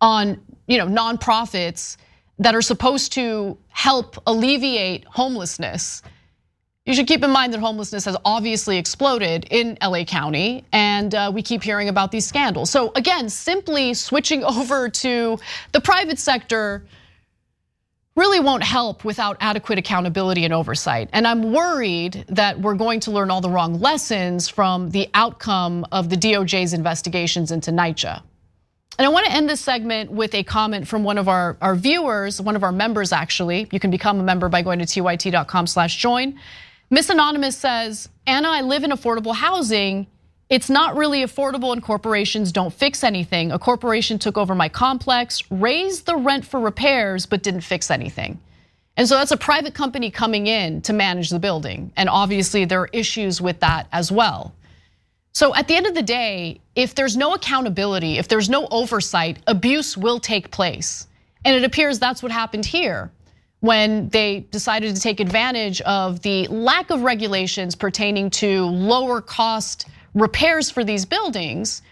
on 0.00 0.40
you 0.66 0.78
know, 0.78 0.86
nonprofits 0.86 1.98
that 2.38 2.54
are 2.54 2.62
supposed 2.62 3.12
to 3.12 3.58
help 3.68 4.16
alleviate 4.26 5.04
homelessness, 5.04 6.02
you 6.86 6.94
should 6.94 7.08
keep 7.08 7.24
in 7.24 7.30
mind 7.30 7.52
that 7.52 7.58
homelessness 7.58 8.04
has 8.04 8.16
obviously 8.24 8.78
exploded 8.78 9.46
in 9.50 9.76
LA 9.82 10.04
County, 10.04 10.64
and 10.72 11.14
uh, 11.14 11.30
we 11.34 11.42
keep 11.42 11.62
hearing 11.62 11.88
about 11.88 12.12
these 12.12 12.24
scandals. 12.24 12.70
So, 12.70 12.92
again, 12.94 13.28
simply 13.28 13.92
switching 13.92 14.44
over 14.44 14.88
to 14.88 15.38
the 15.72 15.80
private 15.80 16.18
sector 16.18 16.84
really 18.14 18.40
won't 18.40 18.62
help 18.62 19.04
without 19.04 19.36
adequate 19.40 19.78
accountability 19.78 20.44
and 20.44 20.54
oversight. 20.54 21.10
And 21.12 21.26
I'm 21.26 21.52
worried 21.52 22.24
that 22.28 22.58
we're 22.58 22.74
going 22.74 23.00
to 23.00 23.10
learn 23.10 23.30
all 23.30 23.42
the 23.42 23.50
wrong 23.50 23.78
lessons 23.78 24.48
from 24.48 24.90
the 24.90 25.10
outcome 25.12 25.84
of 25.92 26.08
the 26.08 26.16
DOJ's 26.16 26.72
investigations 26.72 27.52
into 27.52 27.70
NYCHA. 27.72 28.22
And 28.98 29.04
I 29.04 29.10
want 29.10 29.26
to 29.26 29.32
end 29.32 29.50
this 29.50 29.60
segment 29.60 30.10
with 30.10 30.34
a 30.34 30.42
comment 30.42 30.88
from 30.88 31.04
one 31.04 31.18
of 31.18 31.28
our, 31.28 31.58
our 31.60 31.74
viewers, 31.74 32.40
one 32.40 32.56
of 32.56 32.62
our 32.62 32.72
members 32.72 33.12
actually. 33.12 33.68
You 33.70 33.78
can 33.78 33.90
become 33.90 34.18
a 34.18 34.22
member 34.22 34.48
by 34.48 34.62
going 34.62 34.78
to 34.78 34.86
tyt.com 34.86 35.66
slash 35.66 35.96
join. 35.96 36.38
Miss 36.90 37.10
Anonymous 37.10 37.56
says, 37.56 38.08
Ana, 38.26 38.48
I 38.48 38.60
live 38.60 38.84
in 38.84 38.90
affordable 38.90 39.34
housing 39.34 40.06
it's 40.48 40.70
not 40.70 40.96
really 40.96 41.24
affordable 41.24 41.72
and 41.72 41.82
corporations 41.82 42.52
don't 42.52 42.72
fix 42.72 43.02
anything. 43.02 43.50
A 43.50 43.58
corporation 43.58 44.18
took 44.18 44.38
over 44.38 44.54
my 44.54 44.68
complex, 44.68 45.42
raised 45.50 46.06
the 46.06 46.16
rent 46.16 46.44
for 46.44 46.60
repairs, 46.60 47.26
but 47.26 47.42
didn't 47.42 47.62
fix 47.62 47.90
anything. 47.90 48.38
And 48.96 49.08
so 49.08 49.16
that's 49.16 49.32
a 49.32 49.36
private 49.36 49.74
company 49.74 50.10
coming 50.10 50.46
in 50.46 50.82
to 50.82 50.92
manage 50.92 51.30
the 51.30 51.40
building. 51.40 51.92
And 51.96 52.08
obviously, 52.08 52.64
there 52.64 52.80
are 52.80 52.88
issues 52.92 53.40
with 53.40 53.60
that 53.60 53.88
as 53.92 54.12
well. 54.12 54.54
So 55.32 55.54
at 55.54 55.68
the 55.68 55.74
end 55.74 55.86
of 55.86 55.94
the 55.94 56.02
day, 56.02 56.60
if 56.76 56.94
there's 56.94 57.16
no 57.16 57.34
accountability, 57.34 58.16
if 58.16 58.28
there's 58.28 58.48
no 58.48 58.68
oversight, 58.70 59.38
abuse 59.48 59.96
will 59.96 60.20
take 60.20 60.50
place. 60.50 61.08
And 61.44 61.56
it 61.56 61.64
appears 61.64 61.98
that's 61.98 62.22
what 62.22 62.32
happened 62.32 62.64
here 62.64 63.10
when 63.66 64.08
they 64.10 64.46
decided 64.50 64.94
to 64.94 65.00
take 65.00 65.20
advantage 65.20 65.80
of 65.82 66.22
the 66.22 66.46
lack 66.46 66.90
of 66.90 67.02
regulations 67.02 67.74
pertaining 67.74 68.30
to 68.30 68.64
lower 68.66 69.20
cost 69.20 69.88
repairs 70.14 70.70
for 70.70 70.84
these 70.84 71.04
buildings. 71.04 71.82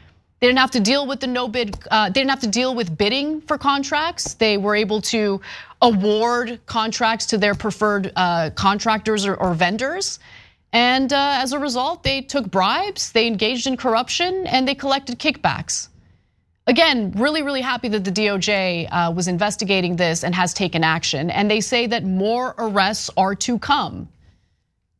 They 0.40 0.46
didn't 0.46 0.60
have 0.60 0.70
to 0.72 0.80
deal 0.80 1.06
with 1.06 1.20
the 1.20 1.26
no 1.26 1.48
bid, 1.48 1.76
uh, 1.90 2.08
they 2.08 2.20
didn't 2.20 2.30
have 2.30 2.40
to 2.40 2.48
deal 2.48 2.74
with 2.74 2.96
bidding 2.96 3.40
for 3.42 3.58
contracts. 3.58 4.34
They 4.34 4.56
were 4.56 4.76
able 4.76 5.00
to 5.02 5.40
award 5.82 6.60
contracts 6.66 7.26
to 7.26 7.38
their 7.38 7.54
preferred 7.54 8.12
uh, 8.16 8.50
contractors 8.54 9.26
or, 9.26 9.34
or, 9.34 9.54
vendors. 9.54 10.18
And 10.72 11.12
uh, 11.12 11.38
as 11.42 11.52
a 11.52 11.58
result, 11.58 12.02
they 12.02 12.20
took 12.20 12.50
bribes, 12.50 13.12
they 13.12 13.26
engaged 13.26 13.66
in 13.66 13.76
corruption, 13.76 14.46
and 14.46 14.66
they 14.66 14.74
collected 14.74 15.18
kickbacks. 15.18 15.88
Again, 16.66 17.12
really, 17.16 17.42
really 17.42 17.60
happy 17.60 17.88
that 17.88 18.04
the 18.04 18.10
DOJ 18.10 18.88
uh, 18.90 19.12
was 19.12 19.28
investigating 19.28 19.96
this 19.96 20.24
and 20.24 20.34
has 20.34 20.54
taken 20.54 20.82
action. 20.82 21.30
And 21.30 21.50
they 21.50 21.60
say 21.60 21.86
that 21.88 22.04
more 22.04 22.54
arrests 22.56 23.10
are 23.18 23.34
to 23.34 23.58
come. 23.58 24.08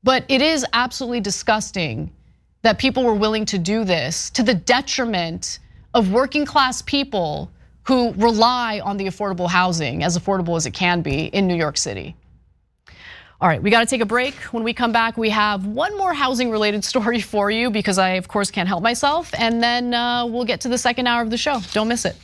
But 0.02 0.24
it 0.28 0.42
is 0.42 0.66
absolutely 0.74 1.20
disgusting 1.20 2.12
that 2.60 2.78
people 2.78 3.02
were 3.02 3.14
willing 3.14 3.46
to 3.46 3.58
do 3.58 3.84
this 3.84 4.28
to 4.30 4.42
the 4.42 4.54
detriment 4.54 5.58
of 5.94 6.12
working 6.12 6.44
class 6.44 6.82
people 6.82 7.50
who 7.84 8.12
rely 8.12 8.80
on 8.80 8.98
the 8.98 9.06
affordable 9.06 9.48
housing, 9.48 10.02
as 10.02 10.18
affordable 10.18 10.56
as 10.56 10.66
it 10.66 10.72
can 10.72 11.00
be 11.00 11.26
in 11.26 11.46
New 11.46 11.54
York 11.54 11.78
City. 11.78 12.14
All 13.40 13.48
right, 13.48 13.62
we 13.62 13.70
got 13.70 13.80
to 13.80 13.86
take 13.86 14.00
a 14.00 14.06
break. 14.06 14.34
When 14.52 14.62
we 14.62 14.72
come 14.72 14.92
back, 14.92 15.16
we 15.16 15.30
have 15.30 15.66
one 15.66 15.96
more 15.98 16.14
housing 16.14 16.50
related 16.50 16.84
story 16.92 17.20
for 17.20 17.50
you 17.50 17.70
because 17.70 17.98
I, 17.98 18.10
of 18.10 18.28
course, 18.28 18.50
can't 18.50 18.68
help 18.68 18.82
myself. 18.82 19.32
And 19.36 19.62
then 19.62 19.92
uh, 19.92 20.26
we'll 20.26 20.44
get 20.44 20.60
to 20.62 20.68
the 20.68 20.78
second 20.78 21.06
hour 21.06 21.22
of 21.22 21.30
the 21.30 21.36
show. 21.36 21.60
Don't 21.72 21.88
miss 21.88 22.04
it. 22.04 22.16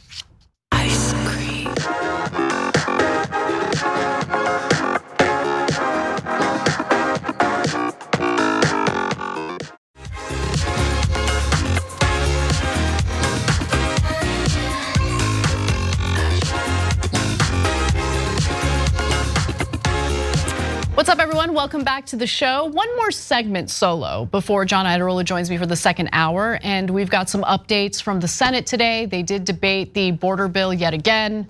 Welcome 21.61 21.85
back 21.85 22.07
to 22.07 22.17
the 22.17 22.27
show. 22.27 22.65
One 22.65 22.97
more 22.97 23.11
segment 23.11 23.69
solo 23.69 24.25
before 24.25 24.65
John 24.65 24.87
Iadarola 24.87 25.27
joins 25.27 25.51
me 25.51 25.59
for 25.59 25.67
the 25.67 25.77
second 25.77 26.09
hour. 26.15 26.59
And 26.63 26.89
we've 26.89 27.11
got 27.11 27.29
some 27.29 27.43
updates 27.43 28.01
from 28.01 28.19
the 28.19 28.29
Senate 28.29 28.65
today. 28.65 29.05
They 29.05 29.23
did 29.23 29.45
debate 29.45 29.93
the 29.93 30.13
border 30.13 30.49
bill 30.49 30.73
yet 30.73 30.95
again. 30.95 31.47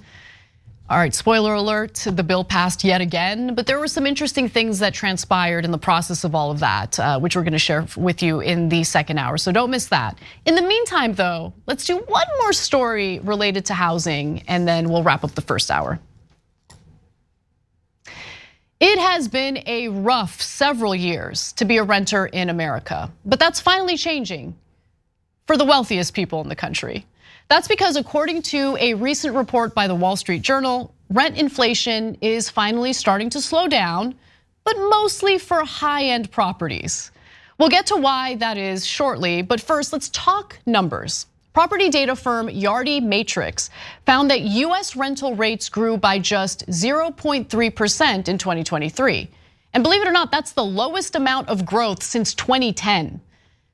All 0.89 0.99
right, 0.99 1.15
spoiler 1.15 1.55
alert, 1.55 1.95
the 2.11 2.25
bill 2.25 2.43
passed 2.43 2.83
yet 2.83 3.01
again, 3.01 3.55
but 3.55 3.69
there 3.69 3.79
were 3.79 3.87
some 3.87 4.05
interesting 4.05 4.49
things 4.49 4.81
that 4.81 4.95
transpired 4.95 5.65
in 5.65 5.71
the 5.71 5.79
process 5.79 6.25
of 6.25 6.35
all 6.35 6.51
of 6.51 6.59
that, 6.59 6.99
uh, 6.99 7.21
which 7.21 7.37
we're 7.37 7.45
gonna 7.45 7.61
share 7.61 7.87
with 7.97 8.21
you 8.21 8.41
in 8.41 8.69
the 8.69 8.83
second 8.83 9.17
hour, 9.19 9.39
so 9.39 9.53
don't 9.53 9.71
miss 9.71 9.87
that. 9.87 10.19
In 10.45 10.57
the 10.57 10.63
meantime, 10.63 11.15
though, 11.15 11.53
let's 11.69 11.85
do 11.85 11.99
one 11.99 12.27
more 12.41 12.53
story 12.53 13.21
related 13.21 13.65
to 13.67 13.75
housing, 13.75 14.43
and 14.49 14.67
then 14.67 14.91
we'll 14.91 15.05
wrap 15.05 15.23
up 15.23 15.37
the 15.37 15.43
first 15.43 15.71
hour. 15.71 16.01
It 18.81 18.99
has 18.99 19.28
been 19.28 19.62
a 19.66 19.89
rough 19.89 20.41
several 20.41 20.95
years 20.95 21.53
to 21.53 21.66
be 21.66 21.76
a 21.76 21.83
renter 21.83 22.24
in 22.24 22.49
America, 22.49 23.12
but 23.26 23.39
that's 23.39 23.61
finally 23.61 23.99
changing 23.99 24.57
for 25.47 25.59
the 25.59 25.66
wealthiest 25.66 26.14
people 26.14 26.41
in 26.41 26.49
the 26.49 26.57
country. 26.57 27.05
That's 27.49 27.68
because, 27.68 27.97
according 27.97 28.41
to 28.43 28.78
a 28.81 28.95
recent 28.95 29.37
report 29.37 29.74
by 29.74 29.87
the 29.87 29.95
Wall 29.95 30.16
Street 30.16 30.41
Journal, 30.41 30.95
rent 31.11 31.37
inflation 31.37 32.16
is 32.22 32.49
finally 32.49 32.95
starting 32.95 33.28
to 33.31 33.43
slow 33.43 33.68
down, 33.68 34.14
but 34.64 34.78
mostly 34.78 35.37
for 35.37 35.62
high 35.62 36.05
end 36.05 36.31
properties. 36.31 37.11
We'll 37.59 37.68
get 37.68 37.89
to 37.89 37.97
why 37.97 38.37
that 38.37 38.57
is 38.57 38.87
shortly, 38.87 39.43
but 39.43 39.61
first, 39.61 39.93
let's 39.93 40.09
talk 40.09 40.59
numbers. 40.64 41.26
Property 41.53 41.88
data 41.88 42.14
firm 42.14 42.46
Yardi 42.46 43.03
Matrix 43.03 43.70
found 44.07 44.30
that 44.30 44.42
US 44.42 44.94
rental 44.94 45.34
rates 45.34 45.68
grew 45.68 45.96
by 45.96 46.16
just 46.16 46.64
0.3% 46.68 48.28
in 48.28 48.38
2023. 48.38 49.28
And 49.74 49.82
believe 49.82 50.03
it 50.03 50.07
or 50.07 50.12
not, 50.12 50.30
that's 50.30 50.53
the 50.53 50.64
lowest 50.64 51.16
amount 51.16 51.48
of 51.48 51.66
growth 51.66 52.05
since 52.05 52.34
2010. 52.34 53.20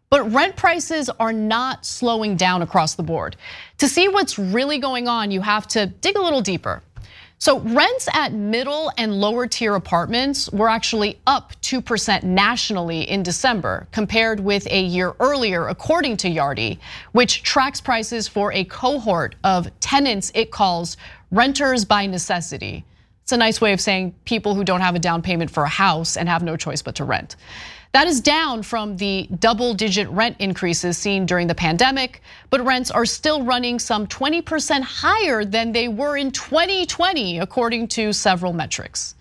But 0.09 0.33
rent 0.33 0.57
prices 0.57 1.11
are 1.21 1.35
not 1.35 1.85
slowing 1.85 2.35
down 2.37 2.63
across 2.63 2.95
the 2.95 3.03
board. 3.03 3.37
To 3.79 3.89
see 3.89 4.09
what's 4.09 4.39
really 4.39 4.79
going 4.79 5.07
on, 5.07 5.31
you 5.31 5.43
have 5.43 5.67
to 5.69 5.87
dig 5.87 6.17
a 6.17 6.23
little 6.23 6.41
deeper. 6.41 6.83
So 7.39 7.61
rents 7.61 8.09
at 8.15 8.33
middle 8.33 8.91
and 8.97 9.21
lower 9.21 9.47
tier 9.47 9.75
apartments 9.75 10.51
were 10.53 10.71
actually 10.71 11.21
up 11.27 11.53
2% 11.61 12.23
nationally 12.23 13.03
in 13.03 13.23
December 13.23 13.87
compared 13.93 14.41
with 14.41 14.67
a 14.71 14.83
year 14.83 15.15
earlier, 15.21 15.69
according 15.69 16.17
to 16.19 16.29
Yardi, 16.29 16.79
which 17.13 17.43
tracks 17.43 17.81
prices 17.81 18.27
for 18.27 18.53
a 18.53 18.65
cohort 18.65 19.35
of 19.45 19.69
tenants 19.81 20.33
it 20.35 20.51
calls 20.51 20.97
renters 21.31 21.85
by 21.85 22.07
necessity. 22.07 22.87
It's 23.23 23.33
a 23.33 23.37
nice 23.37 23.61
way 23.61 23.75
of 23.75 23.81
saying 23.83 24.15
people 24.25 24.55
who 24.55 24.65
don't 24.65 24.81
have 24.81 24.95
a 24.95 25.01
down 25.01 25.21
payment 25.21 25.51
for 25.51 25.65
a 25.65 25.69
house 25.69 26.17
and 26.17 26.29
have 26.29 26.43
no 26.43 26.57
choice 26.57 26.81
but 26.81 26.95
to 26.95 27.05
rent. 27.05 27.37
That 27.97 28.09
is 28.09 28.21
down 28.21 28.63
from 28.63 28.99
the 28.99 29.27
double 29.39 29.73
digit 29.73 30.07
rent 30.11 30.37
increases 30.39 30.99
seen 30.99 31.25
during 31.25 31.47
the 31.47 31.55
pandemic, 31.55 32.21
but 32.51 32.63
rents 32.63 32.91
are 32.91 33.07
still 33.07 33.43
running 33.43 33.79
some 33.79 34.07
20% 34.07 34.83
higher 34.83 35.47
than 35.47 35.73
they 35.73 35.89
were 35.89 36.19
in 36.19 36.31
2020, 36.31 37.39
according 37.39 37.89
to 37.89 38.13
several 38.13 38.53
metrics. 38.53 39.15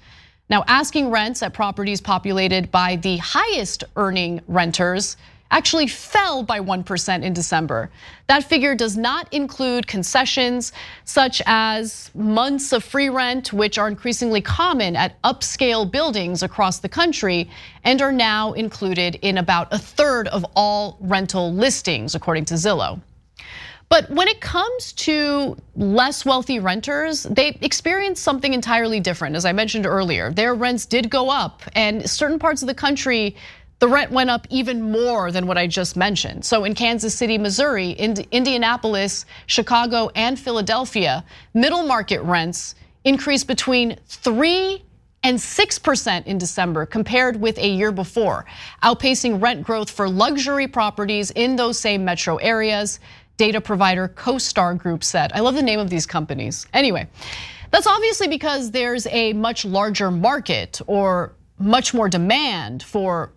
Now, 0.49 0.65
asking 0.67 1.09
rents 1.09 1.41
at 1.41 1.53
properties 1.53 2.01
populated 2.01 2.69
by 2.69 2.97
the 2.97 3.15
highest 3.15 3.85
earning 3.95 4.41
renters 4.45 5.15
actually 5.51 5.87
fell 5.87 6.43
by 6.43 6.59
1% 6.59 7.23
in 7.23 7.33
December. 7.33 7.89
That 8.27 8.43
figure 8.43 8.75
does 8.75 8.97
not 8.97 9.31
include 9.33 9.87
concessions 9.87 10.73
such 11.03 11.41
as 11.45 12.11
months 12.15 12.73
of 12.73 12.83
free 12.83 13.09
rent, 13.09 13.53
which 13.53 13.77
are 13.77 13.87
increasingly 13.87 14.41
common 14.41 14.95
at 14.95 15.21
upscale 15.23 15.89
buildings 15.89 16.43
across 16.43 16.79
the 16.79 16.89
country 16.89 17.49
and 17.83 18.01
are 18.01 18.11
now 18.11 18.53
included 18.53 19.15
in 19.21 19.37
about 19.37 19.71
a 19.71 19.77
third 19.77 20.27
of 20.29 20.45
all 20.55 20.97
rental 20.99 21.53
listings, 21.53 22.15
according 22.15 22.45
to 22.45 22.55
Zillow. 22.55 22.99
But 23.87 24.09
when 24.09 24.27
it 24.27 24.41
comes 24.41 24.93
to 24.93 25.55
less 25.75 26.25
wealthy 26.25 26.59
renters, 26.59 27.23
they 27.23 27.49
experience 27.61 28.19
something 28.19 28.53
entirely 28.53 28.99
different. 28.99 29.35
As 29.35 29.45
I 29.45 29.51
mentioned 29.51 29.85
earlier, 29.85 30.31
their 30.31 30.55
rents 30.55 30.87
did 30.87 31.09
go 31.09 31.29
up, 31.29 31.61
and 31.75 32.09
certain 32.09 32.39
parts 32.39 32.63
of 32.63 32.67
the 32.67 32.73
country 32.73 33.35
the 33.85 33.91
rent 33.91 34.09
went 34.09 34.31
up 34.31 34.47
even 34.49 34.81
more 34.81 35.31
than 35.31 35.45
what 35.45 35.59
I 35.59 35.67
just 35.67 35.95
mentioned. 35.95 36.43
So 36.43 36.63
in 36.63 36.73
Kansas 36.73 37.13
City, 37.13 37.37
Missouri, 37.37 37.91
Indianapolis, 37.91 39.27
Chicago, 39.45 40.09
and 40.15 40.39
Philadelphia, 40.39 41.23
middle 41.53 41.83
market 41.85 42.19
rents 42.21 42.73
increased 43.03 43.45
between 43.47 43.95
3 44.07 44.83
and 45.21 45.37
6% 45.37 46.25
in 46.25 46.39
December 46.39 46.87
compared 46.87 47.39
with 47.39 47.59
a 47.59 47.67
year 47.67 47.91
before, 47.91 48.47
outpacing 48.81 49.39
rent 49.39 49.61
growth 49.61 49.91
for 49.91 50.09
luxury 50.09 50.67
properties 50.67 51.29
in 51.29 51.55
those 51.55 51.77
same 51.77 52.03
metro 52.03 52.37
areas. 52.37 52.99
Data 53.37 53.61
provider 53.61 54.07
CoStar 54.07 54.75
Group 54.79 55.03
said. 55.03 55.31
I 55.31 55.41
love 55.41 55.53
the 55.53 55.61
name 55.61 55.79
of 55.79 55.91
these 55.91 56.07
companies. 56.07 56.65
Anyway, 56.73 57.07
that's 57.69 57.85
obviously 57.85 58.29
because 58.29 58.71
there's 58.71 59.05
a 59.11 59.33
much 59.33 59.63
larger 59.63 60.09
market 60.09 60.81
or 60.87 61.35
much 61.59 61.93
more 61.93 62.09
demand 62.09 62.81
for 62.81 63.31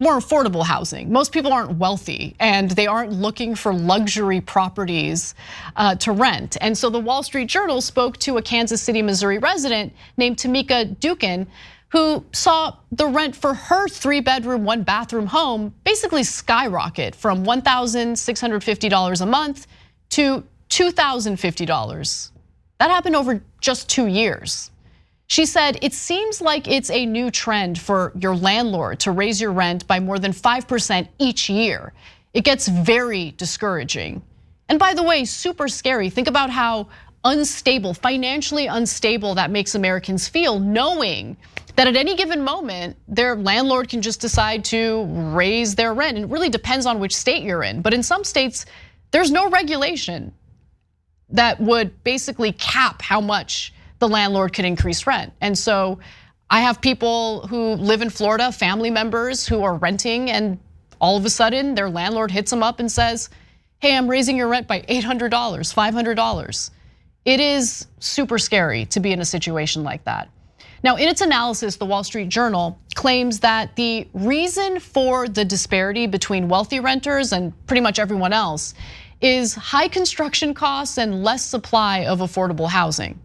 more 0.00 0.18
affordable 0.18 0.64
housing. 0.64 1.10
Most 1.10 1.32
people 1.32 1.52
aren't 1.52 1.78
wealthy 1.78 2.34
and 2.40 2.70
they 2.72 2.86
aren't 2.86 3.12
looking 3.12 3.54
for 3.54 3.72
luxury 3.72 4.40
properties 4.40 5.34
uh, 5.76 5.94
to 5.96 6.12
rent. 6.12 6.56
And 6.60 6.76
so 6.76 6.90
the 6.90 6.98
Wall 6.98 7.22
Street 7.22 7.48
Journal 7.48 7.80
spoke 7.80 8.18
to 8.18 8.36
a 8.36 8.42
Kansas 8.42 8.82
City, 8.82 9.02
Missouri 9.02 9.38
resident 9.38 9.92
named 10.16 10.36
Tamika 10.36 10.96
Dukin 10.96 11.46
who 11.94 12.24
saw 12.32 12.76
the 12.90 13.06
rent 13.06 13.36
for 13.36 13.54
her 13.54 13.86
three 13.86 14.20
bedroom, 14.20 14.64
one 14.64 14.82
bathroom 14.82 15.26
home 15.26 15.72
basically 15.84 16.24
skyrocket 16.24 17.14
from 17.14 17.44
$1,650 17.44 19.20
a 19.20 19.26
month 19.26 19.68
to 20.10 20.42
$2,050. 20.70 22.30
That 22.80 22.90
happened 22.90 23.14
over 23.14 23.40
just 23.60 23.88
two 23.88 24.08
years. 24.08 24.72
She 25.26 25.46
said, 25.46 25.78
it 25.82 25.94
seems 25.94 26.40
like 26.40 26.68
it's 26.68 26.90
a 26.90 27.06
new 27.06 27.30
trend 27.30 27.78
for 27.78 28.12
your 28.14 28.36
landlord 28.36 29.00
to 29.00 29.10
raise 29.10 29.40
your 29.40 29.52
rent 29.52 29.86
by 29.86 30.00
more 30.00 30.18
than 30.18 30.32
5% 30.32 31.08
each 31.18 31.48
year. 31.48 31.92
It 32.34 32.44
gets 32.44 32.68
very 32.68 33.32
discouraging. 33.32 34.22
And 34.68 34.78
by 34.78 34.94
the 34.94 35.02
way, 35.02 35.24
super 35.24 35.68
scary. 35.68 36.10
Think 36.10 36.28
about 36.28 36.50
how 36.50 36.88
unstable, 37.24 37.94
financially 37.94 38.66
unstable 38.66 39.34
that 39.36 39.50
makes 39.50 39.74
Americans 39.74 40.28
feel, 40.28 40.58
knowing 40.58 41.36
that 41.76 41.88
at 41.88 41.96
any 41.96 42.14
given 42.16 42.42
moment, 42.42 42.96
their 43.08 43.34
landlord 43.34 43.88
can 43.88 44.02
just 44.02 44.20
decide 44.20 44.64
to 44.66 45.04
raise 45.32 45.74
their 45.74 45.94
rent. 45.94 46.18
It 46.18 46.26
really 46.26 46.50
depends 46.50 46.86
on 46.86 47.00
which 47.00 47.16
state 47.16 47.42
you're 47.42 47.62
in. 47.62 47.82
But 47.82 47.94
in 47.94 48.02
some 48.02 48.24
states, 48.24 48.66
there's 49.10 49.30
no 49.30 49.48
regulation 49.48 50.32
that 51.30 51.60
would 51.60 52.04
basically 52.04 52.52
cap 52.52 53.00
how 53.00 53.20
much 53.20 53.72
the 54.04 54.12
landlord 54.12 54.52
could 54.52 54.66
increase 54.66 55.06
rent. 55.06 55.32
And 55.40 55.56
so 55.56 55.98
I 56.50 56.60
have 56.60 56.82
people 56.82 57.46
who 57.46 57.72
live 57.72 58.02
in 58.02 58.10
Florida, 58.10 58.52
family 58.52 58.90
members 58.90 59.46
who 59.46 59.62
are 59.62 59.76
renting, 59.76 60.30
and 60.30 60.58
all 61.00 61.16
of 61.16 61.24
a 61.24 61.30
sudden 61.30 61.74
their 61.74 61.88
landlord 61.88 62.30
hits 62.30 62.50
them 62.50 62.62
up 62.62 62.80
and 62.80 62.92
says, 62.92 63.30
Hey, 63.78 63.96
I'm 63.96 64.06
raising 64.06 64.36
your 64.36 64.48
rent 64.48 64.68
by 64.68 64.82
$800, 64.82 65.30
$500. 65.30 66.70
It 67.24 67.40
is 67.40 67.86
super 67.98 68.38
scary 68.38 68.84
to 68.86 69.00
be 69.00 69.10
in 69.10 69.20
a 69.20 69.24
situation 69.24 69.84
like 69.84 70.04
that. 70.04 70.28
Now, 70.82 70.96
in 70.96 71.08
its 71.08 71.22
analysis, 71.22 71.76
the 71.76 71.86
Wall 71.86 72.04
Street 72.04 72.28
Journal 72.28 72.78
claims 72.94 73.40
that 73.40 73.74
the 73.74 74.06
reason 74.12 74.80
for 74.80 75.28
the 75.28 75.46
disparity 75.46 76.06
between 76.06 76.50
wealthy 76.50 76.78
renters 76.78 77.32
and 77.32 77.54
pretty 77.66 77.80
much 77.80 77.98
everyone 77.98 78.34
else 78.34 78.74
is 79.22 79.54
high 79.54 79.88
construction 79.88 80.52
costs 80.52 80.98
and 80.98 81.24
less 81.24 81.42
supply 81.42 82.04
of 82.04 82.18
affordable 82.18 82.68
housing. 82.68 83.18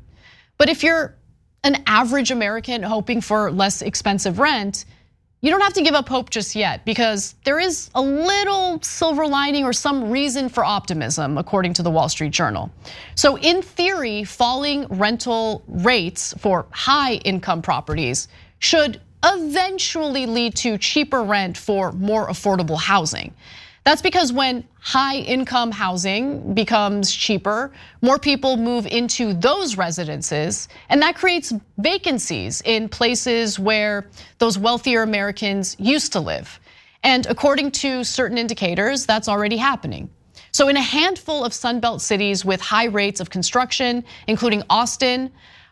But 0.59 0.69
if 0.69 0.83
you're 0.83 1.15
an 1.63 1.81
average 1.87 2.31
American 2.31 2.83
hoping 2.83 3.21
for 3.21 3.49
less 3.49 3.81
expensive 3.81 4.39
rent, 4.39 4.85
you 5.41 5.49
don't 5.49 5.61
have 5.61 5.73
to 5.73 5.81
give 5.81 5.95
up 5.95 6.09
hope 6.09 6.29
just 6.29 6.53
yet 6.53 6.83
because 6.83 7.35
there 7.45 7.59
is 7.59 7.89
a 7.95 8.01
little 8.01 8.81
silver 8.81 9.25
lining 9.25 9.63
or 9.63 9.71
some 9.71 10.11
reason 10.11 10.49
for 10.49 10.65
optimism, 10.65 11.37
according 11.37 11.73
to 11.75 11.81
the 11.81 11.89
Wall 11.89 12.09
Street 12.09 12.33
Journal. 12.33 12.69
So, 13.15 13.37
in 13.37 13.61
theory, 13.61 14.25
falling 14.25 14.85
rental 14.87 15.63
rates 15.69 16.33
for 16.39 16.65
high 16.71 17.13
income 17.15 17.61
properties 17.61 18.27
should 18.59 18.99
eventually 19.23 20.25
lead 20.25 20.55
to 20.57 20.77
cheaper 20.77 21.23
rent 21.23 21.57
for 21.57 21.93
more 21.93 22.27
affordable 22.27 22.77
housing. 22.77 23.33
That's 23.85 24.01
because 24.01 24.31
when 24.33 24.65
high 24.81 25.17
income 25.17 25.71
housing 25.71 26.53
becomes 26.53 27.11
cheaper, 27.11 27.71
more 28.01 28.19
people 28.19 28.57
move 28.57 28.85
into 28.87 29.33
those 29.33 29.77
residences, 29.77 30.67
and 30.89 31.01
that 31.01 31.15
creates 31.15 31.53
vacancies 31.77 32.61
in 32.65 32.89
places 32.89 33.57
where 33.57 34.07
those 34.37 34.57
wealthier 34.57 35.01
Americans 35.03 35.75
used 35.79 36.11
to 36.13 36.19
live. 36.19 36.59
And 37.03 37.25
according 37.27 37.71
to 37.71 38.03
certain 38.03 38.37
indicators, 38.37 39.05
that's 39.05 39.29
already 39.29 39.57
happening. 39.57 40.09
So, 40.51 40.67
in 40.67 40.75
a 40.75 40.81
handful 40.81 41.45
of 41.45 41.53
Sunbelt 41.53 42.01
cities 42.01 42.43
with 42.43 42.59
high 42.59 42.85
rates 42.85 43.19
of 43.19 43.29
construction, 43.29 44.03
including 44.27 44.63
Austin, 44.69 45.31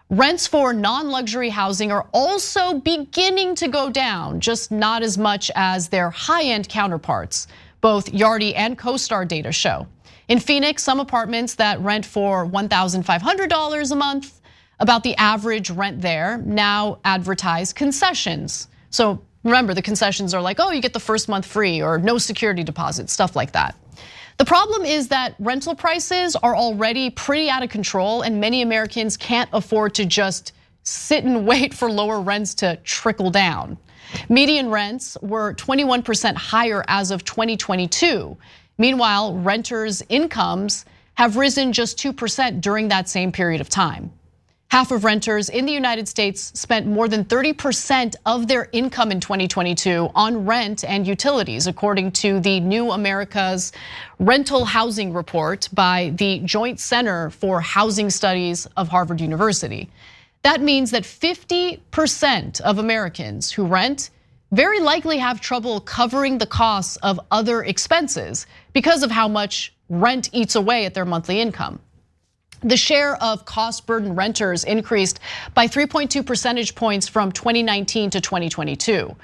rents 0.10 0.48
for 0.48 0.72
non 0.72 1.10
luxury 1.10 1.50
housing 1.50 1.92
are 1.92 2.08
also 2.14 2.80
beginning 2.80 3.56
to 3.56 3.68
go 3.68 3.90
down, 3.90 4.40
just 4.40 4.72
not 4.72 5.04
as 5.04 5.18
much 5.18 5.52
as 5.56 5.90
their 5.90 6.10
high 6.10 6.44
end 6.44 6.70
counterparts 6.70 7.48
both 7.82 8.12
Yardi 8.12 8.54
and 8.56 8.78
CoStar 8.78 9.28
data 9.28 9.52
show. 9.52 9.88
In 10.28 10.40
Phoenix, 10.40 10.84
some 10.84 11.00
apartments 11.00 11.56
that 11.56 11.80
rent 11.80 12.06
for 12.06 12.46
$1,500 12.46 13.92
a 13.92 13.96
month, 13.96 14.42
about 14.80 15.04
the 15.04 15.16
average 15.16 15.70
rent 15.70 16.02
there, 16.02 16.38
now 16.40 17.00
advertise 17.04 17.74
concessions. 17.74 18.68
So 18.90 19.22
remember, 19.44 19.74
the 19.74 19.82
concessions 19.82 20.34
are 20.34 20.42
like, 20.42 20.60
oh, 20.60 20.72
you 20.72 20.82
get 20.82 20.94
the 20.94 21.00
first 21.00 21.30
month 21.30 21.46
free 21.46 21.82
or 21.82 21.98
no 21.98 22.18
security 22.18 22.64
deposit, 22.64 23.10
stuff 23.10 23.36
like 23.36 23.54
that. 23.54 23.76
The 24.38 24.46
problem 24.46 24.86
is 24.86 25.08
that 25.08 25.34
rental 25.40 25.74
prices 25.74 26.36
are 26.36 26.56
already 26.56 27.10
pretty 27.10 27.50
out 27.50 27.64
of 27.64 27.70
control, 27.70 28.22
and 28.22 28.40
many 28.40 28.62
Americans 28.62 29.18
can't 29.18 29.50
afford 29.52 29.96
to 29.96 30.06
just 30.06 30.52
sit 30.84 31.24
and 31.24 31.48
wait 31.48 31.74
for 31.74 31.92
lower 31.92 32.22
rents 32.22 32.54
to 32.56 32.76
trickle 32.84 33.32
down. 33.32 33.78
Median 34.30 34.70
rents 34.70 35.18
were 35.22 35.54
21% 35.54 36.36
higher 36.36 36.84
as 36.88 37.12
of 37.12 37.24
2022. 37.24 38.38
Meanwhile, 38.78 39.36
renters' 39.36 40.04
incomes 40.10 40.86
have 41.16 41.36
risen 41.36 41.74
just 41.74 41.98
2% 41.98 42.62
during 42.62 42.88
that 42.90 43.10
same 43.10 43.32
period 43.32 43.60
of 43.60 43.70
time. 43.70 44.12
Half 44.70 44.92
of 44.92 45.06
renters 45.06 45.48
in 45.48 45.66
the 45.66 45.72
United 45.72 46.10
States 46.10 46.52
spent 46.60 46.86
more 46.86 47.08
than 47.08 47.24
30% 47.24 48.16
of 48.26 48.50
their 48.50 48.68
income 48.74 49.14
in 49.14 49.22
2022 49.22 50.10
on 50.14 50.46
rent 50.46 50.84
and 50.84 51.08
utilities, 51.08 51.68
according 51.68 52.12
to 52.12 52.42
the 52.42 52.60
New 52.60 52.92
America's 52.92 53.72
Rental 54.20 54.66
Housing 54.66 55.14
Report 55.14 55.70
by 55.72 56.12
the 56.18 56.40
Joint 56.40 56.82
Center 56.82 57.30
for 57.30 57.62
Housing 57.62 58.10
Studies 58.10 58.68
of 58.76 58.90
Harvard 58.90 59.22
University. 59.22 59.90
That 60.44 60.62
means 60.62 60.92
that 60.92 61.04
50% 61.04 62.62
of 62.62 62.78
Americans 62.78 63.52
who 63.52 63.66
rent 63.66 64.10
very 64.52 64.80
likely 64.80 65.18
have 65.18 65.42
trouble 65.42 65.82
covering 65.82 66.38
the 66.38 66.46
costs 66.46 66.96
of 66.98 67.20
other 67.32 67.64
expenses 67.64 68.48
because 68.74 69.04
of 69.04 69.12
how 69.12 69.28
much 69.28 69.74
rent 69.90 70.30
eats 70.32 70.56
away 70.56 70.86
at 70.86 70.94
their 70.94 71.06
monthly 71.06 71.42
income. 71.42 71.80
The 72.62 72.78
share 72.78 73.22
of 73.22 73.46
cost 73.46 73.86
burden 73.86 74.16
renters 74.16 74.64
increased 74.64 75.20
by 75.54 75.68
3.2 75.68 76.26
percentage 76.26 76.76
points 76.76 77.08
from 77.08 77.32
2019 77.32 78.10
to 78.12 78.22
2022. 78.22 79.16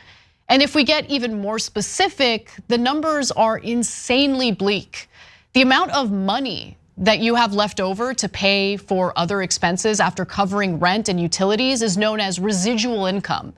And 0.50 0.62
if 0.62 0.76
we 0.76 0.84
get 0.84 1.10
even 1.10 1.42
more 1.42 1.58
specific, 1.58 2.52
the 2.68 2.78
numbers 2.78 3.32
are 3.32 3.58
insanely 3.58 4.52
bleak. 4.52 5.10
The 5.54 5.62
amount 5.62 5.92
of 5.92 6.12
money 6.12 6.78
that 6.98 7.20
you 7.20 7.36
have 7.36 7.54
left 7.54 7.80
over 7.80 8.14
to 8.14 8.30
pay 8.30 8.78
for 8.78 9.18
other 9.18 9.42
expenses 9.42 10.00
after 10.00 10.26
covering 10.26 10.80
rent 10.80 11.10
and 11.10 11.20
utilities 11.20 11.82
is 11.82 11.98
known 11.98 12.20
as 12.20 12.40
residual 12.40 13.06
income. 13.06 13.54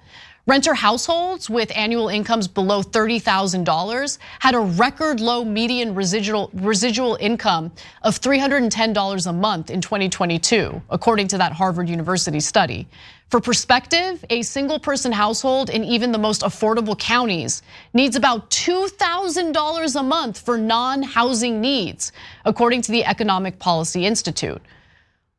Renter 0.48 0.76
households 0.76 1.50
with 1.50 1.72
annual 1.76 2.08
incomes 2.08 2.48
below 2.48 2.84
$30,000 2.84 4.18
had 4.38 4.54
a 4.54 4.60
record 4.60 5.20
low 5.20 5.44
median 5.44 5.96
residual, 5.96 6.52
residual 6.54 7.18
income 7.20 7.72
of 8.04 8.22
$310 8.22 9.28
a 9.28 9.34
month 9.34 9.72
in 9.72 9.82
2022, 9.82 10.80
according 10.92 11.28
to 11.30 11.40
that 11.40 11.52
Harvard 11.52 11.90
University 11.90 12.40
study. 12.40 12.88
For 13.32 13.42
perspective, 13.42 14.24
a 14.30 14.44
single 14.44 14.78
person 14.78 15.12
household 15.12 15.72
in 15.72 15.84
even 15.84 16.12
the 16.12 16.20
most 16.20 16.42
affordable 16.42 16.98
counties 16.98 17.64
needs 17.96 18.16
about 18.16 18.52
$2,000 18.52 20.00
a 20.00 20.04
month 20.04 20.40
for 20.40 20.60
non 20.60 21.02
housing 21.02 21.60
needs, 21.60 22.12
according 22.46 22.84
to 22.84 22.92
the 22.92 23.04
Economic 23.04 23.58
Policy 23.58 24.06
Institute. 24.06 24.62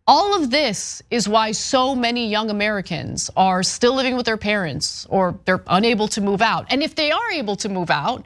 All 0.08 0.40
of 0.40 0.50
this 0.50 1.02
is 1.10 1.28
why 1.28 1.50
so 1.50 1.96
many 1.96 2.28
young 2.28 2.48
Americans 2.48 3.28
are 3.36 3.64
still 3.64 3.94
living 3.94 4.14
with 4.14 4.24
their 4.24 4.36
parents 4.36 5.04
or 5.10 5.36
they're 5.44 5.64
unable 5.66 6.06
to 6.08 6.20
move 6.20 6.40
out. 6.40 6.66
And 6.70 6.80
if 6.80 6.94
they 6.94 7.10
are 7.10 7.30
able 7.32 7.56
to 7.56 7.68
move 7.68 7.90
out, 7.90 8.24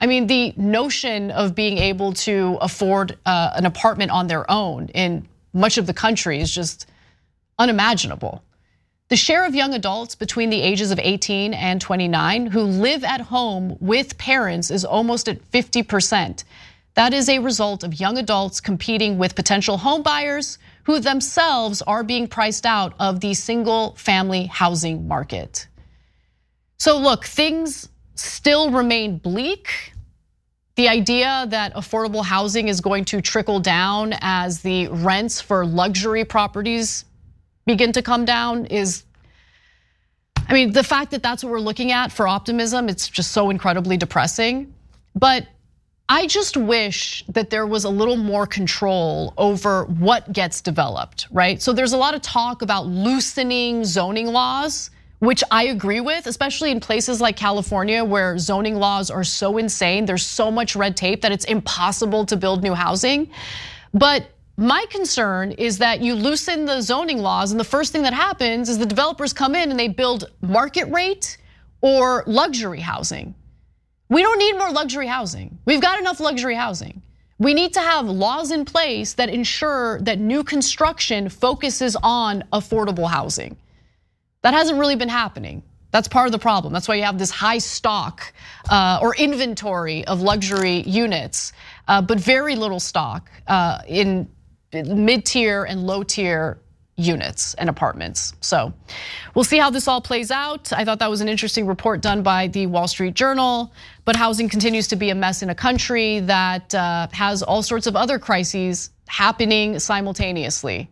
I 0.00 0.06
mean, 0.06 0.26
the 0.26 0.54
notion 0.56 1.30
of 1.30 1.54
being 1.54 1.76
able 1.76 2.14
to 2.14 2.56
afford 2.62 3.18
uh, 3.26 3.50
an 3.54 3.66
apartment 3.66 4.10
on 4.10 4.26
their 4.26 4.50
own 4.50 4.88
in 4.88 5.28
much 5.52 5.76
of 5.76 5.86
the 5.86 5.92
country 5.92 6.40
is 6.40 6.54
just 6.54 6.86
unimaginable. 7.58 8.42
The 9.08 9.16
share 9.16 9.44
of 9.44 9.54
young 9.54 9.74
adults 9.74 10.14
between 10.14 10.48
the 10.48 10.60
ages 10.62 10.90
of 10.90 10.98
18 10.98 11.52
and 11.52 11.80
29 11.80 12.46
who 12.46 12.62
live 12.62 13.04
at 13.04 13.22
home 13.22 13.76
with 13.80 14.16
parents 14.16 14.70
is 14.70 14.84
almost 14.84 15.28
at 15.28 15.42
50%. 15.50 16.44
That 16.94 17.12
is 17.12 17.28
a 17.28 17.38
result 17.38 17.84
of 17.84 18.00
young 18.00 18.16
adults 18.16 18.60
competing 18.60 19.18
with 19.18 19.34
potential 19.34 19.78
home 19.78 20.02
buyers 20.02 20.58
who 20.88 20.98
themselves 21.00 21.82
are 21.82 22.02
being 22.02 22.26
priced 22.26 22.64
out 22.64 22.94
of 22.98 23.20
the 23.20 23.34
single 23.34 23.94
family 23.96 24.46
housing 24.46 25.06
market. 25.06 25.68
So, 26.78 26.96
look, 26.96 27.26
things 27.26 27.90
still 28.14 28.70
remain 28.70 29.18
bleak. 29.18 29.92
The 30.76 30.88
idea 30.88 31.44
that 31.50 31.74
affordable 31.74 32.24
housing 32.24 32.68
is 32.68 32.80
going 32.80 33.04
to 33.04 33.20
trickle 33.20 33.60
down 33.60 34.14
as 34.22 34.62
the 34.62 34.88
rents 34.88 35.42
for 35.42 35.66
luxury 35.66 36.24
properties 36.24 37.04
begin 37.66 37.92
to 37.92 38.00
come 38.00 38.24
down 38.24 38.64
is 38.64 39.04
I 40.48 40.54
mean, 40.54 40.72
the 40.72 40.82
fact 40.82 41.10
that 41.10 41.22
that's 41.22 41.44
what 41.44 41.50
we're 41.50 41.60
looking 41.60 41.92
at 41.92 42.12
for 42.12 42.26
optimism, 42.26 42.88
it's 42.88 43.08
just 43.08 43.32
so 43.32 43.50
incredibly 43.50 43.98
depressing. 43.98 44.72
But 45.14 45.46
I 46.10 46.26
just 46.26 46.56
wish 46.56 47.22
that 47.28 47.50
there 47.50 47.66
was 47.66 47.84
a 47.84 47.90
little 47.90 48.16
more 48.16 48.46
control 48.46 49.34
over 49.36 49.84
what 49.84 50.32
gets 50.32 50.62
developed, 50.62 51.26
right? 51.30 51.60
So 51.60 51.74
there's 51.74 51.92
a 51.92 51.98
lot 51.98 52.14
of 52.14 52.22
talk 52.22 52.62
about 52.62 52.86
loosening 52.86 53.84
zoning 53.84 54.28
laws, 54.28 54.90
which 55.18 55.44
I 55.50 55.64
agree 55.64 56.00
with, 56.00 56.26
especially 56.26 56.70
in 56.70 56.80
places 56.80 57.20
like 57.20 57.36
California 57.36 58.02
where 58.02 58.38
zoning 58.38 58.76
laws 58.76 59.10
are 59.10 59.24
so 59.24 59.58
insane. 59.58 60.06
There's 60.06 60.24
so 60.24 60.50
much 60.50 60.74
red 60.74 60.96
tape 60.96 61.20
that 61.20 61.32
it's 61.32 61.44
impossible 61.44 62.24
to 62.26 62.36
build 62.36 62.62
new 62.62 62.74
housing. 62.74 63.28
But 63.92 64.30
my 64.56 64.86
concern 64.88 65.52
is 65.52 65.76
that 65.78 66.00
you 66.00 66.14
loosen 66.14 66.64
the 66.64 66.80
zoning 66.80 67.18
laws, 67.18 67.50
and 67.50 67.60
the 67.60 67.64
first 67.64 67.92
thing 67.92 68.02
that 68.02 68.14
happens 68.14 68.70
is 68.70 68.78
the 68.78 68.86
developers 68.86 69.34
come 69.34 69.54
in 69.54 69.70
and 69.70 69.78
they 69.78 69.88
build 69.88 70.30
market 70.40 70.86
rate 70.86 71.36
or 71.82 72.24
luxury 72.26 72.80
housing. 72.80 73.34
We 74.08 74.22
don't 74.22 74.38
need 74.38 74.56
more 74.56 74.70
luxury 74.70 75.06
housing. 75.06 75.58
We've 75.64 75.80
got 75.80 75.98
enough 75.98 76.20
luxury 76.20 76.54
housing. 76.54 77.02
We 77.38 77.54
need 77.54 77.74
to 77.74 77.80
have 77.80 78.06
laws 78.06 78.50
in 78.50 78.64
place 78.64 79.14
that 79.14 79.28
ensure 79.28 80.00
that 80.00 80.18
new 80.18 80.42
construction 80.42 81.28
focuses 81.28 81.96
on 82.02 82.42
affordable 82.52 83.08
housing. 83.08 83.56
That 84.42 84.54
hasn't 84.54 84.78
really 84.78 84.96
been 84.96 85.08
happening. 85.08 85.62
That's 85.90 86.08
part 86.08 86.26
of 86.26 86.32
the 86.32 86.38
problem. 86.38 86.72
That's 86.72 86.88
why 86.88 86.96
you 86.96 87.04
have 87.04 87.18
this 87.18 87.30
high 87.30 87.58
stock 87.58 88.32
uh, 88.70 88.98
or 89.00 89.14
inventory 89.16 90.04
of 90.06 90.20
luxury 90.20 90.82
units, 90.82 91.52
uh, 91.86 92.02
but 92.02 92.18
very 92.18 92.56
little 92.56 92.80
stock 92.80 93.30
uh, 93.46 93.80
in 93.86 94.28
mid 94.72 95.24
tier 95.24 95.64
and 95.64 95.86
low 95.86 96.02
tier 96.02 96.58
units 96.98 97.54
and 97.54 97.70
apartments. 97.70 98.34
So 98.40 98.74
we'll 99.34 99.44
see 99.44 99.56
how 99.56 99.70
this 99.70 99.86
all 99.86 100.00
plays 100.00 100.30
out. 100.30 100.72
I 100.72 100.84
thought 100.84 100.98
that 100.98 101.08
was 101.08 101.20
an 101.20 101.28
interesting 101.28 101.66
report 101.66 102.02
done 102.02 102.22
by 102.22 102.48
the 102.48 102.66
Wall 102.66 102.88
Street 102.88 103.14
Journal. 103.14 103.72
But 104.04 104.16
housing 104.16 104.48
continues 104.48 104.88
to 104.88 104.96
be 104.96 105.10
a 105.10 105.14
mess 105.14 105.42
in 105.42 105.48
a 105.48 105.54
country 105.54 106.20
that 106.20 106.74
uh, 106.74 107.06
has 107.12 107.42
all 107.42 107.62
sorts 107.62 107.86
of 107.86 107.94
other 107.94 108.18
crises 108.18 108.90
happening 109.06 109.78
simultaneously. 109.78 110.90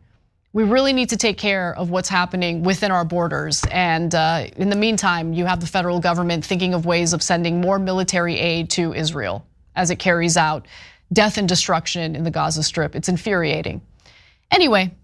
We 0.52 0.62
really 0.62 0.92
need 0.92 1.10
to 1.10 1.16
take 1.16 1.36
care 1.36 1.74
of 1.74 1.90
what's 1.90 2.08
happening 2.08 2.62
within 2.62 2.90
our 2.90 3.04
borders. 3.04 3.62
And 3.70 4.14
uh, 4.14 4.46
in 4.56 4.70
the 4.70 4.76
meantime, 4.76 5.34
you 5.34 5.44
have 5.44 5.60
the 5.60 5.66
federal 5.66 6.00
government 6.00 6.44
thinking 6.44 6.72
of 6.72 6.86
ways 6.86 7.12
of 7.12 7.22
sending 7.22 7.60
more 7.60 7.78
military 7.78 8.38
aid 8.38 8.70
to 8.70 8.94
Israel 8.94 9.44
as 9.74 9.90
it 9.90 9.98
carries 9.98 10.36
out 10.36 10.66
death 11.12 11.36
and 11.36 11.48
destruction 11.48 12.16
in 12.16 12.24
the 12.24 12.30
Gaza 12.30 12.62
Strip. 12.62 12.94
It's 12.96 13.08
infuriating. 13.08 13.82
Anyway, 14.50 14.94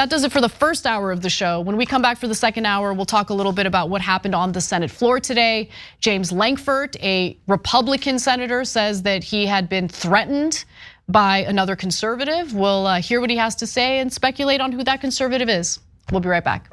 that 0.00 0.08
does 0.08 0.24
it 0.24 0.32
for 0.32 0.40
the 0.40 0.48
first 0.48 0.86
hour 0.86 1.12
of 1.12 1.20
the 1.20 1.28
show. 1.28 1.60
When 1.60 1.76
we 1.76 1.84
come 1.84 2.00
back 2.00 2.16
for 2.16 2.26
the 2.26 2.34
second 2.34 2.64
hour, 2.64 2.94
we'll 2.94 3.04
talk 3.04 3.28
a 3.28 3.34
little 3.34 3.52
bit 3.52 3.66
about 3.66 3.90
what 3.90 4.00
happened 4.00 4.34
on 4.34 4.52
the 4.52 4.60
Senate 4.62 4.90
floor 4.90 5.20
today. 5.20 5.68
James 6.00 6.32
Lankford, 6.32 6.96
a 7.02 7.36
Republican 7.46 8.18
senator, 8.18 8.64
says 8.64 9.02
that 9.02 9.22
he 9.22 9.44
had 9.44 9.68
been 9.68 9.88
threatened 9.88 10.64
by 11.06 11.38
another 11.40 11.76
conservative. 11.76 12.54
We'll 12.54 12.86
uh, 12.86 13.02
hear 13.02 13.20
what 13.20 13.28
he 13.28 13.36
has 13.36 13.54
to 13.56 13.66
say 13.66 13.98
and 13.98 14.10
speculate 14.10 14.62
on 14.62 14.72
who 14.72 14.82
that 14.84 15.02
conservative 15.02 15.50
is. 15.50 15.80
We'll 16.10 16.22
be 16.22 16.30
right 16.30 16.42
back. 16.42 16.70